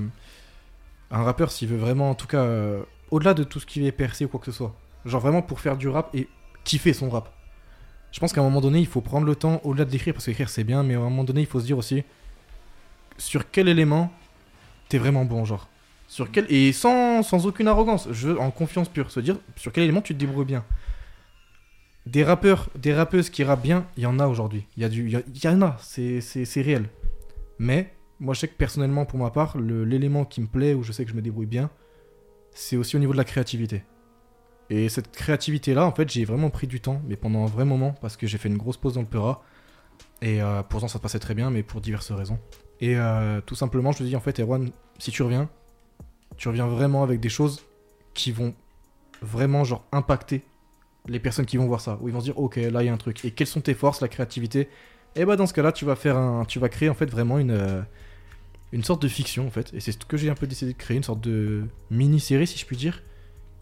un 1.12 1.24
rappeur, 1.24 1.52
s'il 1.52 1.70
veut 1.70 1.78
vraiment, 1.78 2.10
en 2.10 2.16
tout 2.16 2.28
cas, 2.28 2.42
euh, 2.42 2.82
au-delà 3.12 3.34
de 3.34 3.44
tout 3.44 3.60
ce 3.60 3.66
qui 3.66 3.86
est 3.88 3.92
percé 3.92 4.26
ou 4.26 4.28
quoi 4.28 4.40
que 4.40 4.48
ce 4.48 4.52
soit, 4.52 4.74
genre 5.06 5.22
vraiment 5.22 5.42
pour 5.44 5.60
faire 5.62 5.78
du 5.78 5.88
rap 5.88 6.10
et 6.16 6.28
kiffer 6.66 6.94
son 6.94 7.10
rap. 7.10 7.32
Je 8.14 8.20
pense 8.20 8.32
qu'à 8.32 8.42
un 8.42 8.44
moment 8.44 8.62
donné, 8.62 8.80
il 8.80 8.86
faut 8.86 9.02
prendre 9.02 9.26
le 9.26 9.36
temps, 9.36 9.60
au-delà 9.64 9.86
de 9.86 9.92
l'écrire, 9.92 10.14
parce 10.14 10.26
qu'écrire 10.26 10.48
c'est 10.48 10.64
bien, 10.64 10.84
mais 10.84 10.94
à 10.94 11.00
un 11.00 11.02
moment 11.02 11.24
donné, 11.24 11.42
il 11.42 11.48
faut 11.48 11.60
se 11.60 11.66
dire 11.66 11.80
aussi 11.80 12.04
sur 13.18 13.50
quel 13.50 13.68
élément 13.68 14.12
t'es 14.88 15.00
vraiment 15.00 15.26
bon, 15.26 15.44
genre. 15.46 15.68
Sur 16.08 16.30
quel 16.30 16.46
et 16.52 16.72
sans, 16.74 17.24
sans 17.24 17.48
aucune 17.48 17.68
arrogance, 17.68 18.08
je 18.12 18.30
en 18.30 18.52
confiance 18.52 18.88
pure, 18.88 19.10
se 19.10 19.20
dire 19.20 19.38
sur 19.56 19.72
quel 19.72 19.86
élément 19.86 20.02
tu 20.02 20.14
te 20.14 20.20
débrouilles 20.20 20.46
bien. 20.46 20.64
Des 22.06 22.24
rappeurs, 22.24 22.70
des 22.76 22.94
rappeuses 22.94 23.32
qui 23.32 23.44
rappent 23.44 23.64
bien, 23.64 23.88
il 23.98 24.04
y 24.04 24.06
en 24.06 24.20
a 24.20 24.28
aujourd'hui. 24.28 24.68
Il 24.78 24.84
y 24.84 24.86
a 24.86 24.90
y, 24.90 25.48
en 25.48 25.62
a, 25.64 25.78
c'est 25.80 26.62
réel. 26.62 26.90
Mais 27.58 27.94
moi, 28.20 28.36
je 28.36 28.42
sais 28.42 28.48
que 28.48 28.56
personnellement, 28.56 29.06
pour 29.06 29.18
ma 29.18 29.32
part, 29.32 29.58
l'élément 29.58 30.24
qui 30.24 30.40
me 30.42 30.48
plaît, 30.48 30.76
où 30.76 30.84
je 30.84 30.92
sais 30.92 31.04
que 31.04 31.10
je 31.10 31.16
me 31.16 31.22
débrouille 31.24 31.48
bien, 31.48 31.72
c'est 32.52 32.78
aussi 32.78 32.96
au 32.96 33.00
niveau 33.00 33.14
de 33.14 33.18
la 33.18 33.24
créativité. 33.24 33.84
Et 34.70 34.90
cette 34.90 35.12
créativité-là, 35.12 35.86
en 35.86 35.92
fait, 35.92 36.10
j'ai 36.10 36.26
vraiment 36.26 36.50
pris 36.50 36.68
du 36.68 36.80
temps, 36.80 37.02
mais 37.08 37.16
pendant 37.16 37.44
un 37.44 37.48
vrai 37.48 37.66
moment, 37.66 37.94
parce 38.02 38.18
que 38.18 38.28
j'ai 38.28 38.38
fait 38.38 38.50
une 38.50 38.58
grosse 38.58 38.78
pause 38.78 38.94
dans 38.94 39.02
le 39.02 39.08
Peura. 39.08 39.44
Et 40.22 40.42
euh, 40.42 40.64
pourtant, 40.64 40.88
ça 40.88 40.98
se 40.98 41.04
passait 41.04 41.20
très 41.20 41.36
bien, 41.36 41.50
mais 41.52 41.64
pour 41.64 41.82
diverses 41.82 42.12
raisons. 42.12 42.40
Et 42.80 42.98
euh, 42.98 43.42
tout 43.42 43.56
simplement, 43.56 43.92
je 43.92 44.04
me 44.04 44.08
dis, 44.08 44.16
en 44.16 44.22
fait, 44.22 44.40
Erwan, 44.40 44.72
si 45.00 45.12
tu 45.12 45.22
reviens, 45.22 45.50
tu 46.38 46.48
reviens 46.48 46.68
vraiment 46.68 47.04
avec 47.04 47.20
des 47.20 47.30
choses 47.30 47.62
qui 48.14 48.32
vont 48.32 48.56
vraiment, 49.22 49.64
genre, 49.64 49.86
impacter 49.92 50.44
les 51.08 51.20
personnes 51.20 51.46
qui 51.46 51.58
vont 51.58 51.68
voir 51.68 51.82
ça. 51.82 52.00
Où 52.02 52.08
ils 52.08 52.14
vont 52.14 52.22
se 52.22 52.26
dire, 52.26 52.40
ok, 52.40 52.56
là, 52.56 52.84
il 52.84 52.86
y 52.86 52.90
a 52.90 52.94
un 52.94 52.98
truc. 52.98 53.24
Et 53.26 53.32
quelles 53.32 53.48
sont 53.48 53.62
tes 53.62 53.74
forces, 53.74 54.02
la 54.02 54.08
créativité? 54.08 54.70
Et 55.16 55.26
bah, 55.26 55.36
dans 55.36 55.46
ce 55.46 55.54
cas-là, 55.54 55.72
tu 55.72 55.86
vas 55.86 55.96
faire 55.96 56.18
un. 56.18 56.46
Tu 56.46 56.60
vas 56.60 56.70
créer, 56.70 56.90
en 56.90 56.96
fait, 56.96 57.10
vraiment 57.10 57.38
une. 57.38 57.52
euh, 57.52 57.82
une 58.72 58.84
sorte 58.84 59.04
de 59.04 59.08
fiction, 59.08 59.46
en 59.46 59.52
fait. 59.52 59.72
Et 59.74 59.80
c'est 59.80 59.92
ce 59.92 60.00
que 60.00 60.18
j'ai 60.18 60.30
un 60.30 60.36
peu 60.36 60.48
décidé 60.48 60.74
de 60.74 60.78
créer, 60.78 60.98
une 60.98 61.04
sorte 61.04 61.22
de 61.22 61.66
mini-série, 61.92 62.48
si 62.48 62.58
je 62.58 62.66
puis 62.66 62.76
dire 62.76 63.04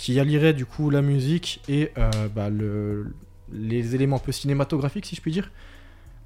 qui 0.01 0.19
allierait 0.19 0.53
du 0.53 0.65
coup 0.65 0.89
la 0.89 1.03
musique 1.03 1.61
et 1.69 1.91
euh, 1.99 2.09
bah, 2.35 2.49
le, 2.49 3.13
les 3.51 3.93
éléments 3.93 4.15
un 4.15 4.19
peu 4.19 4.31
cinématographiques 4.31 5.05
si 5.05 5.15
je 5.15 5.21
puis 5.21 5.31
dire. 5.31 5.51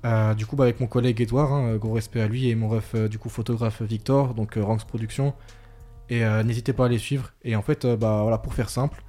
Euh, 0.06 0.34
du 0.34 0.46
coup 0.46 0.56
bah, 0.56 0.64
avec 0.64 0.80
mon 0.80 0.88
collègue 0.88 1.20
Edouard, 1.20 1.52
hein, 1.52 1.76
gros 1.76 1.92
respect 1.92 2.22
à 2.22 2.28
lui 2.30 2.48
et 2.48 2.56
mon 2.56 2.70
ref 2.70 2.94
euh, 2.96 3.10
du 3.10 3.20
coup 3.20 3.28
photographe 3.28 3.82
Victor, 3.82 4.34
donc 4.34 4.56
euh, 4.56 4.64
Ranks 4.64 4.86
Production. 4.86 5.34
Et 6.10 6.24
euh, 6.24 6.42
n'hésitez 6.44 6.72
pas 6.72 6.86
à 6.86 6.88
les 6.88 7.00
suivre. 7.00 7.34
Et 7.44 7.58
en 7.58 7.62
fait 7.62 7.84
euh, 7.84 7.98
bah 7.98 8.22
voilà 8.22 8.38
pour 8.38 8.54
faire 8.54 8.70
simple, 8.70 9.04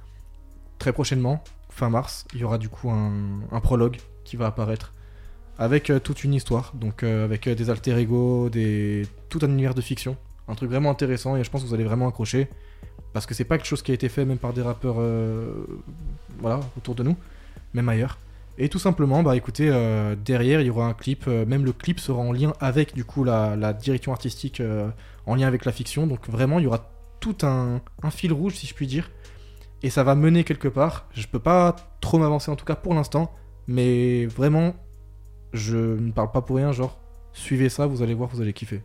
très 0.79 0.91
prochainement, 0.91 1.41
fin 1.69 1.89
mars, 1.89 2.25
il 2.33 2.41
y 2.41 2.43
aura 2.43 2.57
du 2.57 2.67
coup 2.67 2.89
un, 2.89 3.39
un 3.49 3.61
prologue 3.61 3.95
qui 4.25 4.35
va 4.35 4.47
apparaître 4.47 4.91
avec 5.57 5.89
euh, 5.89 5.99
toute 5.99 6.25
une 6.25 6.33
histoire, 6.33 6.73
donc 6.75 7.03
euh, 7.03 7.23
avec 7.23 7.47
euh, 7.47 7.55
des 7.55 7.69
alter 7.69 7.97
ego, 7.97 8.49
des 8.49 9.07
tout 9.29 9.39
un 9.43 9.47
univers 9.47 9.75
de 9.75 9.81
fiction, 9.81 10.17
un 10.49 10.55
truc 10.55 10.69
vraiment 10.69 10.91
intéressant 10.91 11.37
et 11.37 11.43
je 11.45 11.49
pense 11.49 11.63
que 11.63 11.67
vous 11.67 11.73
allez 11.73 11.85
vraiment 11.85 12.09
accrocher 12.09 12.49
parce 13.13 13.25
que 13.25 13.33
c'est 13.33 13.45
pas 13.45 13.57
quelque 13.57 13.67
chose 13.67 13.81
qui 13.81 13.91
a 13.91 13.93
été 13.95 14.09
fait 14.09 14.25
même 14.25 14.37
par 14.37 14.53
des 14.53 14.61
rappeurs 14.61 14.97
euh, 14.99 15.65
voilà 16.39 16.59
autour 16.77 16.93
de 16.93 17.03
nous 17.03 17.17
même 17.73 17.89
ailleurs. 17.89 18.19
Et 18.59 18.69
tout 18.69 18.79
simplement 18.79 19.23
bah 19.23 19.35
écoutez 19.35 19.69
euh, 19.69 20.15
derrière 20.15 20.61
il 20.61 20.67
y 20.67 20.69
aura 20.69 20.85
un 20.85 20.93
clip 20.93 21.25
euh, 21.27 21.45
même 21.45 21.65
le 21.65 21.73
clip 21.73 21.99
sera 21.99 22.19
en 22.19 22.31
lien 22.31 22.53
avec 22.59 22.93
du 22.93 23.05
coup 23.05 23.23
la, 23.23 23.73
direction 23.73 24.11
artistique 24.11 24.61
en 25.25 25.35
lien 25.35 25.47
avec 25.47 25.65
la 25.65 25.71
fiction. 25.71 26.05
Donc 26.07 26.29
vraiment 26.29 26.59
il 26.59 26.65
y 26.65 26.67
aura 26.67 26.91
tout 27.19 27.37
un, 27.41 27.81
fil 28.11 28.33
rouge 28.33 28.53
si 28.53 28.67
je 28.67 28.75
puis 28.75 28.85
dire. 28.85 29.09
Et 29.83 29.89
ça 29.89 30.03
va 30.03 30.15
mener 30.15 30.43
quelque 30.43 30.67
part. 30.67 31.07
Je 31.13 31.27
peux 31.27 31.39
pas 31.39 31.75
trop 32.01 32.19
m'avancer 32.19 32.51
en 32.51 32.55
tout 32.55 32.65
cas 32.65 32.75
pour 32.75 32.93
l'instant. 32.93 33.33
Mais 33.67 34.27
vraiment 34.27 34.75
je 35.53 35.77
ne 35.77 36.11
parle 36.11 36.31
pas 36.31 36.41
pour 36.41 36.57
rien. 36.57 36.71
Genre 36.71 36.99
suivez 37.33 37.69
ça 37.69 37.87
vous 37.87 38.01
allez 38.01 38.13
voir 38.13 38.29
vous 38.29 38.41
allez 38.41 38.53
kiffer 38.53 38.81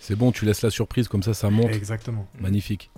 C'est 0.00 0.16
bon, 0.16 0.32
tu 0.32 0.44
laisses 0.44 0.62
la 0.62 0.70
surprise, 0.70 1.06
comme 1.08 1.22
ça, 1.22 1.34
ça 1.34 1.50
monte. 1.50 1.70
Exactement. 1.70 2.26
Magnifique. 2.40 2.90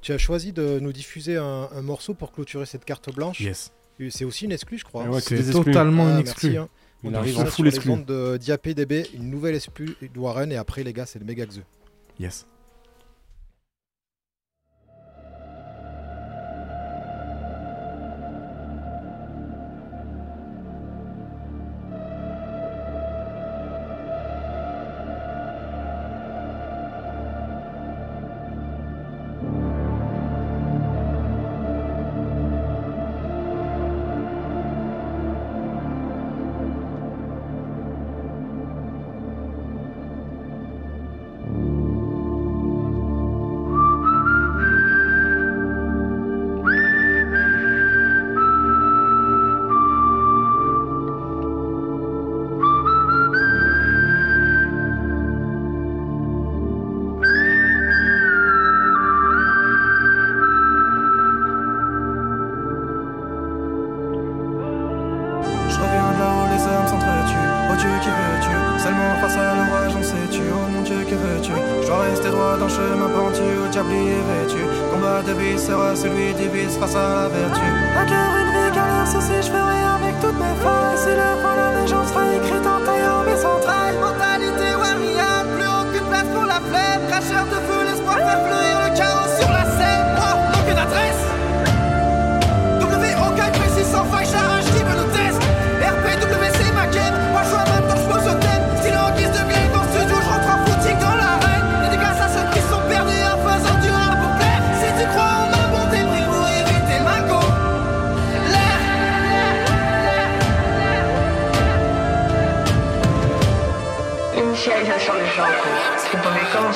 Tu 0.00 0.12
as 0.12 0.18
choisi 0.18 0.52
de 0.52 0.78
nous 0.80 0.92
diffuser 0.92 1.36
un, 1.36 1.68
un 1.74 1.82
morceau 1.82 2.14
pour 2.14 2.30
clôturer 2.32 2.66
cette 2.66 2.84
carte 2.84 3.12
blanche. 3.14 3.40
Yes. 3.40 3.72
C'est 4.10 4.24
aussi 4.24 4.44
une 4.44 4.52
exclue, 4.52 4.78
je 4.78 4.84
crois. 4.84 5.04
Ah 5.06 5.10
ouais, 5.10 5.20
C'est 5.20 5.50
totalement 5.50 6.08
une 6.08 6.16
Ah, 6.16 6.20
exclue. 6.20 6.50
merci, 6.52 6.58
hein. 6.58 6.68
Il 7.02 7.10
On 7.10 7.14
arrive 7.14 7.38
en 7.38 7.44
full 7.44 7.52
sur 7.52 7.64
les 7.64 7.74
exclu. 7.74 8.04
de 8.04 8.38
DAP-DB, 8.46 9.08
une 9.14 9.28
nouvelle 9.30 9.54
exclue 9.54 9.94
de 10.00 10.18
Warren, 10.18 10.50
et 10.52 10.56
après, 10.56 10.82
les 10.84 10.92
gars, 10.92 11.04
c'est 11.06 11.18
le 11.18 11.24
méga 11.26 11.44
Xe. 11.46 11.60
yes 12.18 12.46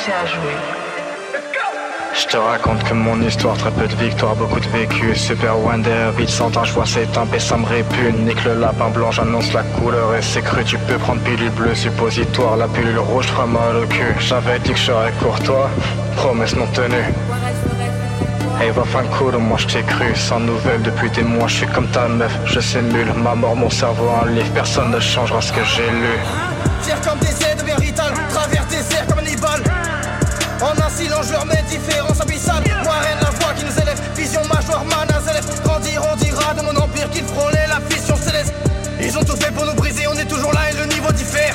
pouvez 0.09 0.12
commencer 0.12 0.12
à 0.12 0.27
jouer. 0.27 0.57
Je 2.14 2.27
te 2.27 2.37
raconte 2.37 2.83
que 2.83 2.94
mon 2.94 3.21
histoire, 3.23 3.57
très 3.57 3.71
peu 3.71 3.87
de 3.87 3.94
victoires, 3.94 4.35
beaucoup 4.35 4.59
de 4.61 4.68
vécu. 4.68 5.14
Super 5.14 5.57
Wonder, 5.59 6.11
vite 6.16 6.29
sans 6.29 6.51
temps, 6.51 6.64
je 6.64 6.73
vois 6.73 6.87
s'éteindre 6.87 7.33
et 7.35 7.38
ça 7.38 7.57
me 7.57 7.66
répugne. 7.66 8.25
Nique 8.25 8.44
le 8.44 8.55
lapin 8.55 8.88
blanc, 8.88 9.11
j'annonce 9.11 9.53
la 9.53 9.62
couleur 9.62 10.14
et 10.14 10.23
c'est 10.23 10.42
cru. 10.42 10.64
Tu 10.64 10.79
peux 10.79 10.99
prendre 10.99 11.21
pilule 11.23 11.51
bleue, 11.51 11.75
suppositoire, 11.75 12.57
la 12.57 12.66
pilule 12.68 12.99
rouge 12.99 13.27
fera 13.27 13.47
mal 13.47 13.77
au 13.77 13.87
cul. 13.87 14.14
J'avais 14.18 14.59
dit 14.59 14.73
que 14.73 14.79
je 14.79 14.85
serais 14.85 15.12
courtois, 15.23 15.71
promesse 16.17 16.56
non 16.56 16.67
tenue. 16.67 17.15
Hey, 18.61 18.71
va 18.71 18.83
fin 18.83 19.04
cool, 19.17 19.37
moi 19.37 19.56
je 19.56 19.69
t'ai 19.69 19.83
cru, 19.83 20.17
sans 20.17 20.40
nouvelles 20.40 20.83
depuis 20.83 21.09
des 21.11 21.23
mois, 21.23 21.46
je 21.46 21.59
suis 21.59 21.67
comme 21.69 21.87
ta 21.88 22.09
meuf, 22.09 22.33
je 22.44 22.59
simule 22.59 23.13
ma 23.23 23.37
mort, 23.37 23.54
mon 23.54 23.71
cerveau, 23.71 24.11
un 24.21 24.29
livre, 24.31 24.50
personne 24.52 24.90
ne 24.90 24.98
changera 24.98 25.40
ce 25.40 25.52
que 25.52 25.63
j'ai 25.63 25.88
lu. 25.88 26.19
En 31.19 31.23
je 31.23 31.33
leur 31.33 31.46
mets 31.46 31.62
différence 31.69 32.21
abyssale. 32.21 32.62
Warren, 32.87 33.19
la 33.21 33.31
voix 33.31 33.52
qui 33.56 33.64
nous 33.64 33.83
élève, 33.83 34.00
vision 34.14 34.40
major, 34.44 34.85
mana, 34.85 35.21
zélève. 35.21 35.44
Grandir, 35.64 36.00
on 36.12 36.14
dira 36.14 36.54
de 36.54 36.62
mon 36.62 36.77
empire 36.77 37.10
qu'il 37.10 37.25
frôlait 37.25 37.66
la 37.66 37.81
vision 37.92 38.16
céleste. 38.16 38.52
Ils 39.00 39.19
ont 39.19 39.25
tout 39.25 39.37
fait 39.37 39.50
pour 39.50 39.66
nous 39.66 39.75
briser, 39.75 40.06
on 40.06 40.14
est 40.14 40.27
toujours 40.27 40.52
là 40.52 40.71
et 40.71 40.77
le 40.77 40.85
niveau 40.87 41.10
diffère. 41.10 41.54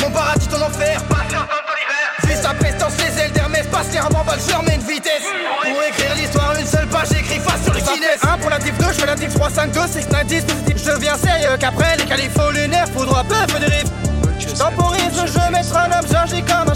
Mon 0.00 0.10
paradis, 0.10 0.46
ton 0.48 0.60
enfer. 0.60 1.00
Vise 2.24 2.42
la 2.42 2.52
pestance, 2.52 2.92
les 2.98 3.22
ailes 3.22 3.32
d'Hermès, 3.32 3.66
passe 3.68 3.86
les 3.92 4.00
rabans, 4.00 4.24
balle, 4.26 4.40
je 4.46 4.74
une 4.74 4.82
vitesse. 4.82 5.24
Pour 5.62 5.82
écrire 5.82 6.14
l'histoire, 6.16 6.54
une 6.58 6.66
seule 6.66 6.86
page, 6.88 7.08
j'écris 7.12 7.40
face 7.40 7.62
sur 7.64 7.72
le 7.72 7.80
Guinness. 7.80 8.20
1 8.22 8.38
pour 8.38 8.50
la 8.50 8.58
div 8.58 8.76
2, 8.76 8.84
je 8.88 9.00
fais 9.00 9.06
la 9.06 9.14
div 9.14 9.32
3, 9.32 9.50
5, 9.50 9.72
2, 9.72 9.80
6, 9.86 10.08
9, 10.10 10.26
10, 10.26 10.44
positif. 10.44 10.84
Je 10.84 10.90
deviens 10.90 11.16
sérieux 11.16 11.56
qu'après 11.58 11.96
les 11.96 12.04
califos 12.04 12.50
lunaires, 12.50 12.88
foudroie 12.94 13.24
peu, 13.24 13.46
peu 13.50 13.58
de. 13.58 13.66
Je 14.38 14.48
temporise 14.48 15.20
le 15.20 15.26
jeu, 15.26 15.50
mettre 15.50 15.76
un 15.76 15.98
homme, 15.98 16.06
j'agis 16.10 16.42
comme 16.42 16.68
un 16.70 16.74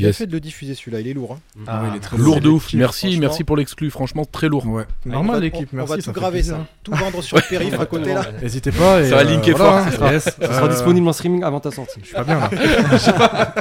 bien 0.00 0.08
Yes. 0.08 0.16
fait 0.18 0.26
de 0.26 0.32
le 0.32 0.40
diffuser 0.40 0.74
celui-là, 0.74 1.00
il 1.00 1.08
est 1.08 1.12
lourd. 1.14 1.36
hein. 1.58 1.62
Ah 1.66 1.82
il 1.90 1.96
est 1.96 2.00
très 2.00 2.16
Lourd 2.16 2.40
de 2.40 2.48
ouf. 2.48 2.72
Merci, 2.74 3.18
merci 3.18 3.44
pour 3.44 3.56
l'exclu. 3.56 3.90
Franchement, 3.90 4.24
très 4.24 4.48
lourd. 4.48 4.66
Ouais. 4.66 4.84
Normal, 5.06 5.30
On 5.30 5.34
va- 5.34 5.40
l'équipe, 5.40 5.68
on- 5.72 5.76
merci, 5.76 5.92
On 5.92 5.96
va 5.96 6.00
ça 6.02 6.12
tout 6.12 6.18
graver 6.20 6.42
ça. 6.42 6.66
Tout 6.82 6.92
vendre 6.92 7.22
sur 7.22 7.36
le 7.36 7.42
périph' 7.48 7.78
à 7.80 7.86
côté 7.86 8.12
là. 8.14 8.24
N'hésitez 8.42 8.72
pas. 8.72 9.00
et, 9.02 9.08
Ça 9.10 9.16
va 9.16 9.20
euh, 9.22 9.24
linker 9.24 9.56
voilà, 9.56 9.86
fort. 9.90 10.10
Yes. 10.12 10.24
Ça 10.24 10.32
sera 10.40 10.64
Euh, 10.66 10.68
disponible 10.68 11.06
en 11.08 11.12
streaming 11.12 11.44
avant 11.44 11.60
ta 11.60 11.70
sortie. 11.70 12.00
Je 12.02 12.06
suis 12.06 12.14
pas 12.14 12.24
bien 12.24 12.40
là. 12.40 12.50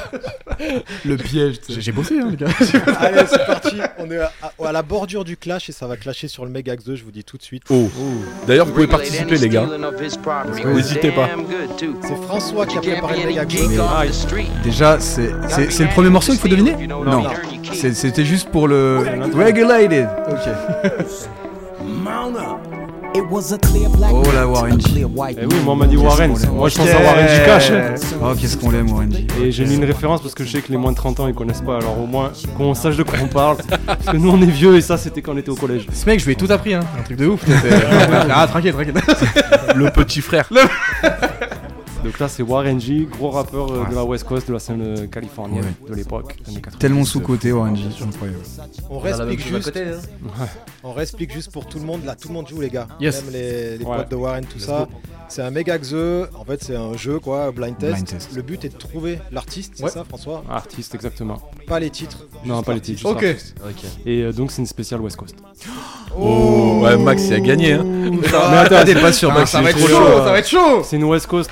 Le 1.06 1.16
piège. 1.16 1.56
J'ai 1.70 1.92
bossé, 1.92 2.20
hein, 2.20 2.28
les 2.32 2.36
gars. 2.38 2.48
Allez, 3.00 3.22
c'est 3.30 3.46
parti. 3.46 3.78
On 3.98 4.10
est 4.12 4.18
à, 4.20 4.32
à- 4.42 4.68
à 4.68 4.72
la 4.74 4.82
bordure 4.82 5.24
du 5.24 5.38
clash 5.38 5.70
et 5.70 5.72
ça 5.72 5.88
va 5.88 5.96
clasher 5.96 6.28
sur 6.28 6.44
le 6.46 6.52
Megax 6.52 6.84
2, 6.84 6.96
je 6.96 7.04
vous 7.06 7.12
dis 7.12 7.24
tout 7.24 7.38
de 7.38 7.42
suite. 7.44 7.64
Oh. 7.70 7.90
D'ailleurs, 8.46 8.66
vous 8.66 8.74
pouvez 8.74 8.88
participer, 8.88 9.38
les 9.38 9.50
gars. 9.50 9.68
N'hésitez 10.66 11.12
pas. 11.12 11.30
C'est 11.80 12.16
François 12.24 12.66
qui 12.66 12.78
a 12.78 12.82
préparé 12.82 13.22
le 13.22 13.28
Megax 13.28 13.56
2. 13.56 13.70
Déjà, 14.64 15.00
c'est 15.00 15.30
le 15.32 15.94
premier 15.94 16.10
morceau 16.10 16.29
qu'il 16.32 16.42
faut 16.42 16.48
deviner 16.48 16.88
Non. 16.88 17.24
C'est- 17.74 17.94
C'était 17.94 18.26
juste 18.26 18.50
pour 18.50 18.68
le. 18.68 19.00
Regulated. 19.34 20.08
Ok. 20.30 20.50
Oh 24.12 24.24
la 24.34 24.48
Warren 24.48 24.80
G. 24.80 24.88
Eh 24.98 25.06
oui, 25.06 25.56
moi 25.64 25.74
on 25.74 25.76
m'a 25.76 25.88
dit 25.88 25.98
Warren. 25.98 26.34
Moi 26.54 26.70
je 26.70 26.78
pense 26.78 26.90
à 26.90 27.02
Warren 27.02 27.28
G 27.28 27.42
Cash. 27.46 27.72
Oh, 28.22 28.34
qu'est-ce 28.40 28.56
qu'on 28.58 28.70
l'aime, 28.70 28.92
Warren 28.92 29.12
G. 29.12 29.28
Et 29.42 29.52
j'ai 29.52 29.66
mis 29.66 29.76
une 29.76 29.84
référence 29.84 30.22
parce 30.22 30.34
que 30.36 30.44
je 30.44 30.52
sais 30.52 30.62
que 30.62 30.72
les 30.72 30.78
moins 30.78 30.92
de 30.92 30.98
30 30.98 31.20
ans 31.20 31.28
ils 31.28 31.34
connaissent 31.34 31.62
pas. 31.62 31.78
Alors 31.78 32.00
au 32.00 32.06
moins 32.06 32.32
qu'on 32.58 32.74
sache 32.74 32.98
de 32.98 33.04
quoi 33.04 33.18
on 33.24 33.28
parle. 33.28 33.58
Parce 33.86 34.06
que 34.06 34.18
nous 34.18 34.30
on 34.30 34.42
est 34.42 34.46
vieux 34.46 34.76
et 34.76 34.82
ça 34.82 34.98
c'était 34.98 35.22
quand 35.22 35.34
on 35.34 35.38
était 35.38 35.50
au 35.50 35.56
collège. 35.56 35.88
Ce 35.92 36.06
mec, 36.06 36.20
je 36.20 36.26
lui 36.26 36.34
ai 36.34 36.36
tout 36.36 36.48
appris, 36.50 36.74
hein. 36.74 36.82
Un 37.00 37.04
truc 37.04 37.18
de 37.18 37.28
ouf. 37.28 37.42
ah, 38.32 38.48
tranquille, 38.48 38.74
tranquille. 38.74 38.94
Le 39.76 39.90
petit 39.90 40.22
frère. 40.22 40.50
Donc 42.04 42.18
là 42.20 42.28
c'est 42.30 42.44
Warren 42.44 42.80
G, 42.80 43.08
gros 43.12 43.30
rappeur 43.30 43.72
euh, 43.72 43.86
de 43.90 43.94
la 43.96 44.04
West 44.06 44.24
Coast, 44.26 44.48
de 44.48 44.54
la 44.54 44.60
scène 44.60 44.82
euh, 44.82 45.08
californienne 45.08 45.74
de 45.88 45.94
l'époque. 45.94 46.34
années 46.48 46.62
90. 46.62 46.80
Tellement 46.80 47.04
sous-côté, 47.04 47.52
Warren 47.52 47.76
G. 47.76 47.84
Incroyable. 48.02 48.40
On 48.90 49.00
réexplique 49.00 49.46
juste. 49.48 49.66
côté, 49.66 49.84
hein. 49.84 50.46
On 50.84 50.94
réexplique 50.94 51.34
juste 51.34 51.52
pour 51.52 51.66
tout 51.68 51.78
le 51.80 51.86
monde. 51.86 52.06
Là, 52.06 52.16
tout 52.16 52.30
le 52.30 52.34
monde 52.36 52.48
joue, 52.48 52.62
les 52.62 52.70
gars. 52.70 52.88
Yes. 53.02 53.22
Même 53.24 53.34
les, 53.34 53.78
les 53.78 53.84
Ouais. 53.86 53.98
potes 53.98 54.12
de 54.12 54.16
Warren, 54.16 54.46
tout 54.46 54.60
ça. 54.60 54.88
C'est 55.28 55.42
un 55.42 55.52
Megax 55.52 55.90
2. 55.92 56.28
En 56.40 56.46
fait, 56.46 56.64
c'est 56.64 56.76
un 56.78 56.96
jeu, 56.96 57.20
quoi, 57.20 57.52
blind 57.52 57.78
test. 57.78 57.94
Blind 57.94 58.08
test. 58.08 58.30
Le 58.36 58.42
but 58.44 58.64
est 58.66 58.70
de 58.70 58.78
trouver 58.78 59.20
l'artiste, 59.32 59.74
c'est 59.76 59.84
Ouais. 59.84 59.90
ça, 59.92 60.04
François 60.06 60.44
Artiste 60.50 60.96
exactement. 60.96 61.40
Pas 61.68 61.80
les 61.80 61.90
titres. 61.90 62.26
Non 62.46 62.64
pas 62.64 62.74
les 62.74 62.80
titres. 62.82 63.06
Ok. 63.06 63.24
Et 64.06 64.22
euh, 64.24 64.32
donc 64.32 64.52
c'est 64.52 64.62
une 64.62 64.66
spéciale 64.68 65.02
West 65.02 65.18
Coast. 65.18 65.36
Oh, 66.18 66.80
ouais, 66.84 66.98
Max, 66.98 67.28
il 67.28 67.34
a 67.34 67.40
gagné. 67.40 67.74
Hein. 67.74 67.84
Mais 68.22 68.28
attends, 68.58 68.84
T'es 68.86 68.96
pas 68.96 69.12
sûr, 69.14 69.30
Ah, 69.32 69.40
Max. 69.40 69.52
ça 69.52 69.62
va 69.62 69.70
être 69.70 69.78
trop 69.78 69.88
chaud, 69.88 69.96
chaud. 69.96 70.18
ça 70.18 70.32
va 70.32 70.40
être 70.40 70.48
chaud. 70.48 70.82
C'est 70.84 70.96
une 70.96 71.04
West 71.04 71.28
Coast. 71.28 71.52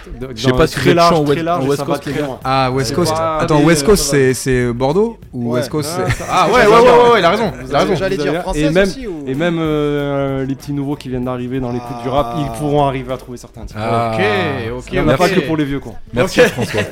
Sais 0.51 0.57
pas 0.57 0.67
si 0.67 0.93
large, 0.93 1.15
très 1.15 1.23
West- 1.35 1.43
large, 1.43 1.63
et 1.65 1.67
West 1.67 1.83
Coast, 1.85 2.05
les. 2.05 2.13
Ah, 2.43 2.71
West 2.71 2.95
Coast. 2.95 3.13
pas 3.13 3.37
Attends, 3.39 3.61
West 3.63 3.85
Coast, 3.85 4.03
c'est 4.03 4.33
c'est 4.33 4.73
Bordeaux 4.73 5.17
ou 5.33 5.49
Ouais. 5.51 5.59
West 5.59 5.69
Coast 5.69 5.99
Ah, 5.99 6.07
Ah, 6.29 6.47
ouais, 6.47 6.65
ouais, 6.65 6.67
ouais, 6.67 7.11
ouais, 7.13 7.19
il 7.19 7.25
a 7.25 7.29
raison. 7.29 7.51
Vous 7.51 7.69
Il 7.69 7.75
a 7.75 7.79
raison. 7.79 7.91
avez- 7.91 7.95
J'allais 7.95 8.17
dire 8.17 8.33
même, 8.71 8.87
aussi 8.87 9.07
ou... 9.07 9.23
et 9.27 9.35
même 9.35 9.57
euh, 9.59 10.45
les 10.45 10.55
petits 10.55 10.73
nouveaux 10.73 10.95
qui 10.95 11.09
viennent 11.09 11.25
d'arriver 11.25 11.59
dans 11.59 11.71
l'écoute 11.71 12.01
du 12.03 12.09
rap, 12.09 12.33
Ah. 12.33 12.39
ils 12.39 12.57
pourront 12.59 12.85
arriver 12.85 13.13
à 13.13 13.17
trouver 13.17 13.37
certains 13.37 13.65
titres. 13.65 13.79
Ah. 13.81 14.11
Ok, 14.13 14.21
ok. 14.79 14.83
Il 14.91 14.93
n'y 14.93 14.99
en 15.05 15.07
a 15.09 15.13
ok. 15.13 15.17
pas 15.19 15.29
que 15.29 15.39
pour 15.41 15.57
les 15.57 15.65
vieux 15.65 15.79
quoi. 15.79 15.93
Merci, 16.13 16.41
François. 16.41 16.81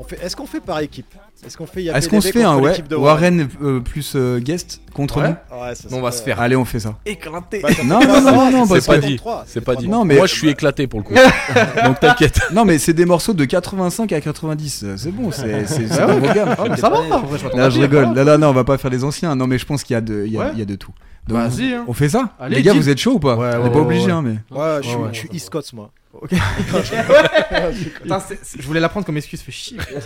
On 0.00 0.04
fait- 0.04 0.18
Est-ce 0.24 0.34
qu'on 0.34 0.46
fait 0.46 0.60
par 0.60 0.80
équipe? 0.80 1.14
Est-ce 1.46 1.56
qu'on 1.58 1.66
fait 1.66 1.84
Est-ce 1.84 2.08
qu'on 2.08 2.20
se 2.22 2.28
fait 2.32 2.42
un 2.42 2.56
ouais 2.58 2.74
Warren? 2.90 3.48
Euh, 3.62 3.80
plus 3.80 4.14
euh, 4.16 4.40
guest 4.40 4.80
contre 4.94 5.20
Ouais. 5.20 5.28
nous? 5.52 5.60
Ouais, 5.62 5.74
ça 5.74 5.88
On 5.92 6.00
va 6.00 6.10
se 6.10 6.22
faire 6.22 6.40
Allez, 6.40 6.56
on 6.56 6.64
fait 6.64 6.80
ça. 6.80 6.96
éclater. 7.04 7.60
Bah, 7.62 7.68
Non, 7.84 8.00
pas 8.00 8.20
non, 8.20 8.32
non, 8.32 8.50
non, 8.50 8.66
c'est 8.66 8.86
pas 8.86 8.98
dit. 8.98 9.16
3, 9.16 9.44
C'est 9.46 9.60
pas 9.60 9.76
dit. 9.76 9.88
Non, 9.88 10.04
mais- 10.06 10.16
Moi, 10.16 10.26
je 10.26 10.34
suis 10.34 10.48
éclaté 10.48 10.86
pour 10.86 11.00
le 11.00 11.04
coup. 11.04 11.14
Donc 11.84 12.00
t'inquiète. 12.00 12.40
Non, 12.52 12.64
mais 12.64 12.78
c'est 12.78 12.94
des 12.94 13.04
morceaux 13.04 13.34
de 13.34 13.44
85 13.44 14.10
à 14.12 14.20
90. 14.20 14.82
euh, 14.84 14.94
C'est 14.96 15.10
bon, 15.12 15.30
c'est 15.30 15.64
Ah. 16.00 16.06
Ah, 16.08 16.64
mais 16.68 16.76
ça 16.76 16.88
va, 16.88 17.70
je 17.70 17.80
rigole. 17.80 18.14
Là, 18.14 18.24
là, 18.24 18.38
non, 18.38 18.48
on 18.48 18.52
va 18.52 18.64
pas 18.64 18.78
faire 18.78 18.90
les 18.90 19.04
anciens. 19.04 19.36
Non, 19.36 19.46
mais 19.46 19.58
je 19.58 19.66
pense 19.66 19.84
qu'il 19.84 19.94
y, 19.94 19.96
a 19.96 20.00
de- 20.00 20.24
il 20.26 20.32
y, 20.32 20.38
a- 20.40 20.64
de 20.64 20.74
tout. 20.76 20.92
Donc, 21.28 21.38
Vas-y, 21.38 21.74
hein. 21.74 21.84
On 21.86 21.92
fait 21.92 22.08
ça 22.08 22.30
Allez, 22.40 22.56
Les 22.56 22.62
gars, 22.62 22.72
vous 22.72 22.88
êtes 22.88 22.98
chaud 22.98 23.12
ou 23.14 23.18
pas 23.18 23.36
Ouais, 23.36 23.50
On 23.54 23.58
ouais, 23.58 23.64
n'est 23.64 23.70
pas 23.70 23.76
ouais, 23.76 23.80
obligé, 23.84 24.06
ouais. 24.06 24.12
hein, 24.12 24.22
mais. 24.22 24.36
Ouais, 24.56 24.78
je 24.82 24.88
suis, 24.88 24.96
Ouais, 24.96 25.02
ouais. 25.02 25.08
je 25.12 25.18
suis 25.18 25.28
East 25.32 25.50
Coast, 25.50 25.72
moi. 25.74 25.90
Ok. 26.12 26.30
Putain, 28.02 28.20
c'est- 28.20 28.38
c'est- 28.42 28.60
je 28.60 28.66
voulais 28.66 28.80
la 28.80 28.88
prendre 28.88 29.06
comme 29.06 29.16
excuse, 29.16 29.40
fait 29.42 29.52
chier. 29.52 29.76
Putain, 29.78 30.00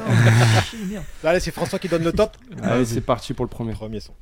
chier, 0.69 0.79
merde. 0.91 1.05
Allez, 1.25 1.41
c'est 1.41 1.51
François 1.51 1.79
qui 1.79 1.89
donne 1.89 2.05
le 2.05 2.13
top. 2.13 2.37
Allez, 2.63 2.85
c'est 2.85 3.01
parti 3.01 3.33
pour 3.33 3.45
le 3.45 3.49
premier. 3.51 3.73
Premier 3.73 4.01
son. 4.01 4.13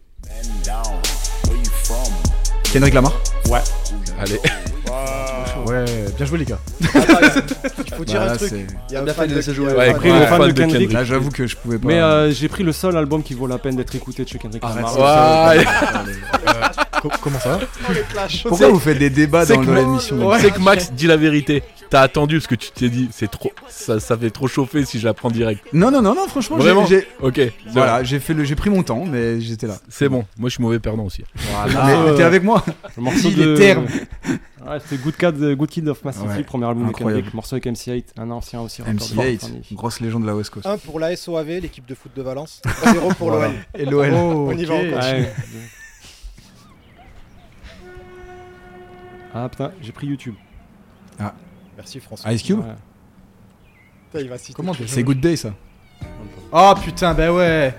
Kendrick 2.73 2.95
Lamar 2.95 3.13
Allez. 4.19 4.39
Ouais, 5.67 5.85
bien 6.17 6.27
joué 6.27 6.39
les 6.39 6.45
gars. 6.45 6.59
Il 6.81 6.87
faut 7.95 8.05
dire 8.05 8.21
Bah, 8.21 8.23
un 8.23 8.27
là, 8.27 8.37
truc. 8.37 8.49
c'est- 8.49 8.67
Il 8.89 8.93
y 8.93 8.97
a 8.97 9.01
un 9.01 9.05
Bien 9.05 9.15
fan 9.15 9.25
fait 9.25 9.29
de 9.29 9.33
de 9.33 9.37
laisser 9.39 9.55
jouer. 9.55 9.67
Ouais, 9.73 9.93
Ouais, 9.95 10.27
fan 10.27 10.41
de 10.43 10.47
de 10.47 10.53
Kendrick. 10.53 10.57
Kendrick. 10.73 10.93
Là, 10.93 11.05
j'avoue 11.05 11.31
que 11.31 11.47
je 11.47 11.57
pouvais 11.57 11.79
pas. 11.79 11.87
Mais 11.89 12.01
euh, 12.01 12.31
j'ai 12.33 12.49
pris 12.49 12.63
le 12.63 12.73
seul 12.73 12.97
album 12.97 13.23
qui 13.23 13.35
vaut 13.35 13.47
la 13.47 13.59
peine 13.59 13.77
d'être 13.77 13.95
écouté 13.95 14.25
de 14.25 14.29
chez 14.29 14.39
Kendrick 14.39 14.63
Arrête 14.65 14.85
Lamar. 14.85 15.55
Ouais. 15.57 15.65
Co- 17.03 17.11
Comment 17.21 17.41
ça 17.41 17.59
les. 17.59 18.39
Pourquoi 18.49 18.69
vous 18.69 18.79
faites 18.79 18.99
des 18.99 19.11
débats 19.11 19.45
C'est 19.45 19.55
dans 19.57 19.75
l'émission 19.75 20.31
Tu 20.37 20.41
sais 20.41 20.51
que 20.53 20.61
Max 20.61 20.93
dit 20.93 21.09
la 21.09 21.17
vérité. 21.17 21.63
T'as 21.91 22.01
attendu 22.01 22.41
ce 22.41 22.49
que 22.49 22.55
tu 22.55 22.71
t'es 22.71 22.89
dit. 22.89 23.09
C'est 23.13 23.31
trop. 23.31 23.53
Ça, 23.69 24.01
ça 24.01 24.17
fait 24.17 24.31
trop 24.31 24.47
chauffer 24.49 24.85
si 24.87 24.99
je 24.99 25.05
la 25.05 25.13
prends 25.13 25.31
direct. 25.31 25.63
Non, 25.75 25.91
non, 25.91 26.01
non, 26.01 26.15
non, 26.15 26.27
franchement, 26.27 26.57
j'ai- 26.59 26.63
Vraiment 26.65 26.87
j'ai. 26.87 27.07
Ok. 27.21 27.35
c'est 27.37 27.53
Voilà, 27.73 28.03
j'ai 28.03 28.19
fait 28.19 28.33
le, 28.33 28.45
j'ai 28.45 28.55
pris 28.55 28.71
mon 28.71 28.83
temps, 28.83 29.05
mais 29.05 29.41
j'étais 29.43 29.67
là. 29.67 29.77
C'est 29.91 30.09
bon. 30.09 30.25
Moi, 30.39 30.49
je 30.49 30.55
suis 30.55 30.63
mauvais 30.63 30.79
perdant 30.79 31.05
aussi. 31.05 31.23
Ah, 31.55 31.67
mais 32.07 32.15
t'es 32.17 32.23
avec 32.23 32.43
moi 32.45 32.65
Le 32.97 33.03
morceau 33.03 33.29
de... 33.31 33.53
est 33.55 33.57
terme. 33.59 33.87
Ouais, 34.65 34.79
c'était 34.89 35.03
Good 35.03 35.17
Kid, 35.17 35.57
Good 35.57 35.69
Kid 35.69 35.89
of 35.89 36.03
Massive, 36.05 36.23
Ouais, 36.25 36.43
premier 36.45 36.67
album 36.67 36.87
incroyable. 36.87 37.17
de 37.17 37.21
Kendrick, 37.23 37.35
morceau 37.35 37.57
avec 37.57 37.67
MC8, 37.67 38.05
un 38.17 38.31
ancien 38.31 38.61
aussi. 38.61 38.81
rappeur 38.81 38.95
de 38.95 39.01
MC8, 39.01 39.17
Californie. 39.17 39.63
grosse 39.73 40.01
légende 40.01 40.23
de 40.23 40.29
la 40.29 40.37
West 40.37 40.51
Coast. 40.51 40.67
Un 40.67 40.79
pour 40.79 40.99
la 41.01 41.15
SOAV, 41.17 41.59
l'équipe 41.61 41.85
de 41.85 41.95
foot 41.97 42.13
de 42.17 42.23
Valence. 42.23 42.63
0 42.85 43.09
pour 43.19 43.31
Voilà. 43.33 43.49
l'OL. 43.49 43.57
Et 43.77 43.85
l'OL. 43.85 44.15
On 44.15 44.57
y 44.57 44.65
va, 44.65 44.75
ok. 44.77 44.81
on 44.85 44.91
continue. 44.95 45.21
Ouais. 45.21 45.33
Ah 49.35 49.49
putain, 49.49 49.73
j'ai 49.83 49.93
pris 49.93 50.07
YouTube. 50.07 50.35
Merci 51.77 52.01
François. 52.01 52.31
Ice 52.33 52.43
Cube 52.43 52.59
Ouais. 52.59 52.65
Putain, 54.11 54.25
il 54.25 54.29
va 54.29 54.39
citer. 54.39 54.53
Comment 54.55 54.75
t'es 54.75 54.87
C'est 54.87 55.03
Good 55.03 55.21
Day, 55.21 55.37
ça. 55.37 55.55
Oh 56.53 56.75
putain, 56.85 57.15
bah 57.15 57.33
ouais. 57.33 57.75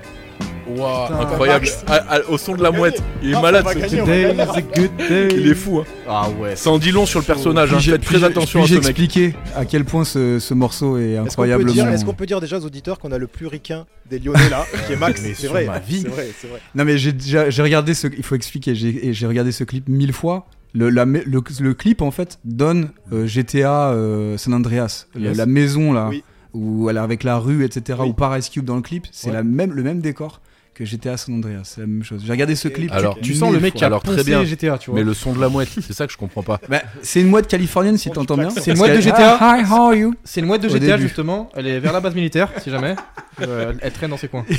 Waouh, 0.66 1.08
Putain, 1.08 1.20
incroyable. 1.20 1.68
À- 1.88 2.16
à- 2.16 2.22
au 2.30 2.38
son 2.38 2.56
de 2.56 2.64
la 2.64 2.72
mouette. 2.72 3.04
Il 3.22 3.32
est 3.32 3.36
Ah, 3.36 3.41
malade 3.41 3.64
on 3.66 3.68
va 3.68 3.74
ce 3.74 3.80
gagner, 3.80 3.89
type. 3.89 3.99
Today 3.99 4.34
is 4.34 4.41
a 4.41 4.62
good 4.62 4.95
day. 4.97 5.28
Il 5.36 5.47
est 5.47 5.54
fou. 5.56 5.80
Hein. 5.80 5.84
Ah 6.08 6.30
ouais. 6.30 6.56
Ça 6.56 6.72
en 6.72 6.80
dit 6.80 6.91
long 6.91 7.06
sur 7.06 7.20
le 7.20 7.26
personnage. 7.26 7.72
Hein. 7.72 7.76
Puis-je- 7.78 7.91
Faites 7.91 8.01
très 8.04 8.24
attention 8.24 8.64
à 8.64 8.68
ce 8.68 8.74
mec. 8.76 8.84
expliquer 8.86 9.36
à 9.56 9.66
quel 9.66 9.84
point 9.86 10.06
ce, 10.06 10.39
ce 10.39 10.54
morceau 10.54 10.97
est 10.97 11.12
Est-ce 11.12 11.18
qu'on 11.18 11.24
peut, 11.24 11.30
incroyablement. 11.30 11.72
dire, 11.74 11.88
est-ce 11.89 12.06
qu'on 12.06 12.14
peut 12.14 12.26
dire 12.26 12.39
déjà 12.41 12.58
aux 12.60 12.66
auditeurs 12.66 12.97
qu'on 12.97 13.12
a 13.12 13.18
le 13.18 13.28
plus 13.28 13.47
ricain 13.47 13.86
des 14.10 14.20
Lyonnais 14.20 14.49
là, 14.49 14.66
qui 14.88 14.93
est 14.93 14.95
Max 14.95 15.22
Mais 15.24 15.30
C'est 15.34 15.41
sur 15.41 15.51
vrai, 15.51 15.66
ma 15.66 15.80
vie. 15.80 16.01
c'est 16.01 16.08
vrai, 16.08 16.30
c'est 16.39 16.47
vrai. 16.47 16.62
Non 16.74 16.86
mais 16.86 16.97
j'ai 16.97 17.12
déjà 17.12 17.49
j'ai 17.49 17.62
regardé 17.62 17.93
ce 17.93 18.08
il 18.08 18.24
faut 18.24 18.36
expliquer 18.36 18.74
j'ai 18.74 19.08
et 19.10 19.14
j'ai 19.14 19.28
regardé 19.28 19.51
ce 19.51 19.64
clip 19.66 19.88
mille 19.89 20.14
fois. 20.14 20.47
Le, 20.74 20.89
la 20.89 21.05
le, 21.05 21.21
le 21.59 21.74
clip 21.74 22.01
en 22.01 22.09
fait 22.11 22.39
donne 22.45 22.89
euh, 23.11 23.28
GTA 23.28 23.91
euh, 23.91 24.38
San 24.38 24.53
Andreas 24.53 25.05
Yes. 25.15 25.38
la 25.38 25.45
maison 25.45 25.93
là 25.93 26.07
Oui. 26.09 26.24
où 26.53 26.89
avec 26.89 27.24
la 27.24 27.38
rue 27.38 27.63
etc 27.63 27.99
Oui. 28.01 28.09
ou 28.09 28.13
par 28.13 28.36
Ice 28.38 28.49
Cube 28.49 28.65
dans 28.65 28.76
le 28.76 28.82
clip 28.82 29.05
c'est 29.11 29.28
Ouais. 29.28 29.34
la 29.34 29.43
même 29.43 29.71
le 29.71 29.84
même 29.84 29.99
décor 30.01 30.41
que 30.74 30.86
GTA 30.86 31.17
San 31.17 31.36
Andreas 31.36 31.61
c'est 31.63 31.82
la 31.82 31.88
même 31.88 32.03
chose 32.03 32.24
j'ai 32.26 32.32
regardé 32.32 32.55
ce 32.55 32.67
clip 32.67 32.91
Alors, 32.91 33.17
Tu 33.21 33.34
sens 33.34 33.53
le 33.53 33.59
mec 33.59 33.74
qui 33.74 33.84
a 33.84 33.88
Alors, 33.88 34.03
très 34.03 34.24
bien. 34.24 34.43
GTA, 34.43 34.78
tu 34.78 34.89
vois. 34.89 34.99
Mais 34.99 35.05
le 35.05 35.13
son 35.13 35.34
de 35.34 35.41
la 35.41 35.49
mouette, 35.49 35.69
c'est 35.69 35.93
ça 35.93 36.05
que 36.07 36.13
je 36.13 36.17
comprends 36.17 36.43
pas. 36.43 36.59
Bah, 36.69 36.82
c'est 37.01 37.21
une 37.21 37.28
mouette 37.28 37.47
californienne 37.47 37.97
si 37.97 38.09
t'entends 38.09 38.36
bien 38.36 38.45
klaxon. 38.45 38.61
C'est 38.63 38.71
une 38.71 38.78
mouette 38.78 38.95
de 38.95 39.01
GTA. 39.01 39.38
Ah, 39.39 39.57
hi 39.59 39.63
how 39.69 39.88
are 39.88 39.93
you? 39.93 40.15
C'est 40.24 40.39
une 40.39 40.47
mouette 40.47 40.61
de 40.61 40.69
GTA 40.69 40.97
début. 40.97 41.03
justement. 41.03 41.49
Elle 41.55 41.67
est 41.67 41.80
vers 41.80 41.93
la 41.93 41.99
base 41.99 42.15
militaire, 42.15 42.49
si 42.61 42.69
jamais. 42.69 42.95
Euh, 43.41 43.74
elle 43.82 43.91
traîne 43.91 44.11
dans 44.11 44.17
ses 44.17 44.28
coins. 44.28 44.45
Elle 44.49 44.57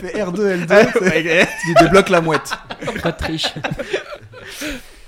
fait 0.00 0.24
R2 0.24 0.66
L2 0.66 1.46
tu 1.66 1.74
débloques 1.84 2.08
la 2.08 2.22
mouette 2.22 2.54
Pas 3.02 3.12
de 3.12 3.16
triche. 3.18 3.52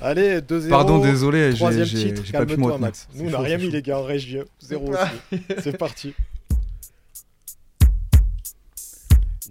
Allez, 0.02 0.40
2-0. 0.40 0.68
pardon 0.68 0.98
désolé 0.98 1.52
j'ai 1.52 1.56
Troisième 1.56 1.86
j'ai 1.86 2.08
titre, 2.08 2.22
j'ai 2.22 2.32
pas 2.32 2.44
pu 2.44 2.58
Nous 2.58 2.68
on 2.68 3.30
n'a 3.30 3.38
rien 3.38 3.56
mis 3.56 3.70
les 3.70 3.80
gars 3.80 3.98
en 3.98 4.02
régie. 4.02 4.40
Zéro 4.60 4.92
aussi. 4.92 5.40
C'est 5.62 5.78
parti. 5.78 6.12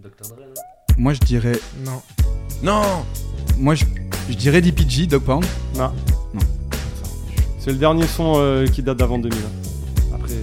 Dr. 0.06 0.36
Dre, 0.36 0.42
là. 0.42 0.62
Moi, 1.00 1.14
je 1.14 1.20
dirais. 1.20 1.60
Non. 1.84 2.02
Non 2.62 2.82
Moi, 3.58 3.74
je, 3.74 3.86
je 4.30 4.36
dirais 4.36 4.62
DPG, 4.62 5.08
Dog 5.08 5.24
Pound. 5.24 5.44
Non. 5.76 5.92
Non. 6.32 6.42
C'est 7.58 7.72
le 7.72 7.78
dernier 7.78 8.06
son 8.06 8.36
euh, 8.38 8.68
qui 8.68 8.84
date 8.84 8.98
d'avant 8.98 9.18
2000. 9.18 9.40
Après. 10.14 10.34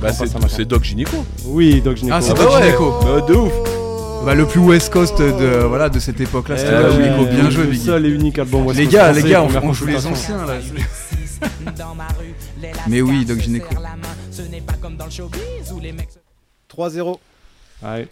Bah, 0.00 0.10
c'est 0.14 0.26
c'est 0.48 0.64
Doc 0.64 0.84
Gynéco. 0.84 1.26
Oui, 1.44 1.82
Doc 1.82 1.98
Gynéco. 1.98 2.16
Ah, 2.16 2.22
c'est 2.22 2.32
Ouais. 2.32 2.38
Doc 2.38 2.62
Gynéco. 2.62 2.94
Bah, 3.02 3.20
de 3.20 3.34
ouf. 3.34 3.52
Bah, 4.24 4.34
le 4.34 4.46
plus 4.46 4.60
West 4.60 4.90
Coast 4.90 5.18
de, 5.18 5.64
voilà, 5.64 5.90
de 5.90 5.98
cette 5.98 6.20
époque-là, 6.20 6.56
c'était 6.56 6.72
Eh 6.72 6.82
Doc 6.82 6.92
ouais, 6.92 7.04
Gynéco. 7.04 7.24
Bien 7.26 7.50
joué, 7.50 7.64
le 7.64 7.70
Biggie. 7.70 7.84
seul 7.84 8.06
et 8.06 8.08
unique 8.08 8.38
album 8.38 8.64
West 8.64 8.78
Les 8.78 8.86
Coast 8.86 8.96
gars, 8.96 9.04
français, 9.12 9.22
les 9.22 9.30
gars, 9.30 9.42
on, 9.42 9.72
joue 9.74 9.86
les 9.86 10.06
anciens 10.06 10.46
là. 10.46 10.54
Mais 12.88 13.02
oui, 13.02 13.26
Doc 13.26 13.38
Gynéco. 13.38 13.68
3-0. 16.74 17.18
Ouais. 17.82 18.08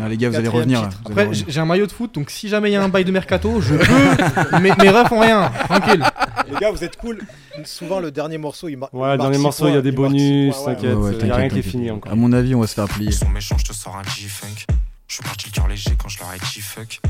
Ah, 0.00 0.08
les 0.08 0.16
gars, 0.16 0.30
vous 0.30 0.36
allez 0.36 0.48
revenir 0.48 0.82
là. 0.82 0.88
allez 0.88 0.96
Après, 1.10 1.24
revenir. 1.26 1.44
j'ai 1.48 1.60
un 1.60 1.64
maillot 1.64 1.86
de 1.86 1.92
foot, 1.92 2.14
donc 2.14 2.30
si 2.30 2.48
jamais 2.48 2.70
il 2.70 2.72
y 2.72 2.76
a 2.76 2.82
un 2.82 2.88
bail 2.88 3.04
de 3.04 3.10
mercato, 3.12 3.60
je 3.60 3.74
peux. 3.74 4.58
mes, 4.60 4.72
mes 4.80 4.88
refs 4.90 5.12
ont 5.12 5.20
rien, 5.20 5.50
tranquille. 5.64 6.04
Les 6.50 6.58
gars, 6.58 6.70
vous 6.70 6.84
êtes 6.84 6.96
cool. 6.96 7.20
Souvent, 7.64 8.00
le 8.00 8.10
dernier 8.10 8.38
morceau, 8.38 8.68
il 8.68 8.76
marque. 8.76 8.92
Ouais, 8.94 9.16
dernier 9.16 9.38
morceau, 9.38 9.68
il 9.68 9.74
y 9.74 9.76
a 9.76 9.82
des 9.82 9.92
bonus, 9.92 10.54
t'inquiète, 10.64 10.94
Ouais, 10.94 11.10
ouais, 11.10 11.16
il 11.20 11.26
y 11.26 11.30
a 11.30 11.34
rien 11.36 11.44
t'inquiète, 11.48 11.52
qui 11.62 11.68
est 11.68 11.70
fini 11.70 11.90
encore. 11.90 12.12
À 12.12 12.14
mon 12.14 12.32
avis, 12.32 12.54
on 12.54 12.60
va 12.60 12.66
se 12.66 12.74
faire 12.74 12.88
plier. 12.88 13.08
Ils 13.08 13.14
sont 13.14 13.28
méchants, 13.28 13.56
je 13.58 13.64
te 13.64 13.72
sors 13.72 13.96
un 13.96 14.02
G-Funk. 14.02 14.66
Je 15.08 15.14
suis 15.16 15.24
parti 15.24 15.46
le 15.48 15.52
cœur 15.52 15.68
léger 15.68 15.90
quand 16.00 16.08
je 16.08 16.18
leur 16.20 16.32
ai 16.32 16.38
dit 16.38 16.60
fuck. 16.62 17.00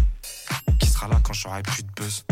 Qui 0.80 0.88
sera 0.88 1.06
là 1.08 1.20
quand 1.22 1.32
j'aurai 1.32 1.62
plus 1.62 1.84
de 1.84 1.88
buzz? 1.96 2.24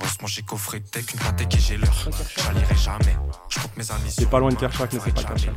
Heureusement, 0.00 0.26
j'ai 0.26 0.42
coffré 0.42 0.80
tech, 0.80 1.04
une 1.12 1.20
pâtée 1.20 1.44
et 1.50 1.60
j'ai 1.60 1.76
l'heure. 1.76 2.08
J'allierai 2.36 2.74
jamais. 2.74 3.16
Je 3.48 3.58
compte 3.60 3.76
mes 3.76 3.90
amis. 3.90 4.10
C'est 4.10 4.28
pas 4.30 4.38
loin 4.38 4.50
de 4.50 4.54
Kershak, 4.56 4.92
mais 4.92 5.00
c'est 5.04 5.14
pas 5.14 5.22
Kershak. 5.22 5.54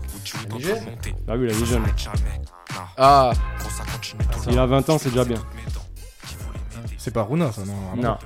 Ah 1.27 1.33
oui, 1.37 1.47
il 1.49 1.61
est 1.61 1.65
jeune. 1.65 1.83
Ah 2.97 3.31
S'il 4.43 4.59
a 4.59 4.65
20 4.65 4.89
ans, 4.89 4.97
c'est 4.97 5.09
déjà 5.09 5.25
bien. 5.25 5.37
C'est 6.97 7.11
pas 7.11 7.23
Runa, 7.23 7.51
ça, 7.51 7.61
non 7.65 8.01
Non. 8.01 8.17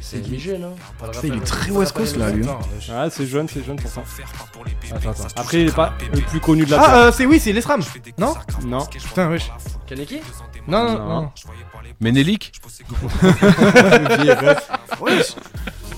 C'est 0.00 0.22
non 0.58 0.74
Putain, 1.12 1.20
il 1.28 1.34
est 1.34 1.40
très 1.44 1.70
West 1.70 1.92
Coast 1.92 2.16
là, 2.16 2.30
lui. 2.30 2.48
hein. 2.48 2.58
Ah, 2.90 3.10
c'est 3.10 3.26
jeune, 3.26 3.46
c'est 3.46 3.62
jeune 3.62 3.76
pour 3.78 3.90
ça. 3.90 4.02
Attends, 4.94 5.10
attends. 5.10 5.24
Après, 5.36 5.60
il 5.62 5.68
est 5.68 5.74
pas 5.74 5.92
le 6.14 6.20
plus 6.22 6.40
connu 6.40 6.64
de 6.64 6.70
la 6.70 6.80
Ah, 6.80 6.96
euh, 6.96 7.12
c'est 7.12 7.26
oui, 7.26 7.38
c'est 7.38 7.52
l'Esram 7.52 7.82
Non 8.16 8.34
Non. 8.64 8.86
Putain, 8.86 9.28
wesh. 9.28 9.50
Kaneki 9.86 10.20
Non, 10.68 10.84
non, 10.84 10.98
Non. 10.98 11.22
non. 11.22 11.32
Ménélique. 12.00 12.52
Wesh. 15.00 15.34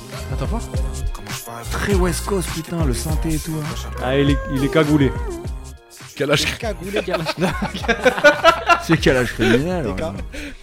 Attends, 0.33 0.47
quoi 0.47 0.61
Très 1.73 1.95
West 1.95 2.25
Coast, 2.27 2.49
putain, 2.55 2.85
le 2.85 2.95
synthé 2.95 3.35
et 3.35 3.39
tout. 3.39 3.55
hein. 3.61 3.91
Ah, 4.03 4.17
il 4.19 4.31
est, 4.31 4.39
il 4.55 4.65
est 4.65 4.69
cagoulé. 4.73 5.13
Kalash. 6.17 6.57
Cagoulé, 6.59 7.01
C'est 8.83 8.99
calage 8.99 9.33
criminel. 9.35 9.87
Ouais. 9.87 9.95
gars. 9.95 10.15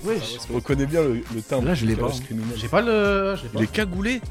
Wesh. 0.03 0.37
On 0.51 0.55
reconnaît 0.55 0.85
bien 0.85 1.01
le, 1.01 1.23
le 1.33 1.41
timbre. 1.41 1.65
Là, 1.65 1.73
je 1.75 1.85
l'ai 1.85 1.95
pas. 1.95 2.07
Kalash. 2.09 2.21
J'ai 2.57 2.67
pas 2.67 2.81
le. 2.81 3.35
pas. 3.35 3.59
Il 3.59 3.63
est 3.63 3.67
cagoulé 3.71 4.21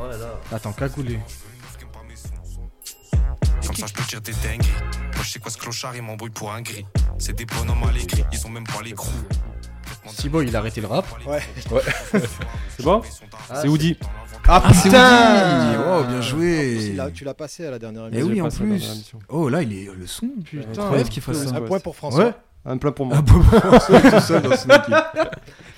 Oh 0.00 0.06
là 0.10 0.16
là. 0.16 0.40
Attends, 0.52 0.72
cagoulé. 0.72 1.18
Comme 3.66 3.74
ça, 3.76 3.86
je 3.86 3.92
peux 3.92 4.02
dire 4.04 4.20
des 4.20 4.32
dingueries. 4.32 4.68
Je 5.22 5.30
sais 5.30 5.38
quoi 5.38 5.50
ce 5.50 5.58
clochard, 5.58 5.94
il 5.96 6.02
m'embrouille 6.02 6.30
pour 6.30 6.52
un 6.52 6.62
gris. 6.62 6.86
C'est 7.18 7.34
des 7.36 7.44
bonhommes 7.46 7.82
à 7.88 7.92
l'écrit, 7.92 8.24
ils 8.32 8.46
ont 8.46 8.50
même 8.50 8.64
pas 8.66 8.82
les 8.84 8.92
crocs. 8.92 9.10
Thibaut, 10.16 10.42
il 10.42 10.54
a 10.54 10.60
arrêté 10.60 10.80
le 10.80 10.86
rap. 10.86 11.04
Ouais. 11.26 11.40
C'est 12.76 12.82
bon 12.84 13.02
C'est 13.54 13.68
Woody. 13.68 13.98
Ah, 14.48 14.62
Ah, 14.64 14.72
c'est 14.72 14.82
putain 14.84 15.74
Woody 15.74 15.76
Oh, 15.88 16.04
bien 16.08 16.18
plus, 16.20 16.22
joué 16.28 16.96
tu 17.12 17.24
l'as 17.24 17.34
passé 17.34 17.66
à 17.66 17.70
la 17.72 17.78
dernière 17.80 18.04
Eh 18.12 18.18
émission. 18.18 18.28
oui, 18.32 18.40
en 18.40 18.48
plus. 18.48 19.12
Oh, 19.28 19.48
là, 19.48 19.62
il 19.62 19.72
est 19.76 19.88
le 19.92 20.06
son. 20.06 20.28
Putain. 20.44 20.82
Incroyable 20.82 21.08
qu'il 21.10 21.22
fasse 21.22 21.44
ça. 21.44 21.56
Un 21.56 21.60
point 21.62 21.80
pour 21.80 21.96
François. 21.96 22.24
Ouais. 22.26 22.34
Un 22.64 22.76
plein 22.78 22.92
pour 22.92 23.06
moi. 23.06 23.16
Ah, 23.18 23.22
bon, 23.22 23.42
François 23.42 23.98
est 23.98 24.10
tout 24.10 24.20
seul 24.20 24.42
dans 24.42 24.56
son 24.56 24.68
équipe. 24.70 24.94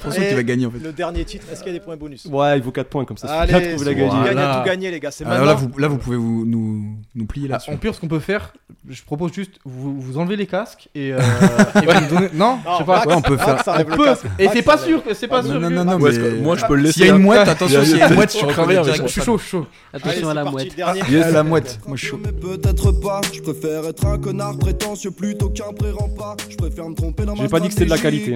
François 0.01 0.25
qui 0.25 0.35
va 0.35 0.43
gagner 0.43 0.67
en 0.67 0.71
fait. 0.71 0.79
Le 0.79 0.93
dernier 0.93 1.25
titre, 1.25 1.47
est-ce 1.53 1.61
qu'il 1.63 1.73
y 1.73 1.77
a 1.77 1.79
des 1.79 1.85
points 1.85 1.97
bonus 1.97 2.27
Ouais, 2.27 2.57
il 2.57 2.63
vaut 2.63 2.71
4 2.71 2.89
points 2.89 3.05
comme 3.05 3.17
ça. 3.17 3.27
Allez, 3.41 3.53
trouve 3.53 3.85
la 3.85 3.91
c'est 3.91 3.95
gagner. 3.97 4.09
bon, 4.11 4.17
il 4.21 4.25
gagne 4.25 4.39
à 4.39 4.43
Voilà. 4.47 4.61
tout 4.61 4.67
gagner, 4.67 4.91
les 4.91 5.01
gars. 5.01 5.11
C'est 5.11 5.25
là, 5.25 5.55
vous, 5.55 5.79
là, 5.79 5.89
vous 5.89 5.99
pouvez 5.99 6.17
vous, 6.17 6.45
nous, 6.47 6.97
nous 7.15 7.27
plier 7.27 7.47
Ah, 7.49 7.53
là-dessus. 7.53 7.71
en 7.71 7.77
pire, 7.77 7.95
ce 7.95 8.01
qu'on 8.01 8.09
peut 8.09 8.21
faire, 8.21 8.53
je 8.89 9.03
propose 9.03 9.33
juste 9.33 9.59
vous, 9.65 10.01
vous 10.01 10.19
enlevez 10.19 10.37
les 10.37 10.47
casques 10.47 10.89
et, 10.95 11.13
euh, 11.13 11.19
et 11.83 11.87
vous 11.87 12.01
me 12.05 12.09
donnez. 12.11 12.29
Non, 12.35 12.59
je 12.65 12.79
sais 12.79 12.85
pas. 12.85 12.95
Max, 12.99 13.07
Ouais, 13.07 13.15
on 13.17 13.23
peut 13.23 13.37
faire- 13.37 13.63
On 13.67 13.85
peut. 13.97 14.15
Et 14.39 14.49
c'est 14.53 14.63
pas 14.63 14.79
sûr 14.79 15.03
que 15.05 15.15
c'est 15.15 15.27
pas 15.29 15.43
Non, 15.43 15.51
sûr. 15.51 15.61
non, 15.61 15.71
non, 15.71 15.85
non, 15.85 15.99
moi, 15.99 16.11
je 16.11 16.65
peux 16.67 16.75
le 16.77 16.83
laisser. 16.83 16.93
S'il 17.01 17.07
y 17.07 17.11
a 17.11 17.15
une 17.17 17.23
mouette, 17.23 17.49
attention, 17.49 17.85
s'il 17.85 17.97
y 17.99 18.03
a 18.03 18.09
une 18.09 18.15
mouette, 18.15 18.33
je 18.33 19.07
suis 19.09 19.21
chaud, 19.23 19.37
je 19.39 19.43
suis 19.43 19.51
chaud. 19.51 19.67
Attention 19.93 20.29
à 20.31 20.35
la 20.35 20.45
mouette. 20.45 20.77
Yes. 21.11 21.25
Ah, 21.29 21.31
la 21.33 21.43
mouette, 21.43 21.79
moi 21.87 21.97
je 21.97 22.03
suis 22.03 22.11
chaud. 22.11 22.21
Mais 22.25 22.33
peut-être 22.33 22.93
pas, 22.93 23.21
je 23.33 23.41
préfère 23.41 23.85
être 23.87 24.07
un 24.07 24.19
connard 24.19 24.57
prétentieux 24.59 25.11
plutôt 25.11 25.49
qu'un 25.51 25.73
pré-rempart. 25.73 26.37
Je 26.49 26.57
préfère 26.57 26.89
me 26.89 26.95
tromper 26.95 27.25
dans 27.25 27.35
ma 27.35 27.43
J'ai 27.43 27.49
pas 27.49 27.61
dit 27.61 27.69
que 27.69 27.75
c'était 27.75 27.87
de 27.87 27.91
la 27.91 27.99
qualité, 27.99 28.35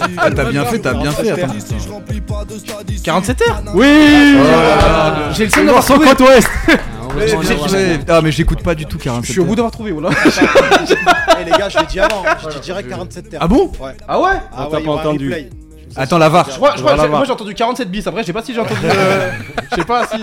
hein. 0.00 0.06
Ah, 0.18 0.30
t'as 0.30 0.44
bien 0.50 0.64
fait, 0.64 0.78
t'as 0.78 0.94
bien 0.94 1.10
fait, 1.10 1.30
attends. 1.30 1.52
Si 1.58 1.74
je 1.84 1.88
remplis 1.92 2.20
pas 2.20 2.44
de 2.44 2.58
statistiques, 2.58 3.02
47 3.04 3.42
heures 3.42 3.62
Oui 3.74 3.86
Ah, 3.86 5.30
J'ai 5.32 5.46
le 5.46 5.50
le 5.60 5.66
d'avoir 5.66 5.84
trouvé. 5.84 6.06
côte 6.08 6.20
ouest 6.20 6.48
J'ai- 7.18 7.68
j'ai- 7.68 7.98
Ah, 8.08 8.20
mais 8.22 8.30
j'écoute 8.32 8.62
pas 8.62 8.74
du 8.74 8.84
tout 8.86 8.98
47. 8.98 9.26
Je 9.26 9.32
suis 9.32 9.40
au 9.40 9.44
bout 9.44 9.54
d'avoir 9.54 9.72
trouvé, 9.72 9.90
voilà. 9.92 10.10
Eh 11.40 11.44
les 11.44 11.50
gars, 11.50 11.68
je 11.68 11.78
l'ai 11.78 11.86
dit 11.86 12.00
avant. 12.00 12.22
Je 12.42 12.48
dis 12.54 12.60
direct 12.60 12.88
47 12.88 13.28
terres. 13.30 13.40
Ah 13.42 13.48
bon 13.48 13.70
Ouais. 13.80 13.92
Ah 14.08 14.20
ouais 14.20 14.28
Ah 14.52 14.56
On 14.58 14.64
ouais, 14.64 14.70
t'a 14.70 14.78
il 14.78 14.82
y 14.82 14.84
pas 14.84 14.90
aura 14.92 15.02
un 15.02 15.04
entendu. 15.06 15.28
replay. 15.28 15.50
Attends, 15.98 16.18
la 16.18 16.28
VAR. 16.28 16.46
Je 16.50 16.56
crois, 16.56 16.72
je 16.76 16.82
crois 16.82 16.92
Voilà, 16.94 16.96
que 16.96 17.02
j'ai- 17.02 17.08
va. 17.12 17.16
moi 17.16 17.26
j'ai 17.26 17.32
entendu 17.32 17.54
47 17.54 17.90
bis. 17.90 18.06
Après, 18.06 18.20
je 18.22 18.26
sais 18.26 18.32
pas 18.34 18.42
si 18.42 18.52
j'ai 18.52 18.60
entendu. 18.60 18.80
euh, 18.84 19.30
je 19.70 19.76
sais 19.76 19.84
pas 19.84 20.06
si. 20.06 20.20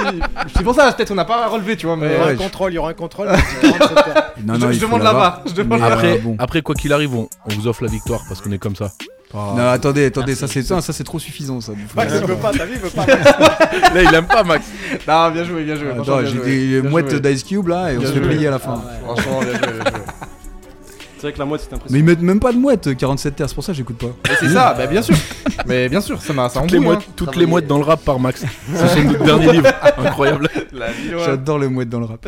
C'est 0.56 0.64
pour 0.64 0.76
ça, 0.76 0.92
peut-être 0.92 1.10
on 1.12 1.16
n'a 1.16 1.26
pas 1.26 1.48
relevé, 1.48 1.76
tu 1.78 1.88
vois. 1.88 1.96
Il 1.96 2.02
Mais 2.02 2.14
y 2.14 2.16
aura 2.16 2.26
Ouais, 2.26 2.32
un 2.32 2.34
je- 2.36 2.38
contrôle, 2.40 2.72
il 2.72 2.76
y 2.76 2.78
aura 2.78 2.90
un 2.90 2.94
contrôle. 2.94 3.28
mais 3.32 3.38
je 3.38 3.68
dis 3.68 3.74
47 3.80 3.96
terres. 4.14 4.24
Non, 4.46 4.54
Je- 4.56 4.60
non, 4.60 4.68
je 4.68 4.74
il 4.74 4.80
faut 4.80 4.86
demande 4.86 5.02
la 5.04 5.14
VAR. 5.14 5.22
VAR, 5.22 5.42
je 5.48 5.52
demande 5.54 5.80
Mais, 5.80 5.80
la 5.80 5.86
euh, 5.88 5.94
Après, 5.98 6.18
bon. 6.20 6.36
après, 6.38 6.62
quoi 6.62 6.76
qu'il 6.76 6.94
arrive, 6.94 7.16
on, 7.16 7.28
on 7.48 7.54
vous 7.54 7.68
offre 7.68 7.84
la 7.84 7.90
victoire 7.90 8.22
parce 8.28 8.42
qu'on 8.42 8.52
est 8.52 8.58
comme 8.60 8.76
ça. 8.76 8.92
Non, 9.34 9.68
attendez, 9.70 10.06
attendez, 10.06 10.36
ça 10.36 10.48
c'est 10.48 10.62
ça, 10.62 10.82
ça, 10.82 10.94
c'est 10.94 11.04
trop 11.04 11.18
suffisant 11.18 11.60
ça. 11.60 11.72
Max, 11.96 12.14
il 12.22 12.28
veut 12.28 12.36
pas, 12.36 12.52
t'as 12.52 12.66
vu, 12.66 12.74
il 12.76 12.80
veut 12.80 12.90
pas. 12.90 13.06
Là, 13.94 14.04
il 14.04 14.14
aime 14.14 14.28
pas, 14.28 14.44
Max. 14.44 14.66
Non, 15.08 15.32
bien 15.32 15.44
joué, 15.44 15.64
bien 15.64 15.76
joué. 15.76 15.90
Attends, 15.92 16.22
bien 16.22 16.26
j'ai 16.26 16.82
des 16.82 16.88
mouettes 16.88 17.16
d'Ice 17.16 17.44
Cube 17.44 17.68
là 17.68 17.92
et 17.92 17.98
on 17.98 18.02
se 18.02 18.08
fait 18.08 18.22
plier 18.22 18.48
à 18.48 18.52
la 18.52 18.60
fin. 18.60 18.82
Franchement, 19.04 19.40
bien 19.40 19.54
joué, 19.54 19.74
bien 19.82 19.92
joué. 19.92 20.02
C'est 21.24 21.28
vrai 21.30 21.34
que 21.36 21.40
la 21.40 21.46
mouette, 21.46 21.62
c'est 21.62 21.72
Mais 21.72 21.76
impressionnant. 21.78 22.00
ils 22.00 22.04
mettent 22.04 22.22
même 22.22 22.40
pas 22.42 22.52
de 22.52 22.58
mouettes 22.58 22.98
47 22.98 23.34
terres, 23.38 23.48
c'est 23.48 23.56
pour 23.56 23.64
ça 23.64 23.72
que 23.72 23.78
j'écoute 23.78 23.98
pas. 23.98 24.08
Mais 24.28 24.36
c'est 24.42 24.50
ça, 24.50 24.74
bah 24.74 24.88
bien 24.88 25.02
sûr. 25.02 25.16
Mais 25.66 25.88
bien 25.88 26.02
sûr, 26.02 26.22
ça 26.22 26.34
m'a 26.34 26.50
ça 26.50 26.60
Toutes 26.60 26.72
les, 26.72 26.80
embrouille. 26.80 26.96
mouettes, 26.98 27.16
toutes 27.16 27.36
les 27.38 27.46
mouettes 27.46 27.66
dans 27.66 27.78
le 27.78 27.86
rap 27.86 28.04
par 28.04 28.20
Max. 28.20 28.44
C'est 28.76 28.88
son 28.90 29.24
dernier 29.24 29.54
livre. 29.54 29.72
Incroyable. 30.00 30.50
J'adore 31.24 31.60
les 31.60 31.70
mouettes 31.70 31.88
dans 31.88 32.02
le 32.02 32.08
rap. 32.08 32.28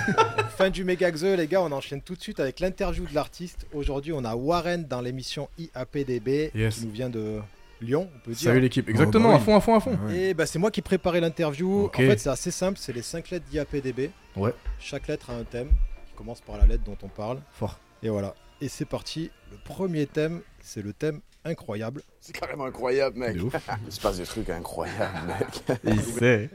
Fin 0.56 0.70
du 0.70 0.84
méga 0.84 1.10
Xe, 1.10 1.24
les 1.24 1.48
gars, 1.48 1.60
on 1.60 1.72
enchaîne 1.72 2.00
tout 2.02 2.14
de 2.14 2.22
suite 2.22 2.38
avec 2.38 2.60
l'interview 2.60 3.04
de 3.04 3.16
l'artiste. 3.16 3.66
Aujourd'hui, 3.74 4.12
on 4.12 4.24
a 4.24 4.36
Warren 4.36 4.86
dans 4.88 5.00
l'émission 5.00 5.48
IAPDB 5.58 6.52
Yes. 6.54 6.76
qui 6.76 6.86
nous 6.86 6.92
vient 6.92 7.10
de 7.10 7.40
Lyon, 7.80 8.08
on 8.14 8.18
peut 8.20 8.30
dire. 8.32 8.48
Salut 8.50 8.60
l'équipe, 8.60 8.88
exactement, 8.88 9.30
Oh, 9.30 9.32
bah 9.32 9.38
à 9.38 9.40
fond, 9.40 9.56
à 9.56 9.60
fond, 9.60 9.74
à 9.74 9.80
fond. 9.80 9.98
Et 10.14 10.34
bah, 10.34 10.46
c'est 10.46 10.60
moi 10.60 10.70
qui 10.70 10.82
préparais 10.82 11.20
l'interview. 11.20 11.86
Ok. 11.86 11.96
En 11.96 11.98
fait, 11.98 12.18
c'est 12.18 12.30
assez 12.30 12.52
simple, 12.52 12.78
c'est 12.80 12.92
les 12.94 13.02
5 13.02 13.28
lettres 13.30 13.46
d'IAPDB. 13.50 14.10
Ouais. 14.36 14.54
Chaque 14.78 15.08
lettre 15.08 15.30
a 15.30 15.34
un 15.34 15.42
thème 15.42 15.70
qui 16.06 16.14
commence 16.16 16.40
par 16.42 16.56
la 16.58 16.66
lettre 16.66 16.84
dont 16.84 16.96
on 17.02 17.08
parle. 17.08 17.38
Fort. 17.52 17.80
Et 18.02 18.08
voilà. 18.08 18.34
Et 18.60 18.68
c'est 18.68 18.84
parti. 18.84 19.30
Le 19.50 19.58
premier 19.58 20.06
thème, 20.06 20.42
c'est 20.60 20.82
le 20.82 20.92
thème 20.92 21.20
incroyable. 21.44 22.02
C'est 22.20 22.32
carrément 22.36 22.64
incroyable, 22.64 23.18
mec. 23.18 23.36
Il 23.86 23.92
se 23.92 24.00
passe 24.00 24.16
des 24.16 24.24
trucs 24.24 24.50
incroyables, 24.50 25.26
mec. 25.26 25.78
Il 25.84 26.00
sait. 26.00 26.50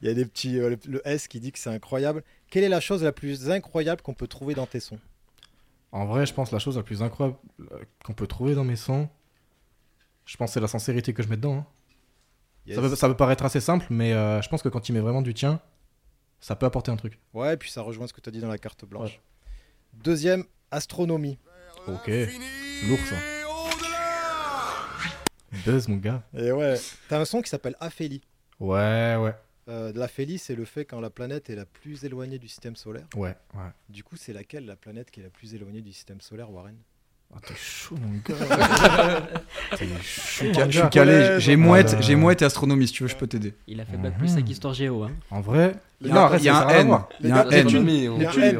Il 0.00 0.08
y 0.08 0.10
a 0.10 0.14
des 0.14 0.24
petits, 0.24 0.58
euh, 0.58 0.70
le, 0.70 0.78
le 0.86 1.02
S 1.08 1.26
qui 1.28 1.40
dit 1.40 1.52
que 1.52 1.58
c'est 1.58 1.70
incroyable. 1.70 2.22
Quelle 2.50 2.62
est 2.64 2.68
la 2.68 2.80
chose 2.80 3.02
la 3.02 3.12
plus 3.12 3.50
incroyable 3.50 4.02
qu'on 4.02 4.14
peut 4.14 4.28
trouver 4.28 4.54
dans 4.54 4.66
tes 4.66 4.80
sons? 4.80 5.00
En 5.92 6.04
vrai, 6.06 6.26
je 6.26 6.34
pense 6.34 6.52
la 6.52 6.58
chose 6.58 6.76
la 6.76 6.82
plus 6.82 7.02
incroyable 7.02 7.38
euh, 7.72 7.78
qu'on 8.04 8.12
peut 8.12 8.26
trouver 8.26 8.54
dans 8.54 8.64
mes 8.64 8.76
sons, 8.76 9.08
je 10.26 10.36
pense 10.36 10.50
que 10.50 10.54
c'est 10.54 10.60
la 10.60 10.68
sincérité 10.68 11.12
que 11.14 11.22
je 11.22 11.28
mets 11.28 11.36
dedans. 11.36 11.58
hein. 11.58 11.66
Yes. 12.66 12.76
Ça, 12.76 12.82
peut, 12.82 12.96
ça 12.96 13.08
peut 13.08 13.16
paraître 13.16 13.44
assez 13.44 13.60
simple, 13.60 13.86
mais 13.90 14.12
euh, 14.12 14.42
je 14.42 14.48
pense 14.48 14.60
que 14.62 14.68
quand 14.68 14.80
tu 14.80 14.92
mets 14.92 15.00
vraiment 15.00 15.22
du 15.22 15.32
tien, 15.34 15.60
ça 16.40 16.56
peut 16.56 16.66
apporter 16.66 16.90
un 16.90 16.96
truc. 16.96 17.18
Ouais, 17.32 17.54
et 17.54 17.56
puis 17.56 17.70
ça 17.70 17.80
rejoint 17.82 18.06
ce 18.08 18.12
que 18.12 18.20
tu 18.20 18.28
as 18.28 18.32
dit 18.32 18.40
dans 18.40 18.48
la 18.48 18.58
carte 18.58 18.84
blanche. 18.84 19.20
Deuxième, 19.94 20.44
astronomie. 20.70 21.38
Ok. 21.86 22.08
Lourd 22.88 22.98
ça. 23.08 23.16
Buzz, 25.64 25.88
mon 25.88 25.96
gars. 25.96 26.22
Et 26.34 26.52
ouais, 26.52 26.78
t'as 27.08 27.20
un 27.20 27.24
son 27.24 27.40
qui 27.40 27.48
s'appelle 27.48 27.76
Aphélie. 27.80 28.22
Ouais, 28.60 29.16
ouais. 29.18 29.34
Euh, 29.68 29.92
L'aphélie, 29.94 30.38
c'est 30.38 30.54
le 30.54 30.64
fait 30.64 30.84
quand 30.84 31.00
la 31.00 31.10
planète 31.10 31.50
est 31.50 31.56
la 31.56 31.66
plus 31.66 32.04
éloignée 32.04 32.38
du 32.38 32.48
système 32.48 32.76
solaire. 32.76 33.06
Ouais, 33.16 33.36
ouais. 33.54 33.70
Du 33.88 34.04
coup, 34.04 34.16
c'est 34.16 34.32
laquelle 34.32 34.64
la 34.66 34.76
planète 34.76 35.10
qui 35.10 35.20
est 35.20 35.24
la 35.24 35.30
plus 35.30 35.54
éloignée 35.54 35.80
du 35.82 35.92
système 35.92 36.20
solaire, 36.20 36.50
Warren? 36.52 36.76
Ah, 37.34 37.38
t'es 37.46 37.54
chaud, 37.54 37.96
mon 38.00 38.18
gars. 38.24 39.22
T'es 39.76 39.86
Je 39.86 40.02
chaud, 40.02 40.44
mon 40.46 40.70
je 40.70 40.78
suis 40.80 40.88
calé, 40.90 41.36
j'ai 41.38 41.56
mouette, 41.56 41.96
j'ai 42.00 42.14
mouette 42.14 42.42
et 42.42 42.44
astronomie 42.44 42.86
si 42.86 42.94
tu 42.94 43.02
veux, 43.02 43.08
je 43.08 43.16
peux 43.16 43.26
t'aider. 43.26 43.54
Il 43.66 43.80
a 43.80 43.84
fait 43.84 43.96
bac 43.96 44.16
plus 44.18 44.32
avec 44.32 44.48
histoire 44.48 44.72
géo. 44.72 45.02
Hein. 45.04 45.12
En 45.30 45.40
vrai, 45.40 45.74
Il 46.00 46.08
y 46.08 46.10
a 46.10 46.14
non, 46.14 46.36
il 46.36 46.44
y 46.44 46.48
a 46.48 46.66
un 46.66 46.68
N. 46.68 46.98
Il 47.20 47.28
y 47.28 47.32
a 47.32 47.46
un 47.46 47.50
N. 47.50 47.64
Neptune. 47.64 47.88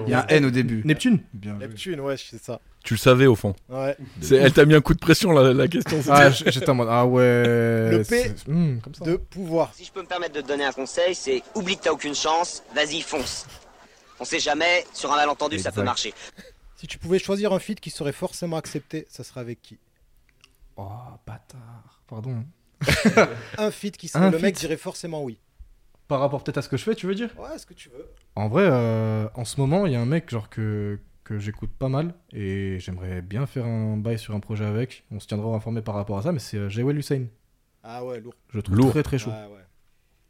Il 0.06 0.10
y 0.10 0.14
a 0.14 0.20
un. 0.20 0.26
N. 0.26 0.44
Au 0.44 0.50
début. 0.50 0.82
Neptune. 0.84 1.20
Neptune, 1.58 2.00
ouais, 2.00 2.16
c'est 2.18 2.42
ça. 2.42 2.60
Tu 2.84 2.94
le 2.94 2.98
savais 2.98 3.26
au 3.26 3.34
fond. 3.34 3.54
Ouais. 3.68 3.96
Elle 4.30 4.52
t'a 4.52 4.64
mis 4.64 4.74
un 4.74 4.80
coup 4.80 4.94
de 4.94 5.00
pression 5.00 5.32
la, 5.32 5.52
la 5.52 5.66
question. 5.66 5.98
Ah, 6.08 6.30
j'étais 6.30 6.70
en 6.70 6.74
mode, 6.74 6.88
ah 6.90 7.04
ouais. 7.04 7.22
Le 7.24 8.04
P 8.08 8.32
hmm, 8.46 8.78
comme 8.78 8.94
ça. 8.94 9.04
de 9.04 9.16
pouvoir. 9.16 9.72
Si 9.74 9.84
je 9.84 9.90
peux 9.90 10.02
me 10.02 10.06
permettre 10.06 10.34
de 10.34 10.40
te 10.40 10.46
donner 10.46 10.64
un 10.64 10.72
conseil, 10.72 11.14
c'est 11.14 11.42
oublie 11.54 11.76
que 11.76 11.82
t'as 11.82 11.90
aucune 11.90 12.14
chance, 12.14 12.62
vas-y 12.74 13.00
fonce. 13.00 13.46
On 14.20 14.24
sait 14.24 14.38
jamais, 14.38 14.84
sur 14.92 15.12
un 15.12 15.16
malentendu 15.16 15.58
ça 15.58 15.72
peut 15.72 15.82
marcher. 15.82 16.14
Si 16.76 16.86
tu 16.86 16.98
pouvais 16.98 17.18
choisir 17.18 17.52
un 17.52 17.58
feat 17.58 17.80
qui 17.80 17.90
serait 17.90 18.12
forcément 18.12 18.56
accepté, 18.56 19.06
ça 19.08 19.24
serait 19.24 19.40
avec 19.40 19.62
qui? 19.62 19.78
Oh, 20.76 20.88
bâtard. 21.26 22.02
Pardon. 22.06 22.44
Un 23.58 23.70
feat 23.70 23.96
qui 23.96 24.06
Un 24.08 24.18
serait 24.18 24.30
le 24.30 24.38
mec 24.38 24.54
dirait 24.56 24.76
forcément 24.76 25.22
oui. 25.24 25.38
Par 26.06 26.20
rapport 26.20 26.44
peut-être 26.44 26.58
à 26.58 26.62
ce 26.62 26.68
que 26.68 26.76
je 26.76 26.84
fais, 26.84 26.94
tu 26.94 27.06
veux 27.06 27.14
dire? 27.14 27.30
Ouais, 27.38 27.56
ce 27.58 27.64
que 27.64 27.72
tu 27.74 27.88
veux. 27.88 28.06
En 28.34 28.48
vrai, 28.48 28.64
euh, 28.70 29.26
en 29.34 29.44
ce 29.46 29.58
moment, 29.58 29.86
il 29.86 29.92
y 29.92 29.96
a 29.96 30.00
un 30.00 30.06
mec 30.06 30.28
genre 30.28 30.50
que, 30.50 31.00
que 31.24 31.38
j'écoute 31.38 31.70
pas 31.70 31.88
mal 31.88 32.14
et 32.32 32.78
j'aimerais 32.78 33.22
bien 33.22 33.46
faire 33.46 33.64
un 33.64 33.96
bail 33.96 34.18
sur 34.18 34.34
un 34.34 34.40
projet 34.40 34.66
avec. 34.66 35.04
On 35.10 35.18
se 35.18 35.26
tiendra 35.26 35.48
informé 35.56 35.80
par 35.80 35.94
rapport 35.94 36.18
à 36.18 36.22
ça, 36.22 36.32
mais 36.32 36.38
c'est 36.38 36.58
euh, 36.58 36.68
Jewel 36.68 36.98
Hussein. 36.98 37.24
Ah 37.82 38.04
ouais, 38.04 38.20
lourd. 38.20 38.34
Je 38.50 38.60
trouve 38.60 38.76
Lourd. 38.76 38.90
très 38.90 39.02
très 39.02 39.18
chaud. 39.18 39.30
Ouais. 39.30 39.64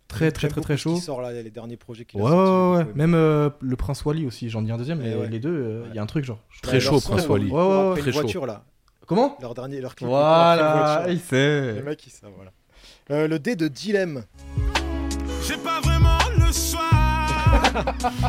Très 0.08 0.30
très 0.30 0.48
très 0.48 0.60
très 0.60 0.76
ce 0.76 0.82
qui 0.84 0.94
chaud. 0.94 0.96
sort 1.00 1.20
là, 1.20 1.32
les 1.32 1.50
derniers 1.50 1.76
projets 1.76 2.04
qu'il 2.04 2.20
a 2.20 2.24
Ouais, 2.24 2.30
sortis, 2.30 2.50
ouais, 2.50 2.76
ouais. 2.76 2.82
aimé. 2.82 2.92
Même 2.94 3.14
euh, 3.14 3.50
le 3.60 3.76
Prince 3.76 4.04
Wally 4.04 4.24
aussi, 4.26 4.48
j'en 4.50 4.62
dis 4.62 4.70
un 4.70 4.76
deuxième, 4.78 4.98
mais 5.00 5.14
ouais. 5.14 5.28
les 5.28 5.40
deux, 5.40 5.50
euh, 5.52 5.84
il 5.90 5.96
y 5.96 5.98
a 5.98 6.02
un 6.02 6.06
truc 6.06 6.24
genre. 6.24 6.38
Très 6.62 6.78
chaud, 6.80 7.00
son, 7.00 7.10
Prince 7.10 7.24
ils 7.24 7.30
Wally. 7.30 7.50
Ouais, 7.50 7.60
ouais, 7.60 7.66
ouais, 7.68 7.96
une 7.96 8.02
très 8.02 8.12
chaud. 8.12 8.20
voiture 8.20 8.46
là. 8.46 8.64
Comment 9.06 9.36
Leur 9.40 9.54
dernier, 9.54 9.80
leur 9.80 9.94
clip. 9.94 10.06
ils 10.06 10.10
Voilà, 10.10 10.96
voiture. 10.98 11.12
il 11.12 11.20
sait. 11.20 11.72
Le 11.74 11.82
mec, 11.82 12.06
il 12.06 12.10
sait, 12.10 12.26
voilà. 12.34 12.52
Euh, 13.10 13.28
le 13.28 13.38
D 13.38 13.54
de 13.56 13.68
Dilemme. 13.68 14.24
J'ai 15.46 15.56
pas 15.58 15.80
vraiment 15.80 16.18
le 16.36 16.52
choix. 16.52 16.82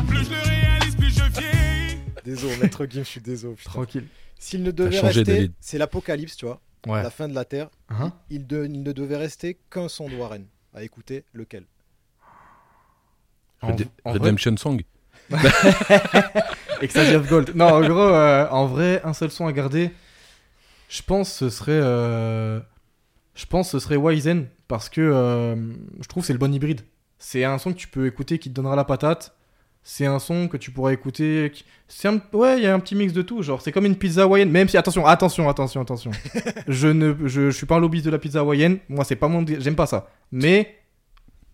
plus 0.08 0.24
je 0.24 0.30
le 0.30 0.36
réalise, 0.36 0.96
plus 0.96 1.10
je 1.10 1.40
vieillis. 1.40 1.98
Désolé, 2.24 2.56
maître 2.62 2.84
Gim, 2.86 3.00
je 3.02 3.08
suis 3.08 3.20
désolé. 3.20 3.54
putain. 3.54 3.70
Tranquille. 3.70 4.04
S'il 4.38 4.62
ne 4.62 4.70
devait 4.70 5.00
rester, 5.00 5.50
c'est 5.60 5.78
l'apocalypse, 5.78 6.36
tu 6.36 6.46
vois. 6.46 6.60
Ouais. 6.86 7.02
La 7.02 7.10
fin 7.10 7.26
de 7.28 7.34
la 7.34 7.44
Terre. 7.44 7.70
Hein 7.88 8.12
il, 8.30 8.46
de- 8.46 8.64
il 8.70 8.82
ne 8.84 8.92
devait 8.92 9.16
rester 9.16 9.58
qu'un 9.70 9.88
son 9.88 10.08
de 10.08 10.14
Warren. 10.14 10.44
À 10.78 10.84
écouter, 10.84 11.24
lequel 11.32 11.64
En- 13.62 13.72
vrai- 13.72 13.88
Redemption 14.04 14.56
Song. 14.56 14.80
Ecstasy 16.80 17.16
of 17.16 17.28
Gold. 17.28 17.50
Non, 17.56 17.66
en 17.66 17.80
gros, 17.80 17.98
euh, 17.98 18.46
en 18.50 18.66
vrai, 18.66 19.00
un 19.02 19.12
seul 19.12 19.32
son 19.32 19.48
à 19.48 19.52
garder. 19.52 19.90
Je 20.88 21.02
pense 21.02 21.32
ce 21.32 21.50
serait, 21.50 21.72
euh, 21.82 22.60
je 23.34 23.44
pense 23.46 23.70
ce 23.70 23.80
serait 23.80 23.96
Wizen 23.96 24.46
parce 24.68 24.88
que 24.88 25.00
euh, 25.00 25.56
je 26.00 26.06
trouve 26.06 26.22
que 26.22 26.28
c'est 26.28 26.32
le 26.32 26.38
bon 26.38 26.54
hybride. 26.54 26.82
C'est 27.18 27.42
un 27.42 27.58
son 27.58 27.72
que 27.72 27.78
tu 27.78 27.88
peux 27.88 28.06
écouter 28.06 28.38
qui 28.38 28.48
te 28.48 28.54
donnera 28.54 28.76
la 28.76 28.84
patate. 28.84 29.34
C'est 29.90 30.04
un 30.04 30.18
son 30.18 30.48
que 30.48 30.58
tu 30.58 30.70
pourras 30.70 30.92
écouter. 30.92 31.50
C'est 31.88 32.08
un... 32.08 32.20
ouais, 32.34 32.58
il 32.58 32.62
y 32.62 32.66
a 32.66 32.74
un 32.74 32.78
petit 32.78 32.94
mix 32.94 33.14
de 33.14 33.22
tout. 33.22 33.42
Genre, 33.42 33.62
c'est 33.62 33.72
comme 33.72 33.86
une 33.86 33.96
pizza 33.96 34.24
hawaïenne. 34.24 34.50
Même 34.50 34.68
si 34.68 34.76
attention, 34.76 35.06
attention, 35.06 35.48
attention, 35.48 35.80
attention. 35.80 36.10
je 36.68 36.88
ne, 36.88 37.14
je, 37.24 37.50
je 37.50 37.56
suis 37.56 37.64
pas 37.64 37.76
un 37.76 37.80
lobbyiste 37.80 38.04
de 38.04 38.10
la 38.10 38.18
pizza 38.18 38.40
hawaïenne. 38.40 38.80
Moi, 38.90 39.06
c'est 39.06 39.16
pas 39.16 39.28
mon, 39.28 39.46
j'aime 39.46 39.76
pas 39.76 39.86
ça. 39.86 40.10
Mais 40.30 40.76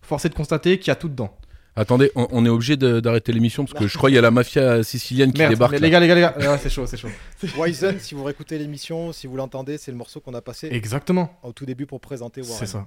force 0.01 0.25
est 0.25 0.29
de 0.29 0.33
constater 0.33 0.79
qu'il 0.79 0.89
y 0.89 0.91
a 0.91 0.97
tout 0.97 1.07
dedans. 1.07 1.33
Attendez, 1.77 2.11
on, 2.17 2.27
on 2.29 2.45
est 2.45 2.49
obligé 2.49 2.75
d'arrêter 2.75 3.31
l'émission 3.31 3.63
parce 3.63 3.79
que 3.79 3.87
je 3.87 3.97
crois 3.97 4.09
qu'il 4.09 4.15
y 4.15 4.19
a 4.19 4.21
la 4.21 4.31
mafia 4.31 4.83
sicilienne 4.83 5.31
qui 5.31 5.39
Merde, 5.39 5.53
débarque. 5.53 5.79
les 5.79 5.89
gars, 5.89 6.01
les 6.01 6.07
gars, 6.09 6.15
les 6.15 6.21
gars, 6.21 6.35
Ouais, 6.37 6.57
c'est 6.61 6.69
chaud, 6.69 6.85
c'est 6.85 6.97
chaud. 6.97 7.07
Wizen, 7.57 8.01
si 8.01 8.15
vous 8.15 8.23
réécoutez 8.25 8.57
l'émission, 8.57 9.13
si 9.13 9.27
vous 9.27 9.37
l'entendez, 9.37 9.77
c'est 9.77 9.91
le 9.91 9.97
morceau 9.97 10.19
qu'on 10.19 10.33
a 10.33 10.41
passé 10.41 10.67
Exactement. 10.73 11.33
au 11.41 11.53
tout 11.53 11.65
début 11.65 11.85
pour 11.85 12.01
présenter 12.01 12.41
Warren. 12.41 12.57
C'est 12.59 12.65
ça. 12.65 12.85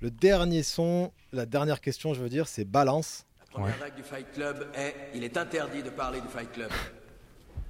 Le 0.00 0.12
dernier 0.12 0.62
son, 0.62 1.10
la 1.32 1.46
dernière 1.46 1.80
question, 1.80 2.14
je 2.14 2.20
veux 2.20 2.28
dire, 2.28 2.46
c'est 2.46 2.64
Balance. 2.64 3.26
La 3.54 3.58
première 3.60 3.80
règle 3.82 3.96
du 3.96 4.02
Fight 4.02 4.26
Club 4.32 4.66
est 4.74 4.94
il 5.14 5.24
est 5.24 5.36
interdit 5.36 5.82
de 5.82 5.90
parler 5.90 6.20
du 6.20 6.28
Fight 6.28 6.50
Club. 6.52 6.70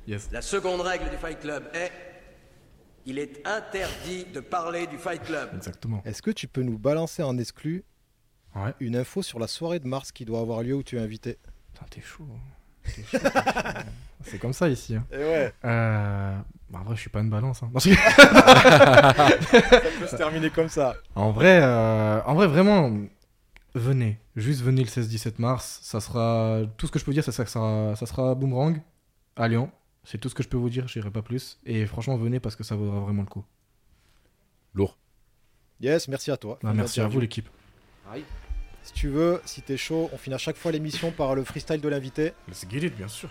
Yes. 0.06 0.28
La 0.32 0.42
seconde 0.42 0.80
règle 0.80 1.10
du 1.10 1.16
Fight 1.16 1.40
Club 1.40 1.64
est 1.74 1.90
il 3.04 3.18
est 3.18 3.44
interdit 3.46 4.26
de 4.32 4.38
parler 4.40 4.86
du 4.86 4.96
Fight 4.96 5.22
Club. 5.24 5.50
Exactement. 5.56 6.00
Est-ce 6.04 6.22
que 6.22 6.30
tu 6.30 6.46
peux 6.46 6.62
nous 6.62 6.78
balancer 6.78 7.22
en 7.22 7.36
exclu 7.38 7.84
Ouais. 8.54 8.74
une 8.80 8.96
info 8.96 9.22
sur 9.22 9.38
la 9.38 9.46
soirée 9.48 9.78
de 9.80 9.88
mars 9.88 10.12
qui 10.12 10.24
doit 10.24 10.38
avoir 10.40 10.62
lieu 10.62 10.74
où 10.74 10.82
tu 10.82 10.98
es 10.98 11.00
invité? 11.00 11.38
Putain, 11.72 11.86
t'es 11.90 12.00
chaud. 12.02 12.26
hein. 12.30 12.90
Chaud. 13.10 13.18
C'est 14.24 14.38
comme 14.38 14.52
ça 14.52 14.68
ici. 14.68 14.94
hein. 14.94 15.04
Et 15.10 15.16
ouais. 15.16 15.52
Euh, 15.64 16.36
bah, 16.70 16.78
en 16.80 16.84
vrai, 16.84 16.94
je 16.94 17.00
suis 17.00 17.10
pas 17.10 17.20
une 17.20 17.30
balance. 17.30 17.62
hein. 17.62 17.70
Non, 17.72 17.80
je- 17.80 17.90
Ça 17.94 19.80
peut 19.98 20.06
se 20.06 20.16
terminer 20.16 20.50
comme 20.50 20.68
ça. 20.68 20.94
en 21.16 21.32
vrai, 21.32 21.60
euh, 21.62 22.20
en 22.24 22.34
vrai, 22.34 22.46
vraiment, 22.46 22.90
venez. 23.74 24.18
Juste 24.36 24.62
venez 24.62 24.82
le 24.82 24.88
16-17 24.88 25.34
mars. 25.38 25.80
Ça 25.82 26.00
sera 26.00 26.60
tout 26.76 26.86
ce 26.86 26.92
que 26.92 26.98
je 26.98 27.04
peux 27.04 27.12
dire. 27.12 27.24
Ça 27.24 27.32
sera, 27.32 27.94
ça 27.96 28.06
sera 28.06 28.34
Boomerang 28.34 28.80
à 29.36 29.48
Lyon. 29.48 29.70
C'est 30.04 30.18
tout 30.18 30.28
ce 30.28 30.34
que 30.34 30.42
je 30.42 30.48
peux 30.48 30.56
vous 30.56 30.70
dire. 30.70 30.88
J'irai 30.88 31.10
pas 31.10 31.22
plus. 31.22 31.58
Et 31.64 31.86
franchement, 31.86 32.16
venez 32.16 32.40
parce 32.40 32.56
que 32.56 32.64
ça 32.64 32.74
vaudra 32.76 33.00
vraiment 33.00 33.22
le 33.22 33.28
coup. 33.28 33.44
Lourd. 34.74 34.96
Yes, 35.80 36.08
merci 36.08 36.30
à 36.30 36.36
toi. 36.36 36.58
Bah, 36.62 36.72
merci 36.74 37.00
à 37.00 37.06
vous 37.08 37.20
l'équipe. 37.20 37.48
Si 38.84 38.92
tu 38.94 39.08
veux, 39.08 39.40
si 39.44 39.62
t'es 39.62 39.76
chaud, 39.76 40.10
on 40.12 40.16
finit 40.16 40.34
à 40.34 40.38
chaque 40.38 40.56
fois 40.56 40.72
l'émission 40.72 41.12
par 41.12 41.34
le 41.36 41.44
freestyle 41.44 41.80
de 41.80 41.88
l'invité. 41.88 42.32
Let's 42.48 42.66
get 42.68 42.84
it, 42.86 42.96
bien 42.96 43.06
sûr. 43.08 43.28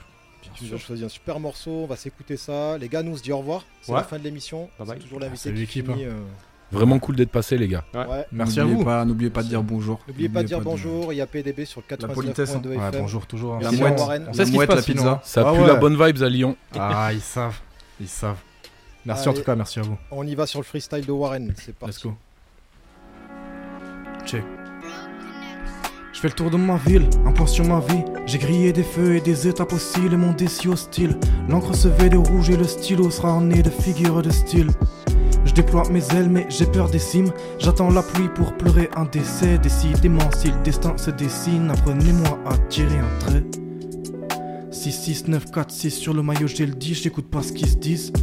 Tu 0.56 0.66
nous 0.66 0.74
as 0.74 0.78
choisi 0.78 1.04
un 1.04 1.10
super 1.10 1.40
morceau, 1.40 1.72
on 1.72 1.88
va 1.88 1.96
s'écouter 1.98 2.36
ça. 2.38 2.78
Les 2.78 2.88
gars, 2.90 3.04
nous 3.04 3.12
on 3.12 3.18
se 3.18 3.22
dit 3.22 3.32
au 3.34 3.38
revoir. 3.40 3.66
C'est 3.82 3.92
Ouais. 3.92 3.98
la 4.00 4.04
fin 4.06 4.18
de 4.18 4.24
l'émission. 4.24 4.70
C'est 4.86 5.00
toujours 5.00 5.20
l'invité 5.20 5.54
qui 5.54 5.66
finit. 5.68 6.06
hein. 6.06 6.08
euh, 6.08 6.24
Vraiment 6.72 7.00
cool 7.00 7.16
d'être 7.18 7.32
passé, 7.32 7.58
les 7.58 7.68
gars. 7.68 7.84
Ouais. 7.94 8.26
Merci 8.32 8.60
à 8.60 8.64
N'oubliez 8.64 8.78
vous. 8.80 8.86
pas- 8.86 9.04
N'oubliez 9.06 9.30
pas 9.30 9.44
de 9.44 9.50
dire 9.50 9.62
bonjour. 9.62 10.00
N'oubliez 10.08 10.30
pas 10.30 10.42
de 10.42 10.48
dire 10.48 10.62
bonjour, 10.62 11.12
il 11.12 11.18
y 11.18 11.22
a 11.22 11.28
PDB 11.28 11.66
sur 11.66 11.82
le 11.82 11.98
La 12.00 12.08
politesse, 12.08 12.52
hein. 12.56 12.60
99.2 12.62 12.70
Ouais, 12.80 12.88
FM. 12.90 13.02
bonjour 13.02 13.26
toujours. 13.28 13.54
hein. 13.56 13.60
La 13.62 13.70
Merci 13.72 13.82
mouette, 13.82 14.00
Warren. 14.00 14.24
On 14.24 14.26
la 14.28 14.34
sait 14.34 14.38
ce 14.40 14.44
qui 14.46 14.52
se 14.52 14.56
mouette, 14.56 14.70
passe 14.70 14.86
pizza. 14.86 15.22
Ça 15.24 15.44
Ah 15.46 15.52
pue 15.54 15.60
ouais. 15.60 15.68
la 15.68 15.76
bonne 15.76 16.02
vibes 16.02 16.24
à 16.24 16.30
Lyon. 16.30 16.56
Ah, 16.80 17.10
ils 17.14 17.20
savent. 17.22 17.60
Ils 18.00 18.08
savent. 18.08 18.38
Merci 19.06 19.28
en 19.28 19.34
tout 19.34 19.44
cas, 19.44 19.56
merci 19.56 19.80
à 19.80 19.82
vous. 19.82 19.98
On 20.12 20.26
y 20.26 20.34
va 20.36 20.46
sur 20.48 20.60
le 20.60 20.64
freestyle 20.66 21.06
de 21.06 21.12
Warren. 21.12 21.54
C'est 21.58 21.76
parti. 21.76 21.96
Let's 21.96 22.04
go. 22.04 22.14
Check. 24.26 24.44
Je 26.14 26.20
fais 26.20 26.28
le 26.28 26.34
tour 26.36 26.52
de 26.52 26.58
ma 26.58 26.78
ville, 26.78 27.10
un 27.26 27.32
point 27.32 27.48
sur 27.48 27.66
ma 27.66 27.80
vie. 27.80 28.04
J'ai 28.28 28.38
grillé 28.38 28.72
des 28.74 28.84
feux 28.84 29.16
et 29.16 29.22
des 29.22 29.48
étapes 29.48 29.74
aussi, 29.74 30.02
le 30.08 30.18
monde 30.18 30.40
est 30.42 30.48
si 30.48 30.68
hostile. 30.68 31.18
L'encre 31.50 31.74
se 31.76 31.88
vêt 31.88 32.10
de 32.10 32.18
rouge 32.18 32.50
et 32.52 32.58
le 32.58 32.66
stylo 32.66 33.10
sera 33.10 33.30
orné 33.34 33.64
de 33.64 33.70
figures 33.72 34.22
de 34.22 34.30
style. 34.30 34.70
Je 35.46 35.54
déploie 35.54 35.84
mes 35.90 36.04
ailes, 36.16 36.30
mais 36.30 36.46
j'ai 36.50 36.66
peur 36.66 36.90
des 36.90 37.00
cimes. 37.00 37.32
J'attends 37.60 37.90
la 37.90 38.04
pluie 38.04 38.30
pour 38.34 38.54
pleurer 38.54 38.90
un 38.96 39.06
décès. 39.06 39.58
Décidément, 39.58 40.30
si 40.36 40.48
le 40.48 40.64
destin 40.64 40.98
se 40.98 41.12
dessine, 41.12 41.70
apprenez-moi 41.70 42.40
à 42.46 42.58
tirer 42.70 42.98
un 42.98 43.20
trait. 43.20 43.44
6, 44.72 44.92
6, 44.92 45.28
9, 45.28 45.52
4, 45.52 45.72
6 45.72 45.92
sur 45.92 46.14
le 46.14 46.24
maillot, 46.24 46.48
j'ai 46.48 46.66
le 46.66 46.74
10, 46.74 47.04
j'écoute 47.04 47.30
pas 47.30 47.42
ce 47.42 47.52
qu'ils 47.52 47.70
se 47.70 47.78
disent. 47.78 48.14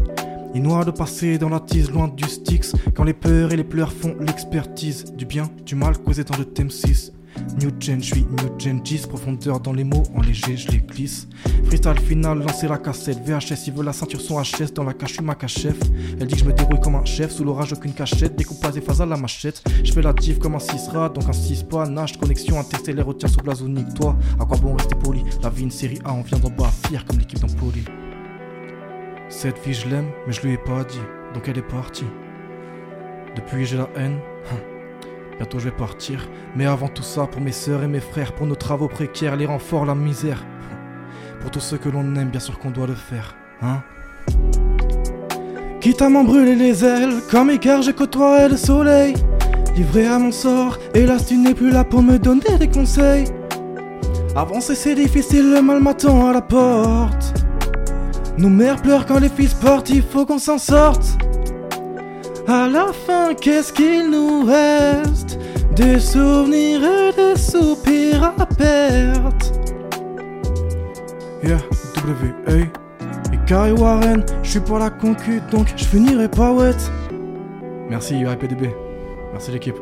Il 0.55 0.63
noie 0.63 0.85
de 0.85 0.91
passer 0.91 1.39
dans 1.39 1.51
la 1.51 1.61
tise 1.61 1.91
loin 1.91 2.09
du 2.09 2.25
Styx 2.25 2.75
Quand 2.95 3.05
les 3.05 3.13
peurs 3.13 3.53
et 3.53 3.57
les 3.57 3.65
pleurs 3.65 3.93
font 3.93 4.17
l'expertise 4.19 5.05
Du 5.15 5.27
bien, 5.27 5.51
du 5.67 5.75
mal 5.75 5.99
causé 5.99 6.25
dans 6.25 6.39
le 6.39 6.47
thème 6.47 6.71
6 6.71 7.13
New 7.61 7.71
Gen, 7.81 8.03
je 8.03 8.15
suis 8.15 8.23
New 8.23 8.59
Gen 8.59 8.81
10 8.81 9.07
Profondeur 9.07 9.61
dans 9.61 9.73
les 9.73 9.85
mots, 9.85 10.03
en 10.15 10.23
léger 10.23 10.57
je 10.57 10.71
les 10.71 10.79
glisse. 10.79 11.29
Freestyle 11.65 11.99
final, 11.99 12.39
lancer 12.39 12.69
la 12.69 12.79
cassette 12.79 13.19
VHS, 13.25 13.67
il 13.67 13.73
veut 13.75 13.85
la 13.85 13.93
ceinture 13.93 14.21
son 14.21 14.41
HS 14.41 14.73
Dans 14.75 14.85
la 14.85 14.95
cache, 14.95 15.11
je 15.11 15.15
suis 15.17 15.25
ma 15.25 15.35
cachef 15.35 15.77
Elle 16.21 16.27
dit 16.27 16.35
que 16.35 16.41
je 16.41 16.45
me 16.45 16.53
débrouille 16.53 16.81
comme 16.81 16.95
un 16.95 17.05
chef 17.05 17.31
Sous 17.31 17.45
l'orage, 17.45 17.73
aucune 17.73 17.93
cachette 17.93 18.37
Découpage 18.37 18.77
et 18.77 18.81
phase 18.81 19.03
à 19.03 19.07
la 19.07 19.17
machette. 19.17 19.63
Je 19.85 19.93
fais 19.93 20.03
la 20.03 20.13
diff 20.13 20.39
comme 20.39 20.55
un 20.55 20.59
6 20.59 20.89
rat 20.89 21.11
Donc 21.11 21.29
un 21.29 21.33
6 21.33 21.65
pas, 21.65 21.87
nage, 21.87 22.17
connexion 22.17 22.59
interstellaire 22.59 23.07
Retiens 23.07 23.29
sous 23.29 23.41
blasonique, 23.41 23.93
toi 23.95 24.17
À 24.41 24.45
quoi 24.45 24.57
bon 24.57 24.75
rester 24.75 24.95
poli? 24.95 25.23
La 25.43 25.51
vie 25.51 25.65
une 25.65 25.71
série 25.71 25.99
A, 26.05 26.13
on 26.13 26.23
vient 26.23 26.39
d'en 26.39 26.51
bas 26.51 26.71
Fier 26.87 27.05
comme 27.05 27.19
l'équipe 27.19 27.39
d'Empoli. 27.41 27.85
Cette 29.29 29.59
fille, 29.59 29.75
je 29.75 29.89
l'aime, 29.89 30.09
mais 30.27 30.33
je 30.33 30.41
lui 30.41 30.55
ai 30.55 30.59
pas 30.59 30.85
dit, 30.85 31.01
donc 31.35 31.49
elle 31.49 31.59
est 31.59 31.69
partie. 31.69 32.07
Depuis, 33.37 33.67
j'ai 33.67 33.77
la 33.77 33.89
haine. 33.95 34.19
Bientôt, 35.39 35.61
je 35.61 35.67
vais 35.67 35.77
partir. 35.77 36.29
Mais 36.57 36.67
avant 36.67 36.89
tout 36.89 37.03
ça, 37.03 37.27
pour 37.27 37.41
mes 37.41 37.53
sœurs 37.53 37.85
et 37.85 37.89
mes 37.89 38.01
frères, 38.01 38.33
pour 38.33 38.47
nos 38.47 38.57
travaux 38.57 38.89
précaires, 38.89 39.37
les 39.37 39.47
renforts, 39.47 39.87
la 39.87 39.95
misère. 39.95 40.45
Pour 41.41 41.53
tous 41.53 41.61
ceux 41.61 41.79
que 41.79 41.89
l'on 41.89 42.17
aime, 42.17 42.31
bien 42.31 42.41
sûr 42.41 42.59
qu'on 42.59 42.71
doit 42.71 42.89
le 42.89 42.97
faire. 42.97 43.37
Hein 43.63 43.83
Quitte 45.81 46.03
à 46.03 46.09
m'en 46.09 46.25
brûler 46.25 46.57
les 46.57 46.85
ailes, 46.85 47.23
comme 47.31 47.51
égard, 47.51 47.83
je 47.83 47.93
côtoierai 47.93 48.49
le 48.49 48.57
soleil. 48.57 49.15
Livré 49.77 50.07
à 50.07 50.19
mon 50.19 50.33
sort, 50.33 50.77
hélas, 50.93 51.27
tu 51.27 51.37
n'es 51.37 51.55
plus 51.55 51.71
là 51.71 51.85
pour 51.85 52.03
me 52.03 52.19
donner 52.19 52.59
des 52.59 52.69
conseils. 52.69 53.27
Avancer, 54.35 54.75
c'est 54.75 54.97
difficile, 54.97 55.53
le 55.53 55.63
mal 55.63 55.81
m'attend 55.81 56.29
à 56.29 56.33
la 56.33 56.43
porte. 56.43 57.35
Nos 58.37 58.49
mères 58.49 58.83
pleurent 58.83 59.07
quand 59.07 59.21
les 59.21 59.29
fils 59.29 59.55
partent, 59.55 59.91
il 59.91 60.03
faut 60.03 60.27
qu'on 60.27 60.39
s'en 60.39 60.59
sorte. 60.59 61.17
À 62.51 62.67
la 62.67 62.95
fin, 62.95 63.35
qu'est-ce 63.35 63.71
qu'il 63.75 64.11
nous 64.11 64.47
reste 64.47 65.39
Des 65.77 66.01
souvenirs 66.01 66.81
et 66.83 67.13
des 67.13 67.37
soupirs 67.39 68.25
à 68.25 68.47
perte? 68.47 69.53
Yeah, 71.43 71.59
W.A. 72.07 72.55
Et 72.55 73.39
Carrie 73.47 73.73
Warren, 73.73 74.25
je 74.43 74.51
suis 74.53 74.61
pour 74.61 74.79
la 74.79 74.89
concu, 74.89 75.43
donc 75.51 75.75
je 75.77 75.85
finirai 75.85 76.29
pas 76.29 76.51
wet. 76.51 76.75
Merci 77.91 78.19
UAPDB. 78.19 78.71
Merci 79.35 79.51
l'équipe. 79.53 79.77